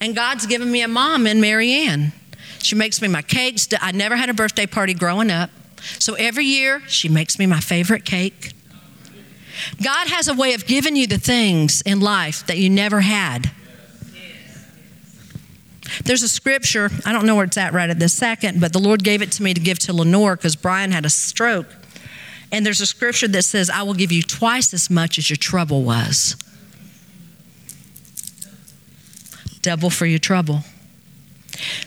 And 0.00 0.14
God's 0.14 0.46
given 0.46 0.70
me 0.70 0.82
a 0.82 0.88
mom 0.88 1.26
in 1.26 1.40
Marianne. 1.40 2.12
She 2.58 2.74
makes 2.74 3.00
me 3.00 3.08
my 3.08 3.22
cakes. 3.22 3.68
I 3.80 3.92
never 3.92 4.16
had 4.16 4.28
a 4.28 4.34
birthday 4.34 4.66
party 4.66 4.94
growing 4.94 5.30
up. 5.30 5.50
So 5.98 6.14
every 6.14 6.44
year, 6.44 6.82
she 6.88 7.08
makes 7.08 7.38
me 7.38 7.46
my 7.46 7.60
favorite 7.60 8.04
cake. 8.04 8.52
God 9.82 10.08
has 10.08 10.28
a 10.28 10.34
way 10.34 10.54
of 10.54 10.66
giving 10.66 10.96
you 10.96 11.06
the 11.06 11.18
things 11.18 11.82
in 11.82 12.00
life 12.00 12.46
that 12.46 12.58
you 12.58 12.70
never 12.70 13.00
had. 13.00 13.50
There's 16.04 16.22
a 16.22 16.28
scripture, 16.28 16.90
I 17.04 17.12
don't 17.12 17.26
know 17.26 17.36
where 17.36 17.44
it's 17.44 17.56
at 17.56 17.72
right 17.72 17.88
at 17.88 17.98
this 17.98 18.14
second, 18.14 18.60
but 18.60 18.72
the 18.72 18.78
Lord 18.78 19.04
gave 19.04 19.22
it 19.22 19.30
to 19.32 19.42
me 19.42 19.54
to 19.54 19.60
give 19.60 19.78
to 19.80 19.92
Lenore 19.92 20.34
because 20.36 20.56
Brian 20.56 20.90
had 20.90 21.04
a 21.04 21.10
stroke. 21.10 21.66
And 22.50 22.64
there's 22.64 22.80
a 22.80 22.86
scripture 22.86 23.28
that 23.28 23.44
says, 23.44 23.70
I 23.70 23.82
will 23.82 23.94
give 23.94 24.10
you 24.10 24.22
twice 24.22 24.74
as 24.74 24.90
much 24.90 25.18
as 25.18 25.30
your 25.30 25.36
trouble 25.36 25.82
was. 25.82 26.36
Double 29.64 29.90
for 29.90 30.06
your 30.06 30.20
trouble. 30.20 30.60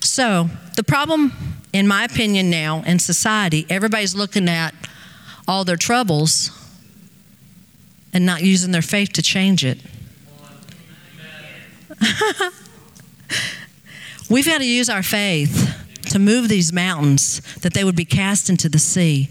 So, 0.01 0.49
the 0.75 0.84
problem, 0.84 1.32
in 1.71 1.88
my 1.88 2.03
opinion, 2.03 2.49
now 2.49 2.82
in 2.84 2.99
society, 2.99 3.65
everybody's 3.69 4.15
looking 4.15 4.49
at 4.49 4.73
all 5.47 5.63
their 5.63 5.78
troubles 5.78 6.51
and 8.11 8.25
not 8.25 8.41
using 8.41 8.71
their 8.71 8.82
faith 8.82 9.13
to 9.13 9.21
change 9.21 9.63
it. 9.63 9.80
We've 14.30 14.45
got 14.45 14.57
to 14.57 14.65
use 14.65 14.89
our 14.89 15.03
faith 15.03 15.73
to 16.09 16.19
move 16.19 16.49
these 16.49 16.73
mountains 16.73 17.41
that 17.57 17.73
they 17.73 17.84
would 17.84 17.95
be 17.95 18.05
cast 18.05 18.49
into 18.49 18.69
the 18.69 18.80
sea 18.80 19.30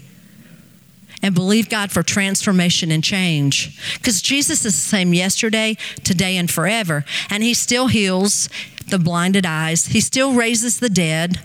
and 1.21 1.33
believe 1.33 1.69
God 1.69 1.91
for 1.91 2.03
transformation 2.03 2.91
and 2.91 3.03
change. 3.03 3.77
Because 3.97 4.21
Jesus 4.21 4.65
is 4.65 4.75
the 4.75 4.89
same 4.89 5.13
yesterday, 5.13 5.77
today, 6.03 6.37
and 6.37 6.49
forever. 6.49 7.05
And 7.29 7.43
He 7.43 7.53
still 7.53 7.87
heals 7.87 8.49
the 8.87 8.99
blinded 8.99 9.45
eyes, 9.45 9.87
He 9.87 10.01
still 10.01 10.33
raises 10.33 10.79
the 10.79 10.89
dead, 10.89 11.41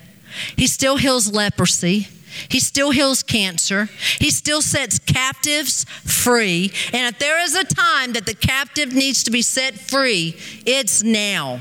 He 0.56 0.66
still 0.66 0.96
heals 0.96 1.32
leprosy. 1.32 2.08
He 2.48 2.60
still 2.60 2.92
heals 2.92 3.22
cancer. 3.22 3.90
He 4.18 4.30
still 4.30 4.62
sets 4.62 4.98
captives 4.98 5.84
free. 5.84 6.72
And 6.92 7.14
if 7.14 7.18
there 7.18 7.38
is 7.42 7.54
a 7.54 7.64
time 7.64 8.14
that 8.14 8.24
the 8.24 8.34
captive 8.34 8.94
needs 8.94 9.22
to 9.24 9.30
be 9.30 9.42
set 9.42 9.74
free, 9.74 10.36
it's 10.64 11.02
now. 11.02 11.60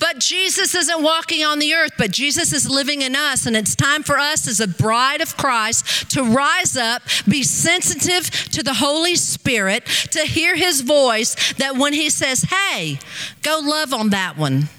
But 0.00 0.18
Jesus 0.18 0.74
isn't 0.74 1.02
walking 1.02 1.44
on 1.44 1.58
the 1.58 1.74
earth, 1.74 1.92
but 1.98 2.10
Jesus 2.10 2.54
is 2.54 2.68
living 2.68 3.02
in 3.02 3.14
us. 3.14 3.44
And 3.44 3.54
it's 3.54 3.76
time 3.76 4.02
for 4.02 4.18
us 4.18 4.48
as 4.48 4.58
a 4.58 4.66
bride 4.66 5.20
of 5.20 5.36
Christ 5.36 6.10
to 6.12 6.24
rise 6.24 6.74
up, 6.76 7.02
be 7.28 7.42
sensitive 7.42 8.30
to 8.52 8.62
the 8.62 8.74
Holy 8.74 9.14
Spirit, 9.14 9.84
to 10.12 10.20
hear 10.20 10.56
his 10.56 10.80
voice, 10.80 11.52
that 11.54 11.76
when 11.76 11.92
he 11.92 12.08
says, 12.08 12.44
hey, 12.44 12.98
go 13.42 13.60
love 13.62 13.92
on 13.92 14.08
that 14.08 14.38
one. 14.38 14.70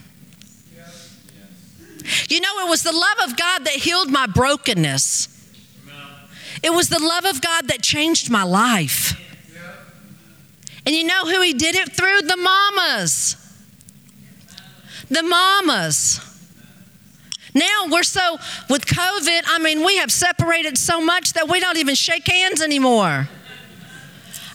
You 2.27 2.41
know, 2.41 2.65
it 2.65 2.69
was 2.69 2.81
the 2.81 2.91
love 2.91 3.29
of 3.29 3.37
God 3.37 3.65
that 3.65 3.73
healed 3.73 4.09
my 4.09 4.25
brokenness. 4.25 5.27
It 6.63 6.73
was 6.73 6.89
the 6.89 6.99
love 6.99 7.25
of 7.25 7.41
God 7.41 7.67
that 7.67 7.83
changed 7.83 8.31
my 8.31 8.43
life. 8.43 9.19
And 10.83 10.95
you 10.95 11.03
know 11.03 11.25
who 11.25 11.41
he 11.41 11.53
did 11.53 11.75
it 11.75 11.95
through? 11.95 12.21
The 12.21 12.37
mamas 12.37 13.37
the 15.11 15.21
mamas. 15.23 16.19
Now 17.53 17.87
we're 17.89 18.03
so, 18.03 18.37
with 18.69 18.85
COVID, 18.85 19.43
I 19.45 19.59
mean, 19.59 19.85
we 19.85 19.97
have 19.97 20.11
separated 20.11 20.77
so 20.77 21.01
much 21.01 21.33
that 21.33 21.49
we 21.49 21.59
don't 21.59 21.77
even 21.77 21.95
shake 21.95 22.25
hands 22.27 22.61
anymore. 22.61 23.27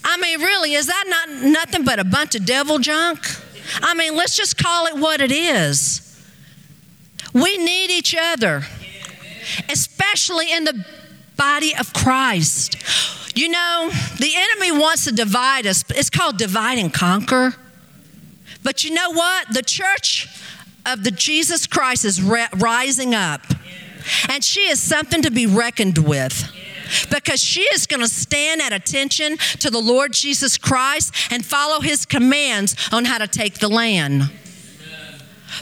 I 0.03 0.17
mean, 0.17 0.41
really, 0.41 0.73
is 0.73 0.87
that 0.87 1.05
not 1.07 1.43
nothing 1.45 1.85
but 1.85 1.99
a 1.99 2.05
bunch 2.05 2.35
of 2.35 2.47
devil 2.47 2.79
junk? 2.79 3.27
I 3.83 3.95
mean, 3.95 4.17
let's 4.17 4.35
just 4.35 4.57
call 4.57 4.87
it 4.87 4.97
what 4.97 5.21
it 5.21 5.31
is. 5.31 6.03
We 7.35 7.59
need 7.59 7.91
each 7.91 8.17
other, 8.19 8.63
especially 9.69 10.51
in 10.51 10.65
the 10.65 10.87
body 11.37 11.75
of 11.79 11.93
Christ. 11.93 12.77
You 13.37 13.51
know, 13.51 13.91
the 14.19 14.33
enemy 14.35 14.73
wants 14.73 15.05
to 15.05 15.13
divide 15.13 15.67
us. 15.67 15.85
It's 15.91 16.09
called 16.09 16.39
divide 16.39 16.79
and 16.79 16.95
conquer. 16.95 17.55
But 18.67 18.83
you 18.83 18.91
know 18.91 19.13
what? 19.13 19.55
The 19.55 19.63
church 19.63 20.27
of 20.85 21.05
the 21.05 21.13
Jesus 21.13 21.69
Christ 21.69 22.05
is 22.05 22.21
rising 22.21 23.15
up. 23.15 23.43
And 24.29 24.43
she 24.43 24.63
is 24.63 24.83
something 24.83 25.23
to 25.23 25.31
be 25.31 25.47
reckoned 25.47 25.99
with 25.99 26.51
because 27.09 27.41
she 27.41 27.61
is 27.61 27.87
going 27.87 28.01
to 28.01 28.09
stand 28.09 28.61
at 28.61 28.73
attention 28.73 29.37
to 29.61 29.71
the 29.71 29.79
Lord 29.79 30.13
Jesus 30.13 30.59
Christ 30.59 31.15
and 31.31 31.47
follow 31.47 31.81
his 31.81 32.05
commands 32.05 32.75
on 32.91 33.05
how 33.05 33.19
to 33.19 33.29
take 33.29 33.61
the 33.61 33.69
land. 33.69 34.33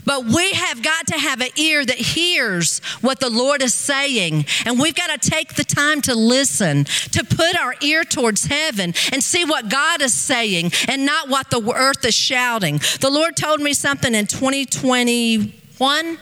But 0.05 0.25
we 0.25 0.53
have 0.53 0.83
got 0.83 1.07
to 1.09 1.15
have 1.19 1.41
an 1.41 1.51
ear 1.57 1.85
that 1.85 1.97
hears 1.97 2.81
what 3.01 3.21
the 3.21 3.31
Lord 3.31 3.63
is 3.63 3.75
saying. 3.75 4.47
And 4.65 4.79
we've 4.79 4.95
got 4.95 5.21
to 5.21 5.31
take 5.31 5.55
the 5.55 5.65
time 5.65 6.01
to 6.03 6.15
listen, 6.15 6.85
to 6.85 7.25
put 7.25 7.59
our 7.59 7.75
ear 7.81 8.05
towards 8.05 8.47
heaven 8.47 8.95
and 9.13 9.23
see 9.23 9.45
what 9.45 9.69
God 9.69 10.03
is 10.03 10.15
saying 10.15 10.73
and 10.89 11.05
not 11.07 11.29
what 11.29 11.51
the 11.51 11.61
earth 11.75 12.05
is 12.05 12.15
shouting. 12.15 12.79
The 13.01 13.11
Lord 13.11 13.37
told 13.37 13.61
me 13.61 13.73
something 13.75 14.15
in 14.15 14.27
2021. 14.27 16.19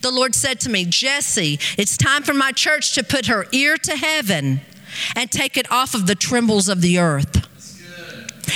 The 0.00 0.10
Lord 0.10 0.34
said 0.34 0.60
to 0.60 0.70
me, 0.70 0.84
Jessie, 0.86 1.58
it's 1.76 1.96
time 1.96 2.22
for 2.22 2.34
my 2.34 2.52
church 2.52 2.94
to 2.94 3.04
put 3.04 3.26
her 3.26 3.46
ear 3.52 3.76
to 3.76 3.96
heaven 3.96 4.60
and 5.14 5.30
take 5.30 5.56
it 5.56 5.70
off 5.70 5.94
of 5.94 6.06
the 6.06 6.14
trembles 6.14 6.68
of 6.68 6.80
the 6.80 6.98
earth. 6.98 7.46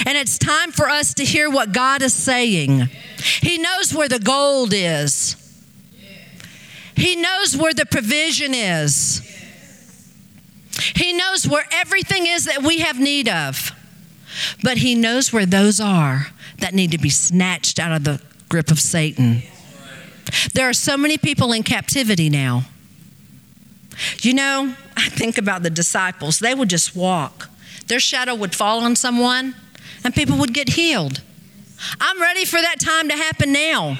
And 0.06 0.16
it's 0.16 0.38
time 0.38 0.72
for 0.72 0.88
us 0.88 1.12
to 1.14 1.24
hear 1.24 1.50
what 1.50 1.72
God 1.72 2.00
is 2.02 2.14
saying. 2.14 2.88
He 3.20 3.58
knows 3.58 3.94
where 3.94 4.08
the 4.08 4.18
gold 4.18 4.72
is, 4.74 5.36
He 6.94 7.16
knows 7.16 7.56
where 7.56 7.74
the 7.74 7.86
provision 7.86 8.54
is, 8.54 9.20
He 10.94 11.12
knows 11.12 11.46
where 11.46 11.66
everything 11.72 12.26
is 12.26 12.44
that 12.44 12.62
we 12.62 12.80
have 12.80 12.98
need 12.98 13.28
of. 13.28 13.72
But 14.62 14.78
He 14.78 14.94
knows 14.94 15.32
where 15.32 15.46
those 15.46 15.80
are 15.80 16.28
that 16.58 16.74
need 16.74 16.92
to 16.92 16.98
be 16.98 17.10
snatched 17.10 17.78
out 17.78 17.92
of 17.92 18.04
the 18.04 18.22
grip 18.48 18.70
of 18.70 18.78
Satan. 18.78 19.42
There 20.54 20.68
are 20.68 20.72
so 20.72 20.96
many 20.96 21.18
people 21.18 21.52
in 21.52 21.62
captivity 21.62 22.30
now. 22.30 22.64
You 24.22 24.34
know, 24.34 24.74
I 24.96 25.08
think 25.08 25.38
about 25.38 25.62
the 25.62 25.70
disciples. 25.70 26.38
They 26.38 26.54
would 26.54 26.70
just 26.70 26.94
walk. 26.94 27.50
Their 27.86 28.00
shadow 28.00 28.34
would 28.34 28.54
fall 28.54 28.80
on 28.80 28.96
someone, 28.96 29.54
and 30.04 30.14
people 30.14 30.38
would 30.38 30.54
get 30.54 30.70
healed. 30.70 31.22
I'm 32.00 32.20
ready 32.20 32.44
for 32.44 32.60
that 32.60 32.80
time 32.80 33.08
to 33.08 33.16
happen 33.16 33.52
now. 33.52 33.98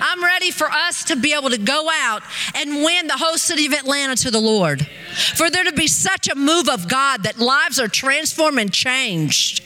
I'm 0.00 0.22
ready 0.22 0.50
for 0.50 0.70
us 0.70 1.04
to 1.04 1.16
be 1.16 1.34
able 1.34 1.50
to 1.50 1.58
go 1.58 1.88
out 1.90 2.22
and 2.54 2.84
win 2.84 3.06
the 3.06 3.16
whole 3.16 3.36
city 3.36 3.66
of 3.66 3.72
Atlanta 3.72 4.16
to 4.16 4.30
the 4.30 4.40
Lord. 4.40 4.86
For 5.34 5.50
there 5.50 5.64
to 5.64 5.72
be 5.72 5.88
such 5.88 6.28
a 6.28 6.34
move 6.34 6.68
of 6.68 6.88
God 6.88 7.24
that 7.24 7.38
lives 7.38 7.80
are 7.80 7.88
transformed 7.88 8.58
and 8.58 8.72
changed. 8.72 9.64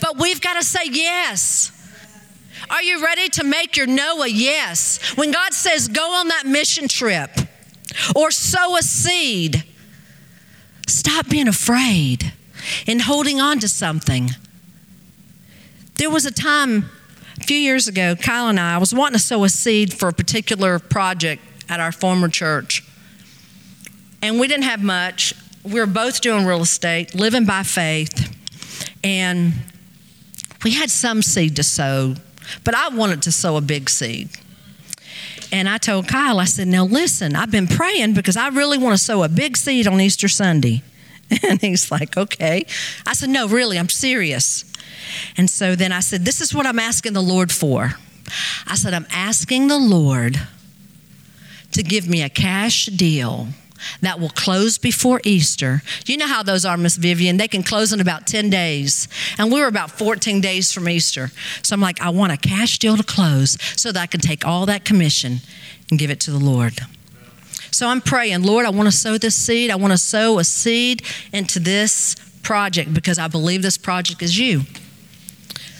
But 0.00 0.18
we've 0.18 0.40
got 0.40 0.54
to 0.54 0.62
say 0.62 0.82
yes. 0.90 1.72
Are 2.68 2.82
you 2.82 3.02
ready 3.02 3.28
to 3.30 3.44
make 3.44 3.76
your 3.76 3.86
no 3.86 4.22
a 4.22 4.28
yes? 4.28 5.16
When 5.16 5.32
God 5.32 5.52
says 5.52 5.88
go 5.88 6.12
on 6.12 6.28
that 6.28 6.46
mission 6.46 6.88
trip 6.88 7.30
or 8.14 8.30
sow 8.30 8.76
a 8.76 8.82
seed, 8.82 9.64
stop 10.86 11.28
being 11.28 11.48
afraid 11.48 12.32
and 12.86 13.02
holding 13.02 13.40
on 13.40 13.58
to 13.60 13.68
something. 13.68 14.30
There 16.00 16.08
was 16.08 16.24
a 16.24 16.30
time 16.30 16.88
a 17.36 17.44
few 17.44 17.58
years 17.58 17.86
ago, 17.86 18.16
Kyle 18.16 18.48
and 18.48 18.58
I, 18.58 18.76
I 18.76 18.78
was 18.78 18.94
wanting 18.94 19.18
to 19.18 19.22
sow 19.22 19.44
a 19.44 19.50
seed 19.50 19.92
for 19.92 20.08
a 20.08 20.14
particular 20.14 20.78
project 20.78 21.42
at 21.68 21.78
our 21.78 21.92
former 21.92 22.28
church. 22.28 22.82
And 24.22 24.40
we 24.40 24.48
didn't 24.48 24.64
have 24.64 24.82
much. 24.82 25.34
We 25.62 25.78
were 25.78 25.84
both 25.84 26.22
doing 26.22 26.46
real 26.46 26.62
estate, 26.62 27.14
living 27.14 27.44
by 27.44 27.64
faith. 27.64 28.34
And 29.04 29.52
we 30.64 30.70
had 30.70 30.90
some 30.90 31.20
seed 31.20 31.56
to 31.56 31.62
sow, 31.62 32.14
but 32.64 32.74
I 32.74 32.88
wanted 32.88 33.20
to 33.24 33.30
sow 33.30 33.58
a 33.58 33.60
big 33.60 33.90
seed. 33.90 34.30
And 35.52 35.68
I 35.68 35.76
told 35.76 36.08
Kyle, 36.08 36.38
I 36.38 36.46
said, 36.46 36.66
Now 36.66 36.86
listen, 36.86 37.36
I've 37.36 37.50
been 37.50 37.66
praying 37.66 38.14
because 38.14 38.38
I 38.38 38.48
really 38.48 38.78
want 38.78 38.96
to 38.96 39.04
sow 39.04 39.22
a 39.22 39.28
big 39.28 39.54
seed 39.54 39.86
on 39.86 40.00
Easter 40.00 40.28
Sunday. 40.28 40.82
And 41.42 41.60
he's 41.60 41.90
like, 41.90 42.16
Okay. 42.16 42.66
I 43.06 43.12
said, 43.12 43.30
No, 43.30 43.48
really, 43.48 43.78
I'm 43.78 43.88
serious. 43.88 44.64
And 45.36 45.48
so 45.48 45.74
then 45.74 45.92
I 45.92 46.00
said, 46.00 46.24
This 46.24 46.40
is 46.40 46.54
what 46.54 46.66
I'm 46.66 46.78
asking 46.78 47.12
the 47.12 47.22
Lord 47.22 47.52
for. 47.52 47.94
I 48.66 48.74
said, 48.76 48.94
I'm 48.94 49.06
asking 49.10 49.68
the 49.68 49.78
Lord 49.78 50.40
to 51.72 51.82
give 51.82 52.08
me 52.08 52.22
a 52.22 52.28
cash 52.28 52.86
deal 52.86 53.48
that 54.02 54.20
will 54.20 54.30
close 54.30 54.78
before 54.78 55.20
Easter. 55.24 55.82
You 56.04 56.16
know 56.16 56.26
how 56.26 56.42
those 56.42 56.64
are, 56.64 56.76
Miss 56.76 56.96
Vivian. 56.96 57.36
They 57.38 57.48
can 57.48 57.62
close 57.62 57.92
in 57.92 58.00
about 58.00 58.26
10 58.26 58.50
days. 58.50 59.08
And 59.38 59.50
we 59.52 59.60
were 59.60 59.66
about 59.66 59.90
14 59.90 60.40
days 60.40 60.72
from 60.72 60.88
Easter. 60.88 61.30
So 61.62 61.74
I'm 61.74 61.80
like, 61.80 62.00
I 62.00 62.10
want 62.10 62.32
a 62.32 62.36
cash 62.36 62.78
deal 62.78 62.96
to 62.96 63.02
close 63.02 63.56
so 63.76 63.92
that 63.92 64.00
I 64.00 64.06
can 64.06 64.20
take 64.20 64.46
all 64.46 64.66
that 64.66 64.84
commission 64.84 65.38
and 65.90 65.98
give 65.98 66.10
it 66.10 66.20
to 66.20 66.30
the 66.30 66.38
Lord. 66.38 66.80
So 67.80 67.88
I'm 67.88 68.02
praying, 68.02 68.42
Lord, 68.42 68.66
I 68.66 68.68
want 68.68 68.88
to 68.88 68.94
sow 68.94 69.16
this 69.16 69.34
seed. 69.34 69.70
I 69.70 69.76
want 69.76 69.94
to 69.94 69.96
sow 69.96 70.38
a 70.38 70.44
seed 70.44 71.02
into 71.32 71.58
this 71.58 72.14
project 72.42 72.92
because 72.92 73.18
I 73.18 73.26
believe 73.26 73.62
this 73.62 73.78
project 73.78 74.22
is 74.22 74.38
you. 74.38 74.64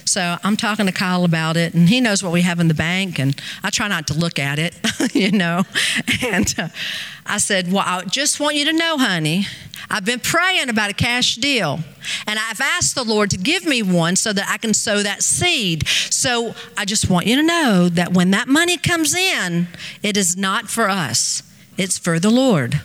So 0.06 0.38
I'm 0.42 0.56
talking 0.56 0.86
to 0.86 0.92
Kyle 0.92 1.24
about 1.24 1.58
it, 1.58 1.74
and 1.74 1.90
he 1.90 2.00
knows 2.00 2.22
what 2.22 2.32
we 2.32 2.40
have 2.40 2.58
in 2.58 2.68
the 2.68 2.74
bank, 2.74 3.18
and 3.18 3.38
I 3.62 3.68
try 3.68 3.86
not 3.86 4.06
to 4.06 4.14
look 4.14 4.38
at 4.38 4.58
it, 4.58 4.74
you 5.14 5.30
know. 5.30 5.64
And 6.24 6.54
uh, 6.56 6.68
I 7.26 7.36
said, 7.36 7.70
Well, 7.70 7.84
I 7.84 8.02
just 8.06 8.40
want 8.40 8.56
you 8.56 8.64
to 8.64 8.72
know, 8.72 8.96
honey, 8.96 9.46
I've 9.90 10.06
been 10.06 10.20
praying 10.20 10.70
about 10.70 10.88
a 10.88 10.94
cash 10.94 11.34
deal, 11.34 11.80
and 12.26 12.38
I've 12.38 12.62
asked 12.62 12.94
the 12.94 13.04
Lord 13.04 13.28
to 13.32 13.36
give 13.36 13.66
me 13.66 13.82
one 13.82 14.16
so 14.16 14.32
that 14.32 14.48
I 14.48 14.56
can 14.56 14.72
sow 14.72 15.02
that 15.02 15.22
seed. 15.22 15.86
So 15.86 16.54
I 16.78 16.86
just 16.86 17.10
want 17.10 17.26
you 17.26 17.36
to 17.36 17.42
know 17.42 17.90
that 17.90 18.14
when 18.14 18.30
that 18.30 18.48
money 18.48 18.78
comes 18.78 19.14
in, 19.14 19.68
it 20.02 20.16
is 20.16 20.34
not 20.34 20.70
for 20.70 20.88
us, 20.88 21.42
it's 21.80 21.98
for 21.98 22.18
the 22.18 22.30
Lord. 22.30 22.82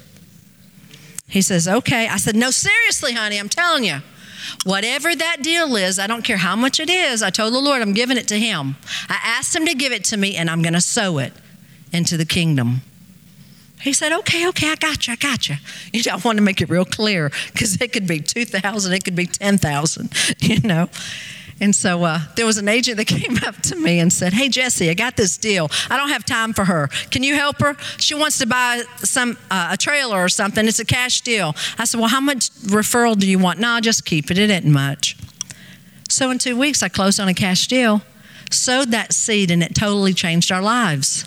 He 1.27 1.41
says, 1.41 1.67
Okay. 1.67 2.07
I 2.07 2.17
said, 2.17 2.35
No, 2.35 2.49
seriously, 2.49 3.13
honey, 3.13 3.39
I'm 3.39 3.49
telling 3.49 3.83
you. 3.83 3.97
Whatever 4.63 5.15
that 5.15 5.37
deal 5.41 5.75
is, 5.75 5.97
I 5.97 6.07
don't 6.07 6.23
care 6.23 6.37
how 6.37 6.55
much 6.55 6.79
it 6.79 6.89
is, 6.89 7.23
I 7.23 7.29
told 7.29 7.53
the 7.53 7.59
Lord 7.59 7.81
I'm 7.81 7.93
giving 7.93 8.15
it 8.15 8.27
to 8.29 8.39
Him. 8.39 8.75
I 9.09 9.19
asked 9.23 9.55
Him 9.55 9.65
to 9.65 9.73
give 9.73 9.91
it 9.91 10.03
to 10.05 10.17
me, 10.17 10.35
and 10.35 10.49
I'm 10.49 10.61
going 10.61 10.73
to 10.73 10.81
sow 10.81 11.17
it 11.17 11.33
into 11.91 12.15
the 12.15 12.25
kingdom. 12.25 12.81
He 13.81 13.91
said, 13.91 14.11
okay, 14.11 14.47
okay, 14.49 14.71
I 14.71 14.75
got 14.75 15.07
you, 15.07 15.13
I 15.13 15.15
got 15.15 15.49
you. 15.49 15.55
You 15.91 16.01
know, 16.05 16.13
I 16.13 16.17
want 16.17 16.37
to 16.37 16.43
make 16.43 16.61
it 16.61 16.69
real 16.69 16.85
clear 16.85 17.31
because 17.51 17.79
it 17.81 17.91
could 17.91 18.07
be 18.07 18.19
2,000, 18.19 18.93
it 18.93 19.03
could 19.03 19.15
be 19.15 19.27
10,000, 19.27 20.13
you 20.39 20.59
know. 20.61 20.89
And 21.61 21.73
so 21.73 22.03
uh, 22.03 22.19
there 22.35 22.45
was 22.45 22.57
an 22.57 22.67
agent 22.67 22.97
that 22.97 23.05
came 23.07 23.37
up 23.45 23.55
to 23.63 23.75
me 23.75 23.99
and 23.99 24.11
said, 24.11 24.33
Hey, 24.33 24.49
Jessie, 24.49 24.89
I 24.89 24.93
got 24.93 25.15
this 25.15 25.37
deal. 25.37 25.69
I 25.89 25.97
don't 25.97 26.09
have 26.09 26.25
time 26.25 26.53
for 26.53 26.65
her. 26.65 26.87
Can 27.11 27.23
you 27.23 27.35
help 27.35 27.59
her? 27.61 27.75
She 27.97 28.13
wants 28.13 28.39
to 28.39 28.47
buy 28.47 28.83
some 28.97 29.37
uh, 29.49 29.69
a 29.71 29.77
trailer 29.77 30.17
or 30.17 30.29
something. 30.29 30.67
It's 30.67 30.79
a 30.79 30.85
cash 30.85 31.21
deal. 31.21 31.55
I 31.77 31.85
said, 31.85 31.99
Well, 31.99 32.09
how 32.09 32.21
much 32.21 32.49
referral 32.51 33.17
do 33.17 33.27
you 33.27 33.39
want? 33.39 33.59
No, 33.59 33.79
just 33.79 34.05
keep 34.05 34.31
it. 34.31 34.37
It 34.37 34.49
isn't 34.49 34.71
much. 34.71 35.17
So 36.09 36.29
in 36.29 36.37
two 36.37 36.57
weeks, 36.57 36.83
I 36.83 36.89
closed 36.89 37.19
on 37.19 37.27
a 37.27 37.33
cash 37.33 37.67
deal, 37.67 38.01
sowed 38.51 38.91
that 38.91 39.13
seed, 39.13 39.49
and 39.49 39.63
it 39.63 39.73
totally 39.73 40.13
changed 40.13 40.51
our 40.51 40.61
lives. 40.61 41.25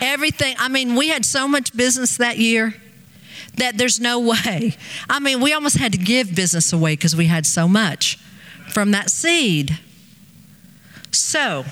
Everything, 0.00 0.54
I 0.58 0.68
mean, 0.68 0.94
we 0.94 1.08
had 1.08 1.24
so 1.24 1.46
much 1.46 1.76
business 1.76 2.16
that 2.16 2.38
year 2.38 2.74
that 3.56 3.76
there's 3.76 4.00
no 4.00 4.18
way. 4.46 4.76
I 5.10 5.18
mean, 5.18 5.40
we 5.40 5.52
almost 5.52 5.76
had 5.76 5.92
to 5.92 5.98
give 5.98 6.34
business 6.34 6.72
away 6.72 6.94
because 6.94 7.14
we 7.14 7.26
had 7.26 7.44
so 7.44 7.68
much 7.68 8.18
from 8.76 8.90
that 8.90 9.08
seed. 9.08 9.78
So, 11.10 11.64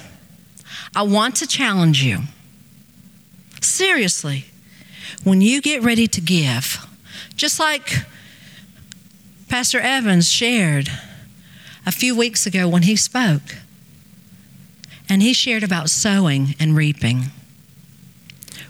I 0.96 1.02
want 1.02 1.36
to 1.36 1.46
challenge 1.46 2.02
you. 2.02 2.20
Seriously, 3.60 4.46
when 5.22 5.42
you 5.42 5.60
get 5.60 5.82
ready 5.82 6.06
to 6.06 6.20
give, 6.22 6.86
just 7.36 7.60
like 7.60 8.06
Pastor 9.50 9.80
Evans 9.80 10.32
shared 10.32 10.88
a 11.84 11.92
few 11.92 12.16
weeks 12.16 12.46
ago 12.46 12.66
when 12.66 12.84
he 12.84 12.96
spoke, 12.96 13.56
and 15.06 15.20
he 15.20 15.34
shared 15.34 15.62
about 15.62 15.90
sowing 15.90 16.54
and 16.58 16.74
reaping. 16.74 17.24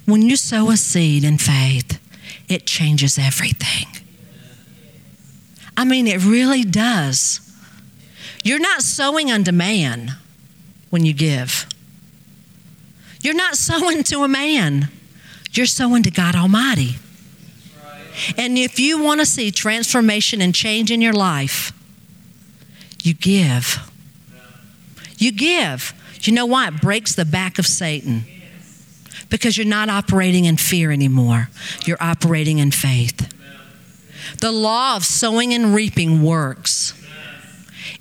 When 0.07 0.23
you 0.23 0.35
sow 0.35 0.71
a 0.71 0.77
seed 0.77 1.23
in 1.23 1.39
faith, 1.39 2.01
it 2.49 2.67
changes 2.67 3.17
everything. 3.17 3.87
I 5.77 5.85
mean, 5.85 6.09
it 6.09 6.25
really 6.25 6.65
does. 6.65 7.41
You're 8.45 8.61
not 8.61 8.83
sowing 8.83 9.33
unto 9.33 9.51
man 9.51 10.13
when 10.91 11.05
you 11.05 11.13
give. 11.13 11.67
You're 13.23 13.35
not 13.35 13.57
sowing 13.57 14.05
to 14.05 14.23
a 14.23 14.29
man, 14.29 14.89
you're 15.53 15.67
sowing 15.67 16.03
to 16.05 16.11
God 16.11 16.37
Almighty. 16.37 16.97
And 18.37 18.57
if 18.57 18.79
you 18.79 19.03
want 19.03 19.21
to 19.21 19.27
see 19.27 19.51
transformation 19.51 20.41
and 20.41 20.55
change 20.55 20.93
in 20.93 21.01
your 21.01 21.15
life, 21.15 21.73
you 23.03 23.15
give. 23.15 23.79
You 25.19 25.33
give. 25.33 25.93
You 26.21 26.33
know 26.33 26.47
why? 26.47 26.69
It 26.69 26.81
breaks 26.81 27.15
the 27.15 27.25
back 27.25 27.59
of 27.59 27.67
Satan. 27.67 28.25
Because 29.31 29.57
you're 29.57 29.67
not 29.67 29.89
operating 29.89 30.45
in 30.45 30.59
fear 30.59 30.93
anymore, 30.93 31.49
you're 31.87 32.01
operating 32.01 32.59
in 32.59 32.71
faith. 32.71 33.31
The 34.41 34.53
law 34.53 34.97
of 34.97 35.05
sowing 35.05 35.55
and 35.55 35.75
reaping 35.75 36.23
works. 36.23 36.93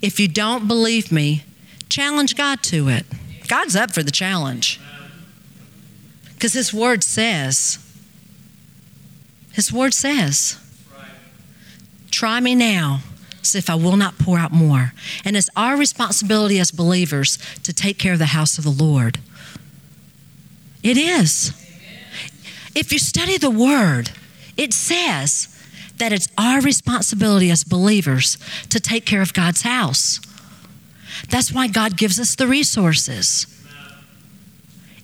If 0.02 0.18
you 0.20 0.28
don't 0.28 0.68
believe 0.68 1.10
me, 1.10 1.44
challenge 1.88 2.36
God 2.36 2.62
to 2.64 2.88
it. 2.88 3.06
God's 3.48 3.76
up 3.76 3.92
for 3.92 4.02
the 4.02 4.10
challenge. 4.10 4.80
Because 6.34 6.52
His 6.52 6.72
Word 6.74 7.02
says, 7.04 7.78
His 9.52 9.72
Word 9.72 9.94
says, 9.94 10.58
try 12.10 12.38
me 12.40 12.54
now, 12.54 13.00
see 13.42 13.58
if 13.58 13.68
I 13.68 13.74
will 13.74 13.96
not 13.96 14.18
pour 14.18 14.38
out 14.38 14.52
more. 14.52 14.92
And 15.24 15.36
it's 15.36 15.50
our 15.56 15.76
responsibility 15.76 16.58
as 16.58 16.70
believers 16.70 17.38
to 17.62 17.72
take 17.72 17.98
care 17.98 18.12
of 18.12 18.18
the 18.18 18.26
house 18.26 18.56
of 18.56 18.64
the 18.64 18.70
Lord. 18.70 19.18
It 20.82 20.96
is. 20.96 21.52
If 22.74 22.92
you 22.92 22.98
study 22.98 23.38
the 23.38 23.50
Word, 23.50 24.10
it 24.56 24.72
says 24.72 25.53
that 25.98 26.12
it's 26.12 26.28
our 26.36 26.60
responsibility 26.60 27.50
as 27.50 27.64
believers 27.64 28.38
to 28.70 28.80
take 28.80 29.06
care 29.06 29.22
of 29.22 29.32
God's 29.32 29.62
house. 29.62 30.20
That's 31.28 31.52
why 31.52 31.68
God 31.68 31.96
gives 31.96 32.18
us 32.18 32.34
the 32.34 32.46
resources. 32.46 33.46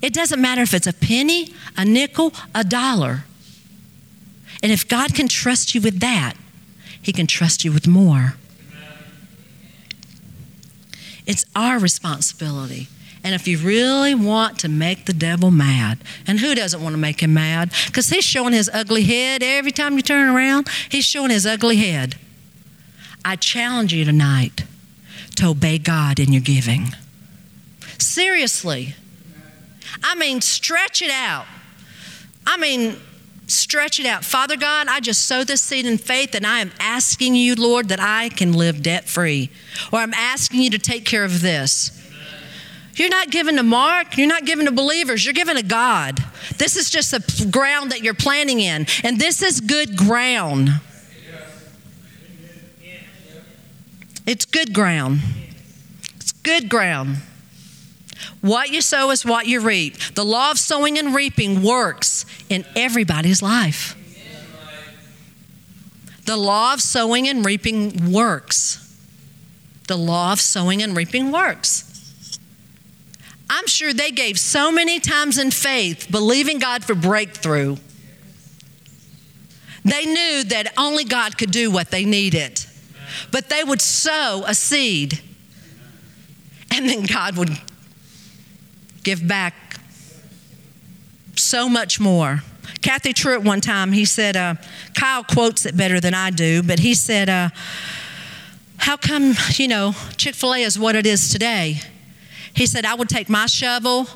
It 0.02 0.14
doesn't 0.14 0.40
matter 0.40 0.62
if 0.62 0.74
it's 0.74 0.86
a 0.86 0.92
penny, 0.92 1.52
a 1.76 1.84
nickel, 1.84 2.32
a 2.54 2.64
dollar. 2.64 3.24
And 4.62 4.72
if 4.72 4.88
God 4.88 5.14
can 5.14 5.28
trust 5.28 5.74
you 5.74 5.80
with 5.80 6.00
that, 6.00 6.34
He 7.00 7.12
can 7.12 7.26
trust 7.26 7.64
you 7.64 7.72
with 7.72 7.86
more. 7.86 8.34
It's 11.26 11.44
our 11.54 11.78
responsibility. 11.78 12.88
And 13.22 13.34
if 13.34 13.46
you 13.46 13.58
really 13.58 14.14
want 14.14 14.58
to 14.60 14.68
make 14.68 15.06
the 15.06 15.12
devil 15.12 15.50
mad, 15.50 15.98
and 16.26 16.40
who 16.40 16.54
doesn't 16.54 16.82
want 16.82 16.94
to 16.94 16.98
make 16.98 17.22
him 17.22 17.34
mad? 17.34 17.72
Because 17.86 18.08
he's 18.08 18.24
showing 18.24 18.54
his 18.54 18.70
ugly 18.72 19.04
head 19.04 19.42
every 19.42 19.72
time 19.72 19.96
you 19.96 20.02
turn 20.02 20.34
around, 20.34 20.68
he's 20.88 21.04
showing 21.04 21.30
his 21.30 21.46
ugly 21.46 21.76
head. 21.76 22.14
I 23.24 23.36
challenge 23.36 23.92
you 23.92 24.04
tonight 24.04 24.64
to 25.36 25.48
obey 25.48 25.78
God 25.78 26.18
in 26.18 26.32
your 26.32 26.40
giving. 26.40 26.88
Seriously. 27.98 28.94
I 30.02 30.14
mean, 30.14 30.40
stretch 30.40 31.02
it 31.02 31.10
out. 31.10 31.46
I 32.46 32.56
mean, 32.56 32.96
stretch 33.46 34.00
it 34.00 34.06
out. 34.06 34.24
Father 34.24 34.56
God, 34.56 34.88
I 34.88 35.00
just 35.00 35.26
sow 35.26 35.44
this 35.44 35.60
seed 35.60 35.84
in 35.84 35.98
faith 35.98 36.34
and 36.34 36.46
I 36.46 36.60
am 36.60 36.72
asking 36.80 37.34
you, 37.34 37.54
Lord, 37.54 37.88
that 37.88 38.00
I 38.00 38.30
can 38.30 38.52
live 38.52 38.82
debt 38.82 39.04
free. 39.04 39.50
Or 39.92 39.98
I'm 39.98 40.14
asking 40.14 40.62
you 40.62 40.70
to 40.70 40.78
take 40.78 41.04
care 41.04 41.24
of 41.24 41.42
this. 41.42 41.96
You're 43.00 43.08
not 43.08 43.30
given 43.30 43.56
to 43.56 43.62
Mark. 43.62 44.18
You're 44.18 44.28
not 44.28 44.44
given 44.44 44.66
to 44.66 44.72
believers. 44.72 45.24
You're 45.24 45.32
given 45.32 45.56
to 45.56 45.62
God. 45.62 46.22
This 46.58 46.76
is 46.76 46.90
just 46.90 47.12
the 47.12 47.48
ground 47.50 47.92
that 47.92 48.02
you're 48.02 48.12
planting 48.12 48.60
in. 48.60 48.86
And 49.02 49.18
this 49.18 49.42
is 49.42 49.58
good 49.62 49.96
ground. 49.96 50.68
It's 54.26 54.44
good 54.44 54.74
ground. 54.74 55.20
It's 56.16 56.32
good 56.32 56.68
ground. 56.68 57.16
What 58.42 58.68
you 58.68 58.82
sow 58.82 59.10
is 59.12 59.24
what 59.24 59.46
you 59.46 59.60
reap. 59.60 59.96
The 60.14 60.24
law 60.24 60.50
of 60.50 60.58
sowing 60.58 60.98
and 60.98 61.14
reaping 61.14 61.62
works 61.62 62.26
in 62.50 62.66
everybody's 62.76 63.40
life. 63.40 63.96
The 66.26 66.36
law 66.36 66.74
of 66.74 66.82
sowing 66.82 67.26
and 67.26 67.46
reaping 67.46 68.12
works. 68.12 68.94
The 69.88 69.96
law 69.96 70.32
of 70.32 70.40
sowing 70.42 70.82
and 70.82 70.94
reaping 70.94 71.32
works. 71.32 71.89
I'm 73.52 73.66
sure 73.66 73.92
they 73.92 74.12
gave 74.12 74.38
so 74.38 74.70
many 74.70 75.00
times 75.00 75.36
in 75.36 75.50
faith, 75.50 76.06
believing 76.08 76.60
God 76.60 76.84
for 76.84 76.94
breakthrough. 76.94 77.76
They 79.84 80.06
knew 80.06 80.44
that 80.44 80.72
only 80.78 81.02
God 81.02 81.36
could 81.36 81.50
do 81.50 81.68
what 81.68 81.90
they 81.90 82.04
needed. 82.04 82.64
But 83.32 83.48
they 83.48 83.64
would 83.64 83.80
sow 83.82 84.44
a 84.46 84.54
seed, 84.54 85.20
and 86.72 86.88
then 86.88 87.02
God 87.02 87.36
would 87.36 87.50
give 89.02 89.26
back 89.26 89.80
so 91.34 91.68
much 91.68 91.98
more. 91.98 92.44
Cathy 92.82 93.12
Truett, 93.12 93.42
one 93.42 93.60
time, 93.60 93.90
he 93.90 94.04
said, 94.04 94.36
uh, 94.36 94.54
Kyle 94.94 95.24
quotes 95.24 95.66
it 95.66 95.76
better 95.76 95.98
than 95.98 96.14
I 96.14 96.30
do, 96.30 96.62
but 96.62 96.78
he 96.78 96.94
said, 96.94 97.28
uh, 97.28 97.48
How 98.76 98.96
come, 98.96 99.34
you 99.54 99.66
know, 99.66 99.96
Chick 100.16 100.36
fil 100.36 100.54
A 100.54 100.62
is 100.62 100.78
what 100.78 100.94
it 100.94 101.04
is 101.04 101.30
today? 101.30 101.80
He 102.54 102.66
said, 102.66 102.84
I 102.84 102.94
would 102.94 103.08
take 103.08 103.28
my 103.28 103.46
shovel, 103.46 104.08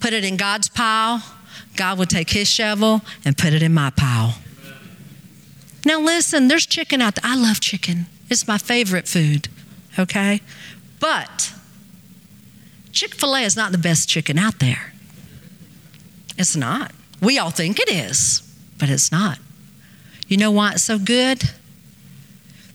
put 0.00 0.12
it 0.12 0.24
in 0.24 0.36
God's 0.36 0.68
pile. 0.68 1.22
God 1.76 1.98
would 1.98 2.10
take 2.10 2.30
his 2.30 2.48
shovel 2.48 3.02
and 3.24 3.36
put 3.36 3.52
it 3.52 3.62
in 3.62 3.74
my 3.74 3.90
pile. 3.90 4.36
Now, 5.84 6.00
listen, 6.00 6.48
there's 6.48 6.66
chicken 6.66 7.02
out 7.02 7.16
there. 7.16 7.30
I 7.30 7.36
love 7.36 7.60
chicken, 7.60 8.06
it's 8.30 8.48
my 8.48 8.58
favorite 8.58 9.06
food, 9.06 9.48
okay? 9.98 10.40
But 10.98 11.52
Chick 12.94 13.16
fil 13.16 13.34
A 13.34 13.40
is 13.40 13.56
not 13.56 13.72
the 13.72 13.78
best 13.78 14.08
chicken 14.08 14.38
out 14.38 14.60
there. 14.60 14.92
It's 16.38 16.54
not. 16.54 16.92
We 17.20 17.38
all 17.38 17.50
think 17.50 17.80
it 17.80 17.90
is, 17.90 18.40
but 18.78 18.88
it's 18.88 19.10
not. 19.10 19.38
You 20.28 20.36
know 20.36 20.52
why 20.52 20.72
it's 20.72 20.84
so 20.84 20.98
good? 20.98 21.42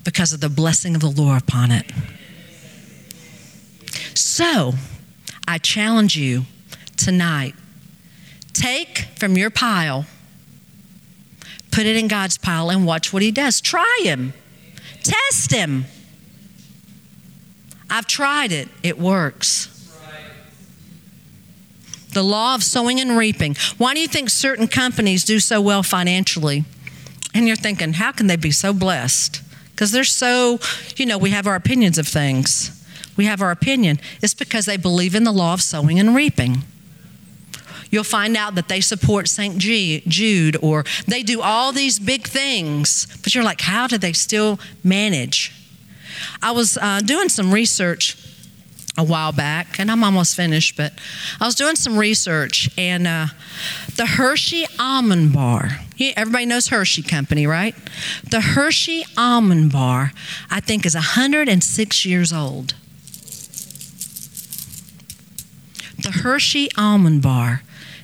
Because 0.04 0.34
of 0.34 0.42
the 0.42 0.50
blessing 0.50 0.94
of 0.94 1.02
the 1.02 1.10
Lord 1.10 1.42
upon 1.42 1.72
it. 1.72 1.90
So, 4.14 4.74
I 5.50 5.58
challenge 5.58 6.16
you 6.16 6.46
tonight 6.96 7.56
take 8.54 9.00
from 9.16 9.36
your 9.36 9.50
pile, 9.50 10.06
put 11.72 11.88
it 11.88 11.96
in 11.96 12.08
God's 12.08 12.38
pile, 12.38 12.70
and 12.70 12.86
watch 12.86 13.12
what 13.12 13.24
He 13.24 13.32
does. 13.32 13.60
Try 13.60 14.02
Him, 14.04 14.34
test 15.02 15.52
Him. 15.52 15.86
I've 17.90 18.06
tried 18.06 18.52
it, 18.52 18.70
it 18.84 19.00
works. 19.00 19.76
The 22.14 22.22
law 22.22 22.54
of 22.54 22.64
sowing 22.64 23.00
and 23.00 23.18
reaping. 23.18 23.56
Why 23.80 23.96
do 23.96 24.00
you 24.02 24.08
think 24.08 24.30
certain 24.30 24.68
companies 24.68 25.24
do 25.24 25.40
so 25.40 25.62
well 25.62 25.82
financially? 25.82 26.64
And 27.34 27.48
you're 27.48 27.56
thinking, 27.56 27.94
how 27.94 28.12
can 28.12 28.28
they 28.28 28.36
be 28.36 28.52
so 28.52 28.72
blessed? 28.72 29.42
because 29.80 29.94
they're 29.94 30.04
so, 30.04 30.60
you 30.98 31.06
know, 31.06 31.18
we 31.18 31.30
have 31.30 31.48
our 31.48 31.56
opinions 31.56 31.98
of 31.98 32.06
things. 32.06 32.79
We 33.20 33.26
have 33.26 33.42
our 33.42 33.52
opinion. 33.52 34.00
It's 34.22 34.34
because 34.34 34.66
they 34.66 34.78
believe 34.78 35.14
in 35.14 35.26
the 35.26 35.34
law 35.34 35.54
of 35.54 35.62
sowing 35.62 36.00
and 36.00 36.16
reaping. 36.16 36.60
You'll 37.92 38.06
find 38.06 38.38
out 38.38 38.56
that 38.56 38.70
they 38.70 38.80
support 38.80 39.28
St. 39.28 39.58
Jude 39.58 40.56
or 40.62 40.86
they 41.06 41.22
do 41.22 41.42
all 41.42 41.74
these 41.74 42.00
big 42.00 42.26
things, 42.26 43.08
but 43.22 43.36
you're 43.36 43.44
like, 43.44 43.60
how 43.60 43.88
do 43.88 43.98
they 43.98 44.14
still 44.14 44.58
manage? 44.86 45.52
I 46.42 46.52
was 46.52 46.78
uh, 46.78 47.02
doing 47.02 47.28
some 47.28 47.54
research 47.54 48.16
a 48.98 49.04
while 49.04 49.34
back, 49.34 49.82
and 49.82 49.92
I'm 49.92 50.02
almost 50.06 50.38
finished, 50.38 50.78
but 50.78 50.94
I 51.42 51.46
was 51.46 51.56
doing 51.56 51.76
some 51.76 51.98
research, 51.98 52.70
and 52.78 53.06
uh, 53.06 53.26
the 53.98 54.06
Hershey 54.06 54.66
Almond 54.80 55.34
Bar, 55.34 55.72
everybody 56.16 56.46
knows 56.46 56.70
Hershey 56.70 57.02
Company, 57.02 57.46
right? 57.46 57.76
The 58.24 58.40
Hershey 58.40 59.04
Almond 59.18 59.74
Bar, 59.74 60.14
I 60.50 60.62
think, 60.62 60.86
is 60.86 60.96
106 60.96 62.06
years 62.06 62.32
old. 62.32 62.76
The 66.02 66.12
Hershey 66.24 66.70
Almond 66.78 67.22
Bar 67.22 67.62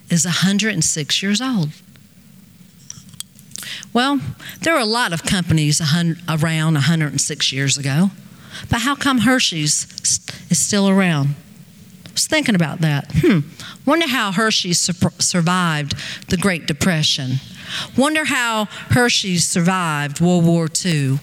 is 0.10 0.26
106 0.26 1.24
years 1.24 1.40
old. 1.40 1.70
Well, 3.94 4.20
there 4.62 4.74
were 4.74 4.80
a 4.80 4.86
lot 4.86 5.14
of 5.14 5.24
companies 5.24 5.82
around 5.82 6.74
106 6.74 7.52
years 7.54 7.78
ago, 7.78 8.12
but 8.70 8.82
how 8.82 8.96
come 8.96 9.20
Hershey's 9.20 9.88
is 10.50 10.60
still 10.60 10.90
around? 10.90 11.36
I 12.06 12.12
was 12.12 12.28
thinking 12.28 12.56
about 12.56 12.82
that. 12.82 13.10
Hmm. 13.16 13.40
Wonder 13.86 14.08
how 14.08 14.34
Hershey's 14.34 14.80
survived 14.80 15.96
the 16.28 16.38
Great 16.38 16.66
Depression. 16.66 17.40
Wonder 17.98 18.26
how 18.26 18.66
Hershey's 18.90 19.48
survived 19.48 20.20
World 20.20 20.46
War 20.46 20.68
II. 20.86 21.20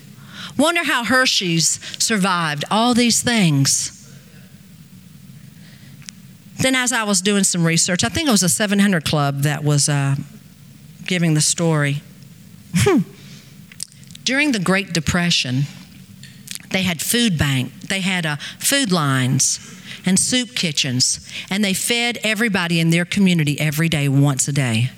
Wonder 0.56 0.84
how 0.84 1.04
Hershey's 1.04 1.78
survived 2.02 2.64
all 2.70 2.94
these 2.94 3.22
things. 3.22 4.01
Then, 6.62 6.76
as 6.76 6.92
I 6.92 7.02
was 7.02 7.20
doing 7.20 7.42
some 7.42 7.66
research, 7.66 8.04
I 8.04 8.08
think 8.08 8.28
it 8.28 8.30
was 8.30 8.44
a 8.44 8.48
700 8.48 9.04
Club 9.04 9.42
that 9.42 9.64
was 9.64 9.88
uh, 9.88 10.14
giving 11.04 11.34
the 11.34 11.40
story. 11.40 12.02
Hmm. 12.76 13.00
During 14.22 14.52
the 14.52 14.60
Great 14.60 14.92
Depression, 14.92 15.62
they 16.70 16.82
had 16.82 17.02
food 17.02 17.36
bank, 17.36 17.72
they 17.88 18.00
had 18.00 18.24
uh, 18.24 18.36
food 18.60 18.92
lines 18.92 19.58
and 20.06 20.16
soup 20.18 20.54
kitchens, 20.54 21.28
and 21.50 21.64
they 21.64 21.74
fed 21.74 22.18
everybody 22.22 22.78
in 22.78 22.90
their 22.90 23.04
community 23.04 23.58
every 23.60 23.88
day, 23.88 24.08
once 24.08 24.46
a 24.46 24.52
day. 24.52 24.90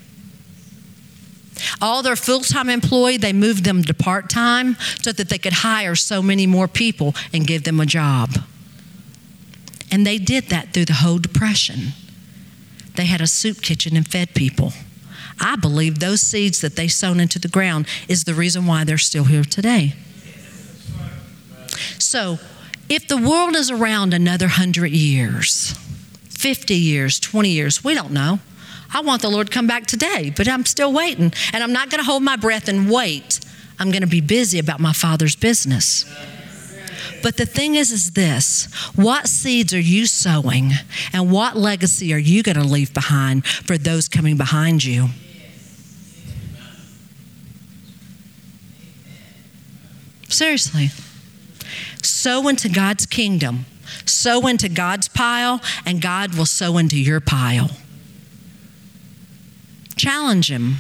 All 1.81 2.03
their 2.03 2.17
full 2.17 2.41
time 2.41 2.69
employee, 2.69 3.17
they 3.17 3.33
moved 3.33 3.65
them 3.65 3.83
to 3.85 3.95
part 3.95 4.29
time 4.29 4.77
so 5.01 5.13
that 5.13 5.31
they 5.31 5.39
could 5.39 5.55
hire 5.55 5.95
so 5.95 6.21
many 6.21 6.47
more 6.47 6.69
people 6.69 7.15
and 7.33 7.47
give 7.47 7.65
them 7.65 7.81
a 7.81 7.87
job. 7.87 8.31
And 9.91 10.07
they 10.07 10.19
did 10.19 10.45
that 10.49 10.73
through 10.73 10.87
the 10.87 10.95
whole 10.95 11.19
Depression. 11.19 11.93
They 12.97 13.07
had 13.07 13.21
a 13.21 13.27
soup 13.27 13.61
kitchen 13.61 13.97
and 13.97 14.07
fed 14.07 14.35
people. 14.35 14.73
I 15.41 15.57
believe 15.57 15.99
those 15.99 16.21
seeds 16.21 16.61
that 16.61 16.77
they 16.77 16.89
sown 16.89 17.19
into 17.21 17.39
the 17.39 17.49
ground 17.49 17.87
is 18.09 18.25
the 18.25 18.35
reason 18.35 18.67
why 18.67 18.85
they're 18.85 18.99
still 18.99 19.25
here 19.25 19.45
today. 19.45 19.95
So, 21.99 22.39
if 22.89 23.09
the 23.09 23.17
world 23.17 23.57
is 23.57 23.71
around 23.71 24.15
another 24.15 24.49
hundred 24.49 24.93
years, 24.93 25.77
50 26.29 26.75
years, 26.75 27.19
20 27.19 27.49
years, 27.49 27.83
we 27.83 27.95
don't 27.95 28.13
know. 28.13 28.39
I 28.93 29.01
want 29.01 29.23
the 29.23 29.31
Lord 29.31 29.49
to 29.49 29.53
come 29.53 29.67
back 29.67 29.87
today, 29.87 30.33
but 30.37 30.47
I'm 30.47 30.65
still 30.65 30.93
waiting. 30.93 31.33
And 31.53 31.65
I'm 31.65 31.73
not 31.73 31.91
going 31.91 31.99
to 31.99 32.05
hold 32.05 32.23
my 32.23 32.37
breath 32.37 32.69
and 32.69 32.91
wait. 32.91 33.41
I'm 33.79 33.91
going 33.91 34.03
to 34.03 34.07
be 34.07 34.21
busy 34.21 34.59
about 34.59 34.79
my 34.79 34.93
Father's 34.93 35.35
business. 35.35 36.05
But 37.25 37.39
the 37.39 37.47
thing 37.47 37.75
is, 37.75 37.91
is 37.91 38.11
this 38.11 38.67
what 38.95 39.29
seeds 39.29 39.73
are 39.73 39.81
you 39.81 40.05
sowing 40.05 40.73
and 41.11 41.33
what 41.33 41.57
legacy 41.57 42.13
are 42.13 42.19
you 42.19 42.43
going 42.43 42.59
to 42.59 42.63
leave 42.63 42.93
behind 42.93 43.47
for 43.47 43.79
those 43.79 44.11
coming 44.11 44.37
behind 44.37 44.85
you? 44.85 45.09
Seriously. 50.29 50.91
Sow 52.03 52.47
into 52.47 52.69
God's 52.69 53.07
kingdom, 53.07 53.65
sow 54.05 54.47
into 54.47 54.69
God's 54.69 55.09
pile, 55.09 55.63
and 55.87 56.03
God 56.03 56.35
will 56.35 56.45
sow 56.45 56.77
into 56.77 57.01
your 57.01 57.21
pile. 57.21 57.71
Challenge 59.97 60.51
Him, 60.51 60.75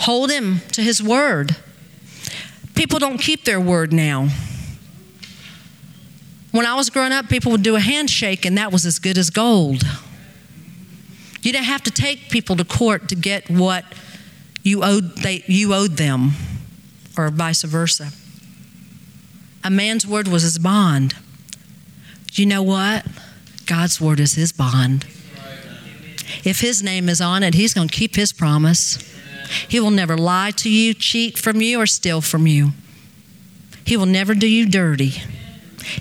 hold 0.00 0.32
Him 0.32 0.58
to 0.72 0.82
His 0.82 1.00
word. 1.00 1.54
People 2.74 2.98
don't 2.98 3.18
keep 3.18 3.44
their 3.44 3.60
word 3.60 3.92
now. 3.92 4.30
When 6.54 6.66
I 6.66 6.76
was 6.76 6.88
growing 6.88 7.10
up, 7.10 7.28
people 7.28 7.50
would 7.50 7.64
do 7.64 7.74
a 7.74 7.80
handshake, 7.80 8.44
and 8.44 8.56
that 8.58 8.70
was 8.70 8.86
as 8.86 9.00
good 9.00 9.18
as 9.18 9.28
gold. 9.28 9.82
You 11.42 11.50
didn't 11.50 11.64
have 11.64 11.82
to 11.82 11.90
take 11.90 12.30
people 12.30 12.54
to 12.54 12.64
court 12.64 13.08
to 13.08 13.16
get 13.16 13.50
what 13.50 13.84
you 14.62 14.84
owed, 14.84 15.16
they, 15.16 15.42
you 15.48 15.74
owed 15.74 15.96
them, 15.96 16.30
or 17.18 17.28
vice 17.30 17.64
versa. 17.64 18.12
A 19.64 19.70
man's 19.70 20.06
word 20.06 20.28
was 20.28 20.44
his 20.44 20.60
bond. 20.60 21.16
You 22.34 22.46
know 22.46 22.62
what? 22.62 23.04
God's 23.66 24.00
word 24.00 24.20
is 24.20 24.34
his 24.34 24.52
bond. 24.52 25.04
If 26.44 26.60
his 26.60 26.84
name 26.84 27.08
is 27.08 27.20
on 27.20 27.42
it, 27.42 27.54
he's 27.54 27.74
going 27.74 27.88
to 27.88 27.96
keep 27.96 28.14
his 28.14 28.32
promise. 28.32 28.98
He 29.68 29.80
will 29.80 29.90
never 29.90 30.16
lie 30.16 30.52
to 30.52 30.70
you, 30.70 30.94
cheat 30.94 31.36
from 31.36 31.60
you, 31.60 31.80
or 31.80 31.86
steal 31.86 32.20
from 32.20 32.46
you. 32.46 32.70
He 33.84 33.96
will 33.96 34.06
never 34.06 34.36
do 34.36 34.48
you 34.48 34.66
dirty. 34.68 35.14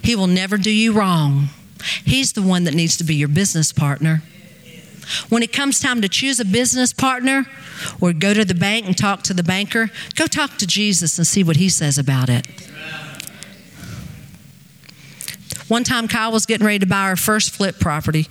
He 0.01 0.15
will 0.15 0.27
never 0.27 0.57
do 0.57 0.71
you 0.71 0.93
wrong. 0.93 1.49
He's 2.05 2.33
the 2.33 2.41
one 2.41 2.63
that 2.63 2.73
needs 2.73 2.97
to 2.97 3.03
be 3.03 3.15
your 3.15 3.27
business 3.27 3.71
partner. 3.71 4.21
When 5.29 5.43
it 5.43 5.51
comes 5.51 5.79
time 5.79 6.01
to 6.01 6.09
choose 6.09 6.39
a 6.39 6.45
business 6.45 6.93
partner 6.93 7.45
or 7.99 8.13
go 8.13 8.33
to 8.33 8.45
the 8.45 8.55
bank 8.55 8.85
and 8.85 8.97
talk 8.97 9.23
to 9.23 9.33
the 9.33 9.43
banker, 9.43 9.89
go 10.15 10.27
talk 10.27 10.57
to 10.59 10.67
Jesus 10.67 11.17
and 11.17 11.27
see 11.27 11.43
what 11.43 11.57
he 11.57 11.67
says 11.67 11.97
about 11.97 12.29
it. 12.29 12.47
One 15.67 15.83
time, 15.83 16.07
Kyle 16.07 16.31
was 16.31 16.45
getting 16.45 16.65
ready 16.65 16.79
to 16.79 16.85
buy 16.85 17.03
our 17.03 17.15
first 17.15 17.51
flip 17.51 17.79
property. 17.79 18.27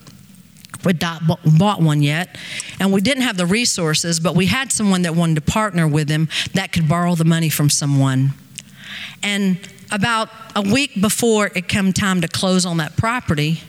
We'd 0.84 1.00
not 1.00 1.22
bought 1.58 1.80
one 1.80 2.02
yet, 2.02 2.36
and 2.80 2.92
we 2.92 3.00
didn't 3.00 3.22
have 3.22 3.36
the 3.36 3.46
resources, 3.46 4.18
but 4.18 4.34
we 4.34 4.46
had 4.46 4.72
someone 4.72 5.02
that 5.02 5.14
wanted 5.14 5.36
to 5.36 5.52
partner 5.52 5.86
with 5.86 6.08
him 6.08 6.28
that 6.54 6.72
could 6.72 6.88
borrow 6.88 7.14
the 7.14 7.24
money 7.24 7.48
from 7.48 7.70
someone. 7.70 8.32
And 9.22 9.58
about 9.92 10.28
a 10.56 10.62
week 10.62 11.00
before 11.00 11.50
it 11.54 11.68
came 11.68 11.92
time 11.92 12.20
to 12.22 12.28
close 12.28 12.66
on 12.66 12.78
that 12.78 12.96
property, 12.96 13.60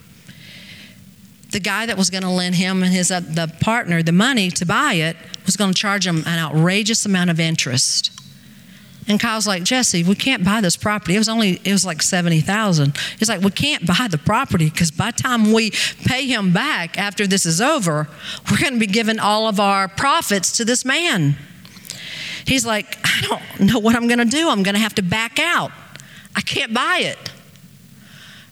the 1.51 1.59
guy 1.59 1.85
that 1.85 1.97
was 1.97 2.09
going 2.09 2.23
to 2.23 2.29
lend 2.29 2.55
him 2.55 2.81
and 2.81 2.91
his 2.91 3.11
uh, 3.11 3.19
the 3.19 3.53
partner 3.61 4.01
the 4.01 4.11
money 4.11 4.49
to 4.49 4.65
buy 4.65 4.93
it 4.93 5.15
was 5.45 5.55
going 5.55 5.71
to 5.73 5.79
charge 5.79 6.07
him 6.07 6.23
an 6.25 6.39
outrageous 6.39 7.05
amount 7.05 7.29
of 7.29 7.39
interest. 7.39 8.09
And 9.07 9.19
Kyle's 9.19 9.45
like, 9.45 9.63
Jessie, 9.63 10.03
we 10.03 10.15
can't 10.15 10.45
buy 10.45 10.61
this 10.61 10.77
property. 10.77 11.15
It 11.15 11.17
was 11.17 11.27
only, 11.27 11.59
it 11.65 11.71
was 11.73 11.85
like 11.85 12.01
70,000. 12.01 12.97
He's 13.19 13.27
like, 13.27 13.41
we 13.41 13.51
can't 13.51 13.85
buy 13.85 14.07
the 14.09 14.17
property 14.17 14.69
because 14.69 14.91
by 14.91 15.11
the 15.11 15.21
time 15.21 15.51
we 15.51 15.71
pay 16.05 16.25
him 16.25 16.53
back 16.53 16.97
after 16.97 17.27
this 17.27 17.45
is 17.45 17.59
over, 17.59 18.07
we're 18.49 18.59
going 18.59 18.73
to 18.73 18.79
be 18.79 18.87
giving 18.87 19.19
all 19.19 19.47
of 19.47 19.59
our 19.59 19.89
profits 19.89 20.55
to 20.57 20.65
this 20.65 20.85
man. 20.85 21.35
He's 22.45 22.65
like, 22.65 22.97
I 23.03 23.21
don't 23.27 23.67
know 23.67 23.79
what 23.79 23.95
I'm 23.95 24.07
going 24.07 24.19
to 24.19 24.25
do. 24.25 24.49
I'm 24.49 24.63
going 24.63 24.75
to 24.75 24.81
have 24.81 24.95
to 24.95 25.03
back 25.03 25.37
out. 25.37 25.71
I 26.35 26.41
can't 26.41 26.73
buy 26.73 26.99
it. 27.03 27.31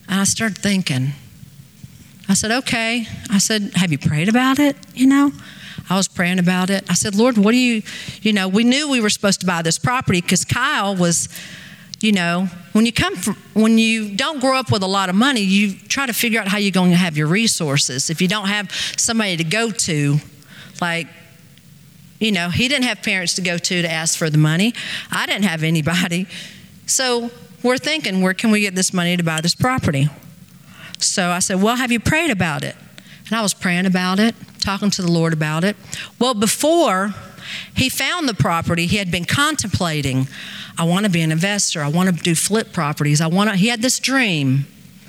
And 0.07 0.19
I 0.19 0.23
started 0.23 0.57
thinking. 0.57 1.13
I 2.29 2.33
said, 2.33 2.51
okay. 2.51 3.07
I 3.29 3.39
said, 3.39 3.71
have 3.75 3.91
you 3.91 3.97
prayed 3.97 4.29
about 4.29 4.59
it? 4.59 4.75
You 4.93 5.07
know? 5.07 5.31
I 5.89 5.97
was 5.97 6.07
praying 6.07 6.39
about 6.39 6.69
it. 6.69 6.89
I 6.89 6.93
said, 6.93 7.15
Lord, 7.15 7.37
what 7.37 7.51
do 7.51 7.57
you, 7.57 7.81
you 8.21 8.31
know, 8.31 8.47
we 8.47 8.63
knew 8.63 8.89
we 8.89 9.01
were 9.01 9.09
supposed 9.09 9.41
to 9.41 9.45
buy 9.45 9.61
this 9.61 9.77
property 9.77 10.21
because 10.21 10.45
Kyle 10.45 10.95
was, 10.95 11.27
you 11.99 12.13
know, 12.13 12.47
when 12.71 12.85
you 12.85 12.93
come 12.93 13.15
from, 13.15 13.35
when 13.53 13.77
you 13.77 14.15
don't 14.15 14.39
grow 14.39 14.57
up 14.57 14.71
with 14.71 14.83
a 14.83 14.87
lot 14.87 15.09
of 15.09 15.15
money, 15.15 15.41
you 15.41 15.73
try 15.89 16.05
to 16.05 16.13
figure 16.13 16.39
out 16.39 16.47
how 16.47 16.57
you're 16.57 16.71
going 16.71 16.91
to 16.91 16.97
have 16.97 17.17
your 17.17 17.27
resources. 17.27 18.09
If 18.09 18.21
you 18.21 18.29
don't 18.29 18.47
have 18.47 18.71
somebody 18.95 19.35
to 19.37 19.43
go 19.43 19.71
to, 19.71 20.19
like, 20.79 21.07
you 22.19 22.31
know, 22.31 22.49
he 22.49 22.67
didn't 22.67 22.85
have 22.85 23.01
parents 23.01 23.35
to 23.35 23.41
go 23.41 23.57
to 23.57 23.81
to 23.81 23.91
ask 23.91 24.17
for 24.17 24.29
the 24.29 24.37
money. 24.37 24.73
I 25.11 25.25
didn't 25.25 25.43
have 25.43 25.63
anybody. 25.63 26.27
So 26.85 27.31
we're 27.63 27.77
thinking, 27.77 28.21
where 28.21 28.33
can 28.33 28.51
we 28.51 28.61
get 28.61 28.75
this 28.75 28.93
money 28.93 29.17
to 29.17 29.23
buy 29.23 29.41
this 29.41 29.55
property? 29.55 30.09
So 30.99 31.29
I 31.29 31.39
said, 31.39 31.61
Well, 31.61 31.75
have 31.75 31.91
you 31.91 31.99
prayed 31.99 32.31
about 32.31 32.63
it? 32.63 32.75
And 33.27 33.35
I 33.35 33.41
was 33.41 33.53
praying 33.53 33.85
about 33.85 34.19
it, 34.19 34.35
talking 34.59 34.89
to 34.91 35.01
the 35.01 35.11
Lord 35.11 35.33
about 35.33 35.63
it. 35.63 35.75
Well, 36.19 36.33
before 36.33 37.13
he 37.75 37.89
found 37.89 38.27
the 38.27 38.33
property, 38.33 38.85
he 38.85 38.97
had 38.97 39.11
been 39.11 39.25
contemplating, 39.25 40.27
I 40.77 40.83
want 40.83 41.05
to 41.05 41.11
be 41.11 41.21
an 41.21 41.31
investor. 41.31 41.81
I 41.81 41.87
want 41.87 42.15
to 42.15 42.23
do 42.23 42.35
flip 42.35 42.73
properties. 42.73 43.21
I 43.21 43.27
want 43.27 43.49
to, 43.49 43.55
he 43.55 43.67
had 43.67 43.81
this 43.81 43.99
dream. 43.99 44.65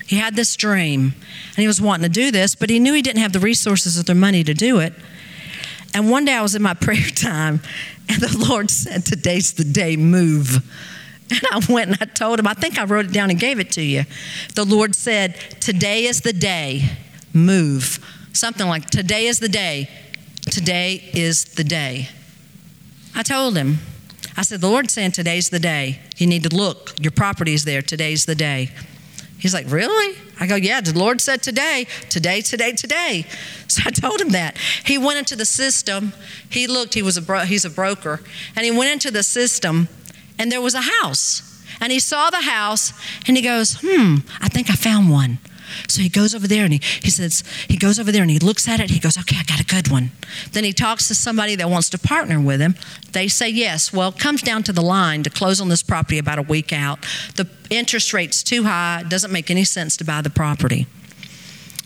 He 0.07 0.17
had 0.17 0.37
this 0.37 0.57
dream. 0.57 1.15
And 1.49 1.57
he 1.57 1.67
was 1.67 1.81
wanting 1.81 2.05
to 2.05 2.09
do 2.09 2.31
this, 2.31 2.55
but 2.55 2.71
he 2.71 2.79
knew 2.79 2.95
he 2.95 3.03
didn't 3.03 3.23
have 3.23 3.33
the 3.33 3.41
resources 3.41 3.99
or 3.99 4.03
the 4.03 4.15
money 4.15 4.45
to 4.45 4.55
do 4.55 4.79
it. 4.79 4.93
And 5.95 6.11
one 6.11 6.25
day 6.25 6.35
I 6.35 6.43
was 6.43 6.55
in 6.55 6.63
my 6.63 6.75
prayer 6.81 7.11
time, 7.15 7.61
and 8.09 8.21
the 8.21 8.47
Lord 8.49 8.71
said, 8.71 9.05
Today's 9.05 9.53
the 9.53 9.65
day, 9.65 9.97
move. 9.97 10.63
And 11.33 11.41
I 11.69 11.73
went 11.73 11.91
and 11.91 11.99
I 12.01 12.05
told 12.05 12.39
him, 12.39 12.47
I 12.47 12.55
think 12.55 12.79
I 12.79 12.85
wrote 12.85 13.07
it 13.07 13.13
down 13.13 13.31
and 13.31 13.39
gave 13.39 13.59
it 13.59 13.71
to 13.73 13.83
you. 13.83 14.05
The 14.55 14.65
Lord 14.65 14.95
said, 14.95 15.37
Today 15.61 16.05
is 16.05 16.21
the 16.21 16.33
day, 16.33 16.91
move. 17.33 17.99
Something 18.33 18.69
like, 18.69 18.91
Today 18.91 19.27
is 19.27 19.39
the 19.39 19.49
day. 19.49 19.89
Today 20.43 21.11
is 21.15 21.45
the 21.45 21.65
day. 21.65 22.09
I 23.15 23.23
told 23.23 23.57
him, 23.57 23.79
I 24.37 24.43
said, 24.43 24.61
The 24.61 24.69
Lord's 24.69 24.93
saying 24.93 25.13
today's 25.13 25.51
the 25.51 25.59
day. 25.59 26.01
You 26.17 26.27
need 26.27 26.43
to 26.45 26.55
look. 26.55 26.95
Your 27.01 27.13
property 27.13 27.55
is 27.55 27.65
there. 27.65 27.83
Today's 27.83 28.27
the 28.27 28.35
day. 28.35 28.71
He's 29.39 29.55
like, 29.55 29.71
Really? 29.71 30.17
I 30.39 30.47
go, 30.47 30.57
Yeah, 30.57 30.81
the 30.81 30.99
Lord 30.99 31.21
said 31.21 31.43
today, 31.43 31.87
today, 32.11 32.43
today, 32.43 32.73
today. 32.73 33.27
So 33.69 33.83
I 33.87 33.91
told 33.91 34.21
him 34.21 34.31
that. 34.31 34.59
He 34.85 34.99
went 34.99 35.19
into 35.19 35.37
the 35.37 35.47
system. 35.47 36.13
He 36.51 36.67
looked, 36.67 36.93
he 36.93 37.03
was 37.03 37.17
a 37.17 37.23
bro- 37.23 37.45
he's 37.45 37.65
a 37.65 37.71
broker, 37.71 38.21
and 38.55 38.65
he 38.67 38.71
went 38.71 38.93
into 38.93 39.11
the 39.11 39.23
system, 39.23 39.89
and 40.43 40.51
there 40.51 40.61
was 40.61 40.75
a 40.75 40.81
house. 40.81 41.49
And 41.81 41.93
he 41.93 42.01
saw 42.01 42.29
the 42.29 42.43
house, 42.43 42.93
and 43.29 43.37
he 43.37 43.43
goes, 43.43 43.79
Hmm, 43.81 44.17
I 44.41 44.49
think 44.49 44.69
I 44.71 44.75
found 44.75 45.09
one. 45.09 45.39
So 45.89 46.03
he 46.03 46.09
goes 46.09 46.35
over 46.35 46.47
there 46.47 46.65
and 46.65 46.73
he, 46.75 46.81
he 47.01 47.09
says, 47.09 47.43
he 47.67 47.79
goes 47.79 47.99
over 47.99 48.13
there 48.13 48.21
and 48.21 48.31
he 48.31 48.39
looks 48.39 48.69
at 48.69 48.79
it. 48.79 48.91
He 48.91 48.99
goes, 48.99 49.17
okay, 49.17 49.37
I 49.39 49.43
got 49.45 49.59
a 49.59 49.65
good 49.65 49.91
one. 49.91 50.11
Then 50.53 50.65
he 50.65 50.75
talks 50.75 51.09
to 51.09 51.15
somebody 51.15 51.57
that 51.57 51.71
wants 51.71 51.89
to 51.91 51.99
partner 51.99 52.39
with 52.39 52.61
him. 52.61 52.75
They 53.13 53.27
say 53.27 53.49
yes. 53.49 53.91
Well, 53.91 54.11
it 54.11 54.19
comes 54.19 54.43
down 54.43 54.65
to 54.65 54.73
the 54.75 54.83
line 54.83 55.23
to 55.23 55.31
close 55.31 55.63
on 55.63 55.71
this 55.71 55.83
property 55.83 56.19
about 56.19 56.39
a 56.39 56.43
week 56.43 56.75
out. 56.75 56.99
The 57.37 57.49
interest 57.71 58.13
rate's 58.13 58.43
too 58.43 58.65
high. 58.65 59.01
It 59.01 59.09
doesn't 59.09 59.33
make 59.33 59.51
any 59.51 59.65
sense 59.65 59.97
to 59.97 60.05
buy 60.05 60.21
the 60.21 60.29
property. 60.29 60.87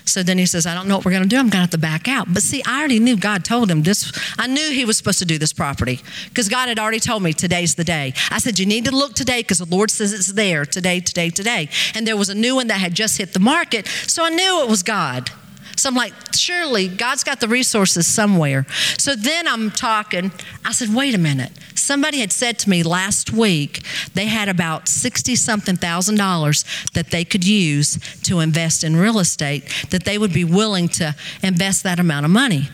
So 0.07 0.23
then 0.23 0.39
he 0.39 0.47
says, 0.47 0.67
I 0.67 0.75
don't 0.75 0.89
know 0.89 0.97
what 0.97 1.05
we're 1.05 1.11
going 1.11 1.25
to 1.25 1.29
do. 1.29 1.37
I'm 1.37 1.45
going 1.45 1.53
to 1.53 1.59
have 1.59 1.71
to 1.71 1.79
back 1.79 2.09
out. 2.09 2.33
But 2.33 2.43
see, 2.43 2.63
I 2.67 2.79
already 2.79 3.01
knew 3.01 3.17
God 3.17 3.45
told 3.45 3.71
him 3.71 3.83
this. 3.83 4.13
I 4.39 4.47
knew 4.47 4.71
he 4.71 4.85
was 4.85 4.97
supposed 4.97 5.19
to 5.19 5.25
do 5.25 5.37
this 5.37 5.53
property 5.53 6.01
because 6.29 6.49
God 6.49 6.69
had 6.69 6.79
already 6.79 7.01
told 7.01 7.23
me 7.23 7.33
today's 7.33 7.75
the 7.75 7.85
day. 7.85 8.15
I 8.31 8.39
said, 8.39 8.59
You 8.59 8.67
need 8.67 8.85
to 8.85 8.95
look 8.95 9.15
today 9.15 9.41
because 9.41 9.59
the 9.59 9.67
Lord 9.67 9.91
says 9.91 10.13
it's 10.13 10.33
there 10.33 10.65
today, 10.65 11.01
today, 11.01 11.31
today. 11.31 11.69
And 11.95 12.07
there 12.07 12.17
was 12.17 12.29
a 12.29 12.35
new 12.35 12.55
one 12.55 12.69
that 12.69 12.79
had 12.79 12.95
just 12.95 13.19
hit 13.19 13.33
the 13.33 13.41
market. 13.41 13.87
So 13.89 14.25
I 14.25 14.31
knew 14.31 14.63
it 14.63 14.69
was 14.69 14.83
God. 14.83 15.31
So 15.77 15.91
I'm 15.91 15.95
like, 15.95 16.15
surely 16.35 16.89
God's 16.89 17.23
got 17.23 17.41
the 17.41 17.49
resources 17.49 18.07
somewhere. 18.07 18.65
So 18.99 19.15
then 19.15 19.47
I'm 19.47 19.71
talking. 19.71 20.33
I 20.65 20.73
said, 20.73 20.95
wait 20.95 21.15
a 21.15 21.19
minute. 21.19 21.53
Somebody 21.75 22.21
had 22.21 22.33
said 22.33 22.59
to 22.61 22.71
me 22.71 22.83
last 22.83 23.31
week 23.31 23.83
they 24.15 24.27
had 24.27 24.49
about 24.49 24.89
60 24.89 25.37
something 25.37 25.77
thousand 25.77 26.17
dollars 26.17 26.65
that 26.95 27.11
they 27.11 27.25
could 27.25 27.47
use 27.47 27.99
to 28.23 28.41
invest 28.41 28.85
in 28.85 28.97
real 28.97 29.19
estate, 29.19 29.65
that 29.91 30.05
they 30.05 30.17
would 30.17 30.33
be 30.33 30.45
willing 30.45 30.89
to 30.89 31.15
invest 31.43 31.83
that 31.83 32.01
amount 32.01 32.25
of 32.25 32.33
money. 32.33 32.69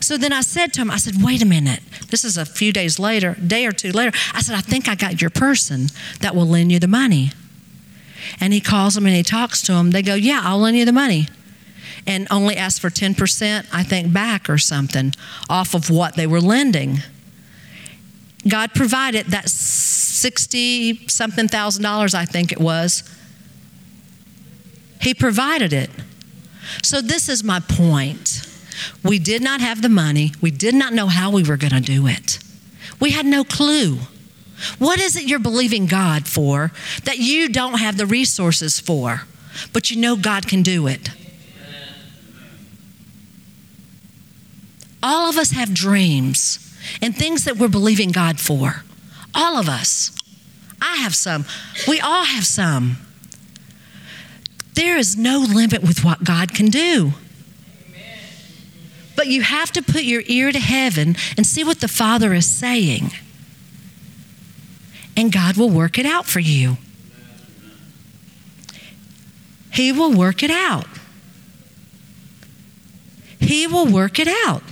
So 0.00 0.16
then 0.16 0.32
I 0.32 0.40
said 0.40 0.72
to 0.74 0.80
him, 0.80 0.90
I 0.90 0.96
said, 0.96 1.22
wait 1.22 1.42
a 1.42 1.46
minute. 1.46 1.80
This 2.08 2.24
is 2.24 2.38
a 2.38 2.46
few 2.46 2.72
days 2.72 2.98
later, 2.98 3.34
day 3.34 3.66
or 3.66 3.72
two 3.72 3.90
later. 3.90 4.16
I 4.32 4.40
said, 4.40 4.54
I 4.54 4.60
think 4.60 4.88
I 4.88 4.94
got 4.94 5.20
your 5.20 5.30
person 5.30 5.88
that 6.20 6.34
will 6.34 6.46
lend 6.46 6.72
you 6.72 6.78
the 6.78 6.88
money. 6.88 7.32
And 8.40 8.52
he 8.52 8.60
calls 8.60 8.94
them 8.94 9.06
and 9.06 9.14
he 9.14 9.22
talks 9.22 9.60
to 9.62 9.72
them. 9.72 9.90
They 9.90 10.00
go, 10.00 10.14
Yeah, 10.14 10.40
I'll 10.42 10.58
lend 10.58 10.76
you 10.76 10.84
the 10.86 10.92
money 10.92 11.28
and 12.06 12.26
only 12.30 12.56
asked 12.56 12.80
for 12.80 12.90
10%, 12.90 13.66
I 13.72 13.82
think, 13.82 14.12
back 14.12 14.48
or 14.50 14.58
something 14.58 15.14
off 15.48 15.74
of 15.74 15.90
what 15.90 16.16
they 16.16 16.26
were 16.26 16.40
lending. 16.40 16.98
God 18.46 18.74
provided 18.74 19.26
that 19.26 19.48
60 19.48 21.08
something 21.08 21.48
thousand 21.48 21.82
dollars, 21.82 22.14
I 22.14 22.24
think 22.24 22.52
it 22.52 22.60
was. 22.60 23.02
He 25.00 25.14
provided 25.14 25.72
it. 25.72 25.90
So, 26.82 27.00
this 27.00 27.28
is 27.28 27.44
my 27.44 27.60
point. 27.60 28.42
We 29.02 29.18
did 29.18 29.42
not 29.42 29.60
have 29.60 29.82
the 29.82 29.88
money, 29.88 30.32
we 30.40 30.50
did 30.50 30.74
not 30.74 30.92
know 30.92 31.06
how 31.06 31.30
we 31.30 31.42
were 31.42 31.56
going 31.56 31.72
to 31.72 31.80
do 31.80 32.06
it, 32.06 32.38
we 33.00 33.10
had 33.10 33.26
no 33.26 33.44
clue. 33.44 33.98
What 34.78 35.00
is 35.00 35.16
it 35.16 35.24
you're 35.24 35.40
believing 35.40 35.86
God 35.86 36.28
for 36.28 36.70
that 37.04 37.18
you 37.18 37.48
don't 37.48 37.80
have 37.80 37.96
the 37.96 38.06
resources 38.06 38.78
for, 38.78 39.22
but 39.72 39.90
you 39.90 39.96
know 40.00 40.16
God 40.16 40.46
can 40.46 40.62
do 40.62 40.86
it? 40.86 41.10
All 45.06 45.28
of 45.28 45.36
us 45.36 45.50
have 45.50 45.74
dreams 45.74 46.74
and 47.02 47.14
things 47.14 47.44
that 47.44 47.58
we're 47.58 47.68
believing 47.68 48.10
God 48.10 48.40
for. 48.40 48.84
All 49.34 49.58
of 49.58 49.68
us. 49.68 50.10
I 50.80 50.96
have 50.96 51.14
some. 51.14 51.44
We 51.86 52.00
all 52.00 52.24
have 52.24 52.46
some. 52.46 52.96
There 54.72 54.96
is 54.96 55.14
no 55.14 55.40
limit 55.40 55.82
with 55.82 56.04
what 56.04 56.24
God 56.24 56.54
can 56.54 56.66
do. 56.66 57.12
But 59.14 59.26
you 59.26 59.42
have 59.42 59.70
to 59.72 59.82
put 59.82 60.04
your 60.04 60.22
ear 60.26 60.50
to 60.50 60.58
heaven 60.58 61.16
and 61.36 61.46
see 61.46 61.62
what 61.62 61.80
the 61.80 61.88
Father 61.88 62.32
is 62.32 62.46
saying. 62.46 63.10
And 65.18 65.30
God 65.30 65.58
will 65.58 65.70
work 65.70 65.98
it 65.98 66.06
out 66.06 66.24
for 66.24 66.40
you. 66.40 66.78
He 69.70 69.92
will 69.92 70.12
work 70.12 70.42
it 70.42 70.50
out. 70.50 70.86
He 73.38 73.66
will 73.66 73.86
work 73.86 74.18
it 74.18 74.28
out. 74.46 74.62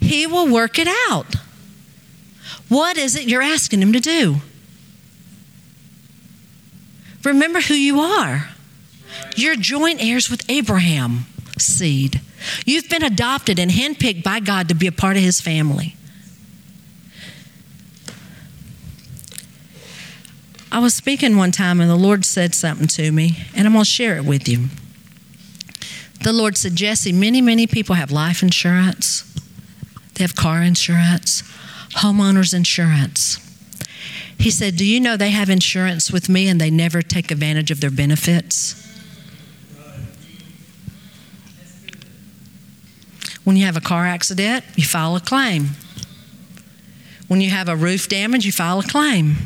He 0.00 0.26
will 0.26 0.48
work 0.48 0.78
it 0.78 0.88
out. 1.08 1.34
What 2.68 2.96
is 2.96 3.16
it 3.16 3.28
you're 3.28 3.42
asking 3.42 3.82
Him 3.82 3.92
to 3.92 4.00
do? 4.00 4.36
Remember 7.24 7.60
who 7.60 7.74
you 7.74 8.00
are. 8.00 8.48
You're 9.36 9.56
joint 9.56 10.02
heirs 10.02 10.30
with 10.30 10.48
Abraham 10.50 11.26
seed. 11.58 12.20
You've 12.64 12.88
been 12.88 13.02
adopted 13.02 13.58
and 13.58 13.70
handpicked 13.70 14.22
by 14.22 14.40
God 14.40 14.68
to 14.68 14.74
be 14.74 14.86
a 14.86 14.92
part 14.92 15.16
of 15.16 15.22
His 15.22 15.40
family. 15.40 15.96
I 20.72 20.78
was 20.78 20.94
speaking 20.94 21.36
one 21.36 21.52
time 21.52 21.80
and 21.82 21.90
the 21.90 21.96
Lord 21.96 22.24
said 22.24 22.54
something 22.54 22.86
to 22.88 23.12
me, 23.12 23.36
and 23.54 23.66
I'm 23.66 23.74
going 23.74 23.84
to 23.84 23.90
share 23.90 24.16
it 24.16 24.24
with 24.24 24.48
you. 24.48 24.68
The 26.22 26.32
Lord 26.32 26.56
said, 26.56 26.76
Jessie, 26.76 27.12
many, 27.12 27.42
many 27.42 27.66
people 27.66 27.96
have 27.96 28.10
life 28.10 28.42
insurance 28.42 29.28
they 30.14 30.24
have 30.24 30.36
car 30.36 30.62
insurance, 30.62 31.42
homeowners 31.96 32.54
insurance. 32.54 33.38
He 34.38 34.50
said, 34.50 34.76
Do 34.76 34.84
you 34.84 35.00
know 35.00 35.16
they 35.16 35.30
have 35.30 35.48
insurance 35.48 36.10
with 36.10 36.28
me 36.28 36.48
and 36.48 36.60
they 36.60 36.70
never 36.70 37.00
take 37.00 37.30
advantage 37.30 37.70
of 37.70 37.80
their 37.80 37.90
benefits? 37.90 38.78
When 43.44 43.56
you 43.56 43.64
have 43.64 43.76
a 43.76 43.80
car 43.80 44.06
accident, 44.06 44.64
you 44.76 44.84
file 44.84 45.16
a 45.16 45.20
claim. 45.20 45.70
When 47.28 47.40
you 47.40 47.50
have 47.50 47.68
a 47.68 47.76
roof 47.76 48.08
damage, 48.08 48.44
you 48.44 48.52
file 48.52 48.78
a 48.80 48.84
claim. 48.84 49.36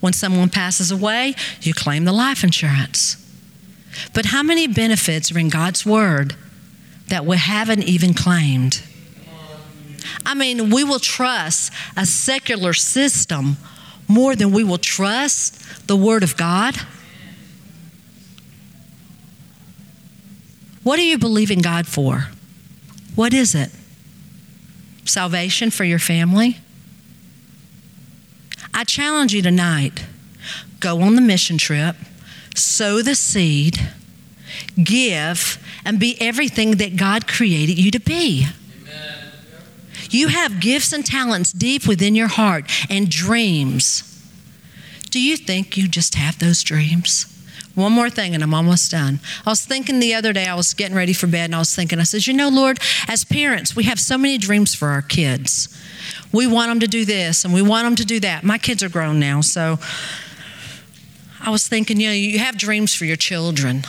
When 0.00 0.12
someone 0.12 0.48
passes 0.48 0.90
away, 0.90 1.34
you 1.60 1.74
claim 1.74 2.04
the 2.04 2.12
life 2.12 2.44
insurance. 2.44 3.16
But 4.12 4.26
how 4.26 4.42
many 4.42 4.66
benefits 4.66 5.32
are 5.32 5.38
in 5.38 5.48
God's 5.48 5.84
Word 5.84 6.36
that 7.08 7.24
we 7.24 7.36
haven't 7.36 7.84
even 7.84 8.14
claimed? 8.14 8.82
I 10.24 10.34
mean, 10.34 10.70
we 10.70 10.84
will 10.84 10.98
trust 10.98 11.72
a 11.96 12.06
secular 12.06 12.72
system 12.72 13.56
more 14.08 14.36
than 14.36 14.52
we 14.52 14.64
will 14.64 14.78
trust 14.78 15.86
the 15.86 15.96
Word 15.96 16.22
of 16.22 16.36
God. 16.36 16.76
What 20.82 20.98
are 20.98 21.02
you 21.02 21.18
believing 21.18 21.60
God 21.60 21.86
for? 21.86 22.28
What 23.16 23.34
is 23.34 23.54
it? 23.54 23.70
Salvation 25.04 25.70
for 25.70 25.84
your 25.84 25.98
family? 25.98 26.58
I 28.72 28.84
challenge 28.84 29.32
you 29.32 29.42
tonight 29.42 30.04
go 30.80 31.00
on 31.00 31.16
the 31.16 31.22
mission 31.22 31.58
trip, 31.58 31.96
sow 32.54 33.02
the 33.02 33.14
seed, 33.14 33.80
give, 34.82 35.58
and 35.84 35.98
be 35.98 36.16
everything 36.20 36.72
that 36.72 36.96
God 36.96 37.26
created 37.26 37.78
you 37.78 37.90
to 37.90 37.98
be. 37.98 38.46
You 40.10 40.28
have 40.28 40.60
gifts 40.60 40.92
and 40.92 41.04
talents 41.04 41.52
deep 41.52 41.86
within 41.86 42.14
your 42.14 42.28
heart 42.28 42.70
and 42.90 43.10
dreams. 43.10 44.02
Do 45.10 45.20
you 45.20 45.36
think 45.36 45.76
you 45.76 45.88
just 45.88 46.14
have 46.14 46.38
those 46.38 46.62
dreams? 46.62 47.32
One 47.74 47.92
more 47.92 48.08
thing, 48.08 48.34
and 48.34 48.42
I'm 48.42 48.54
almost 48.54 48.90
done. 48.90 49.20
I 49.44 49.50
was 49.50 49.64
thinking 49.64 50.00
the 50.00 50.14
other 50.14 50.32
day, 50.32 50.46
I 50.46 50.54
was 50.54 50.72
getting 50.72 50.96
ready 50.96 51.12
for 51.12 51.26
bed, 51.26 51.44
and 51.44 51.54
I 51.54 51.58
was 51.58 51.74
thinking, 51.74 52.00
I 52.00 52.04
said, 52.04 52.26
You 52.26 52.32
know, 52.32 52.48
Lord, 52.48 52.78
as 53.06 53.22
parents, 53.24 53.76
we 53.76 53.84
have 53.84 54.00
so 54.00 54.16
many 54.16 54.38
dreams 54.38 54.74
for 54.74 54.88
our 54.88 55.02
kids. 55.02 55.68
We 56.32 56.46
want 56.46 56.70
them 56.70 56.80
to 56.80 56.86
do 56.86 57.04
this, 57.04 57.44
and 57.44 57.52
we 57.52 57.60
want 57.60 57.84
them 57.84 57.94
to 57.96 58.04
do 58.04 58.18
that. 58.20 58.44
My 58.44 58.56
kids 58.56 58.82
are 58.82 58.88
grown 58.88 59.20
now, 59.20 59.42
so 59.42 59.78
I 61.40 61.50
was 61.50 61.68
thinking, 61.68 62.00
you 62.00 62.08
know, 62.08 62.14
you 62.14 62.38
have 62.38 62.56
dreams 62.56 62.94
for 62.94 63.04
your 63.04 63.16
children. 63.16 63.84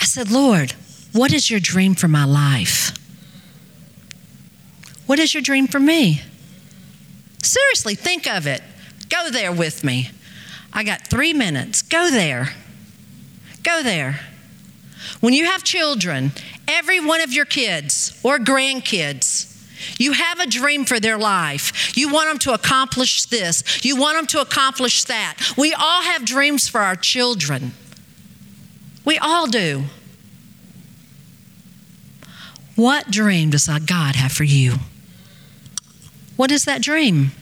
I 0.00 0.04
said, 0.04 0.30
Lord, 0.30 0.72
what 1.12 1.32
is 1.32 1.50
your 1.50 1.60
dream 1.60 1.94
for 1.94 2.08
my 2.08 2.24
life? 2.24 2.92
What 5.10 5.18
is 5.18 5.34
your 5.34 5.42
dream 5.42 5.66
for 5.66 5.80
me? 5.80 6.22
Seriously, 7.42 7.96
think 7.96 8.28
of 8.28 8.46
it. 8.46 8.62
Go 9.08 9.28
there 9.28 9.50
with 9.50 9.82
me. 9.82 10.08
I 10.72 10.84
got 10.84 11.04
three 11.04 11.32
minutes. 11.32 11.82
Go 11.82 12.12
there. 12.12 12.50
Go 13.64 13.82
there. 13.82 14.20
When 15.18 15.34
you 15.34 15.46
have 15.46 15.64
children, 15.64 16.30
every 16.68 17.00
one 17.00 17.20
of 17.22 17.32
your 17.32 17.44
kids 17.44 18.20
or 18.22 18.38
grandkids, 18.38 19.48
You 19.98 20.12
have 20.12 20.38
a 20.38 20.46
dream 20.46 20.84
for 20.84 21.00
their 21.00 21.18
life. 21.18 21.96
You 21.96 22.12
want 22.12 22.28
them 22.28 22.38
to 22.40 22.54
accomplish 22.54 23.24
this. 23.24 23.84
You 23.84 23.96
want 23.96 24.16
them 24.16 24.28
to 24.28 24.40
accomplish 24.40 25.02
that. 25.06 25.38
We 25.56 25.74
all 25.74 26.02
have 26.02 26.24
dreams 26.24 26.68
for 26.68 26.82
our 26.82 26.94
children. 26.94 27.72
We 29.04 29.18
all 29.18 29.48
do. 29.48 29.86
What 32.76 33.10
dream 33.10 33.50
does 33.50 33.66
God 33.66 34.14
have 34.14 34.30
for 34.30 34.44
you? 34.44 34.74
What 36.40 36.50
is 36.50 36.64
that 36.64 36.80
dream? 36.80 37.32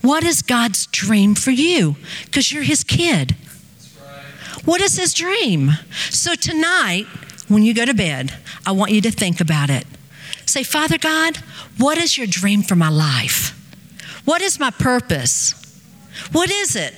What 0.00 0.24
is 0.24 0.40
God's 0.40 0.86
dream 0.86 1.34
for 1.34 1.50
you? 1.50 1.96
Because 2.24 2.50
you're 2.50 2.62
His 2.62 2.82
kid. 2.82 3.36
What 4.64 4.80
is 4.80 4.96
His 4.96 5.12
dream? 5.12 5.72
So 6.08 6.34
tonight, 6.34 7.04
when 7.48 7.62
you 7.62 7.74
go 7.74 7.84
to 7.84 7.92
bed, 7.92 8.32
I 8.64 8.72
want 8.72 8.90
you 8.90 9.02
to 9.02 9.10
think 9.10 9.42
about 9.42 9.68
it. 9.68 9.86
Say, 10.46 10.62
Father 10.62 10.96
God, 10.96 11.36
what 11.76 11.98
is 11.98 12.16
your 12.16 12.26
dream 12.26 12.62
for 12.62 12.74
my 12.74 12.88
life? 12.88 13.50
What 14.24 14.40
is 14.40 14.58
my 14.58 14.70
purpose? 14.70 15.52
What 16.32 16.50
is 16.50 16.74
it? 16.74 16.94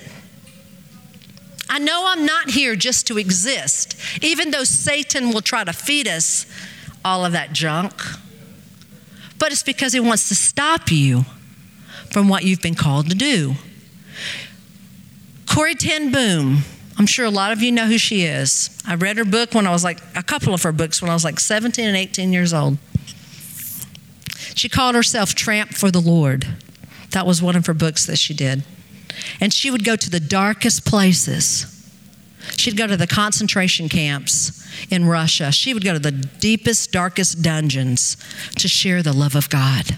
I 1.69 1.79
know 1.79 2.05
I'm 2.07 2.25
not 2.25 2.51
here 2.51 2.77
just 2.77 3.07
to 3.07 3.17
exist, 3.17 3.97
even 4.23 4.51
though 4.51 4.63
Satan 4.63 5.33
will 5.33 5.41
try 5.41 5.65
to 5.65 5.73
feed 5.73 6.07
us 6.07 6.45
all 7.03 7.25
of 7.25 7.33
that 7.33 7.51
junk. 7.51 8.01
But 9.43 9.51
it's 9.51 9.61
because 9.61 9.91
he 9.91 9.99
wants 9.99 10.29
to 10.29 10.35
stop 10.35 10.89
you 10.89 11.25
from 12.11 12.29
what 12.29 12.45
you've 12.45 12.61
been 12.61 12.75
called 12.75 13.09
to 13.09 13.15
do. 13.15 13.55
Corrie 15.45 15.75
ten 15.75 16.13
Boom, 16.13 16.59
I'm 16.97 17.05
sure 17.05 17.25
a 17.25 17.29
lot 17.29 17.51
of 17.51 17.61
you 17.61 17.69
know 17.69 17.87
who 17.87 17.97
she 17.97 18.23
is. 18.23 18.69
I 18.87 18.95
read 18.95 19.17
her 19.17 19.25
book 19.25 19.53
when 19.53 19.67
I 19.67 19.71
was 19.71 19.83
like, 19.83 19.99
a 20.15 20.23
couple 20.23 20.53
of 20.53 20.63
her 20.63 20.71
books 20.71 21.01
when 21.01 21.11
I 21.11 21.13
was 21.13 21.25
like 21.25 21.41
17 21.41 21.85
and 21.85 21.97
18 21.97 22.31
years 22.31 22.53
old. 22.53 22.77
She 24.55 24.69
called 24.69 24.95
herself 24.95 25.35
Tramp 25.35 25.73
for 25.73 25.91
the 25.91 25.99
Lord. 25.99 26.47
That 27.11 27.27
was 27.27 27.41
one 27.41 27.57
of 27.57 27.65
her 27.65 27.73
books 27.73 28.05
that 28.05 28.19
she 28.19 28.33
did. 28.33 28.63
And 29.41 29.51
she 29.51 29.69
would 29.69 29.83
go 29.83 29.97
to 29.97 30.09
the 30.09 30.21
darkest 30.21 30.85
places. 30.85 31.72
She'd 32.57 32.77
go 32.77 32.87
to 32.87 32.97
the 32.97 33.07
concentration 33.07 33.89
camps 33.89 34.65
in 34.89 35.05
Russia. 35.05 35.51
She 35.51 35.73
would 35.73 35.83
go 35.83 35.93
to 35.93 35.99
the 35.99 36.11
deepest, 36.11 36.91
darkest 36.91 37.41
dungeons 37.41 38.17
to 38.57 38.67
share 38.67 39.01
the 39.01 39.13
love 39.13 39.35
of 39.35 39.49
God. 39.49 39.97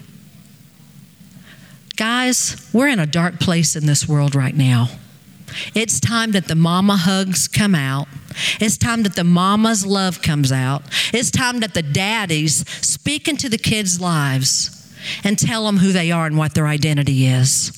Guys, 1.96 2.70
we're 2.74 2.88
in 2.88 3.00
a 3.00 3.06
dark 3.06 3.40
place 3.40 3.76
in 3.76 3.86
this 3.86 4.08
world 4.08 4.36
right 4.36 4.56
now. 4.56 4.90
It's 5.74 6.00
time 6.00 6.32
that 6.32 6.48
the 6.48 6.56
mama 6.56 6.98
hugs 6.98 7.48
come 7.48 7.74
out. 7.74 8.08
It's 8.60 8.78
time 8.78 9.04
that 9.04 9.16
the 9.16 9.24
mama's 9.24 9.86
love 9.86 10.22
comes 10.22 10.52
out. 10.52 10.84
It's 11.14 11.32
time 11.32 11.62
that 11.62 11.74
the 11.74 11.82
daddies 11.82 12.68
speak 12.86 13.28
into 13.30 13.48
the 13.48 13.58
kids' 13.58 14.02
lives 14.02 14.72
and 15.24 15.40
tell 15.40 15.66
them 15.66 15.78
who 15.78 15.92
they 15.94 16.12
are 16.12 16.26
and 16.26 16.38
what 16.38 16.54
their 16.54 16.68
identity 16.68 17.28
is. 17.28 17.72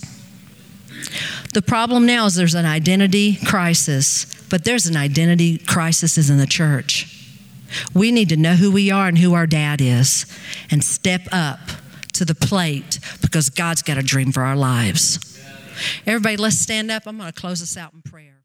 The 1.54 1.62
problem 1.62 2.06
now 2.06 2.26
is 2.26 2.36
there's 2.36 2.56
an 2.56 2.66
identity 2.66 3.38
crisis, 3.46 4.26
but 4.50 4.64
there's 4.64 4.88
an 4.88 4.98
identity 4.98 5.58
crisis 5.58 6.30
in 6.30 6.38
the 6.38 6.48
church. 6.48 7.14
We 7.94 8.12
need 8.12 8.30
to 8.30 8.38
know 8.38 8.56
who 8.56 8.72
we 8.72 8.92
are 8.92 9.08
and 9.08 9.18
who 9.18 9.34
our 9.34 9.48
dad 9.48 9.82
is 9.82 10.26
and 10.72 10.84
step 10.84 11.28
up 11.32 11.60
to 12.14 12.26
the 12.26 12.36
plate 12.36 13.00
because 13.22 13.50
God's 13.50 13.82
got 13.82 13.98
a 13.98 14.04
dream 14.04 14.32
for 14.32 14.44
our 14.44 14.56
lives. 14.56 15.20
Everybody, 16.06 16.38
let's 16.38 16.58
stand 16.58 16.90
up. 16.90 17.04
I'm 17.06 17.18
going 17.18 17.32
to 17.32 17.40
close 17.40 17.62
us 17.62 17.78
out 17.78 17.94
in 17.94 18.02
prayer. 18.02 18.37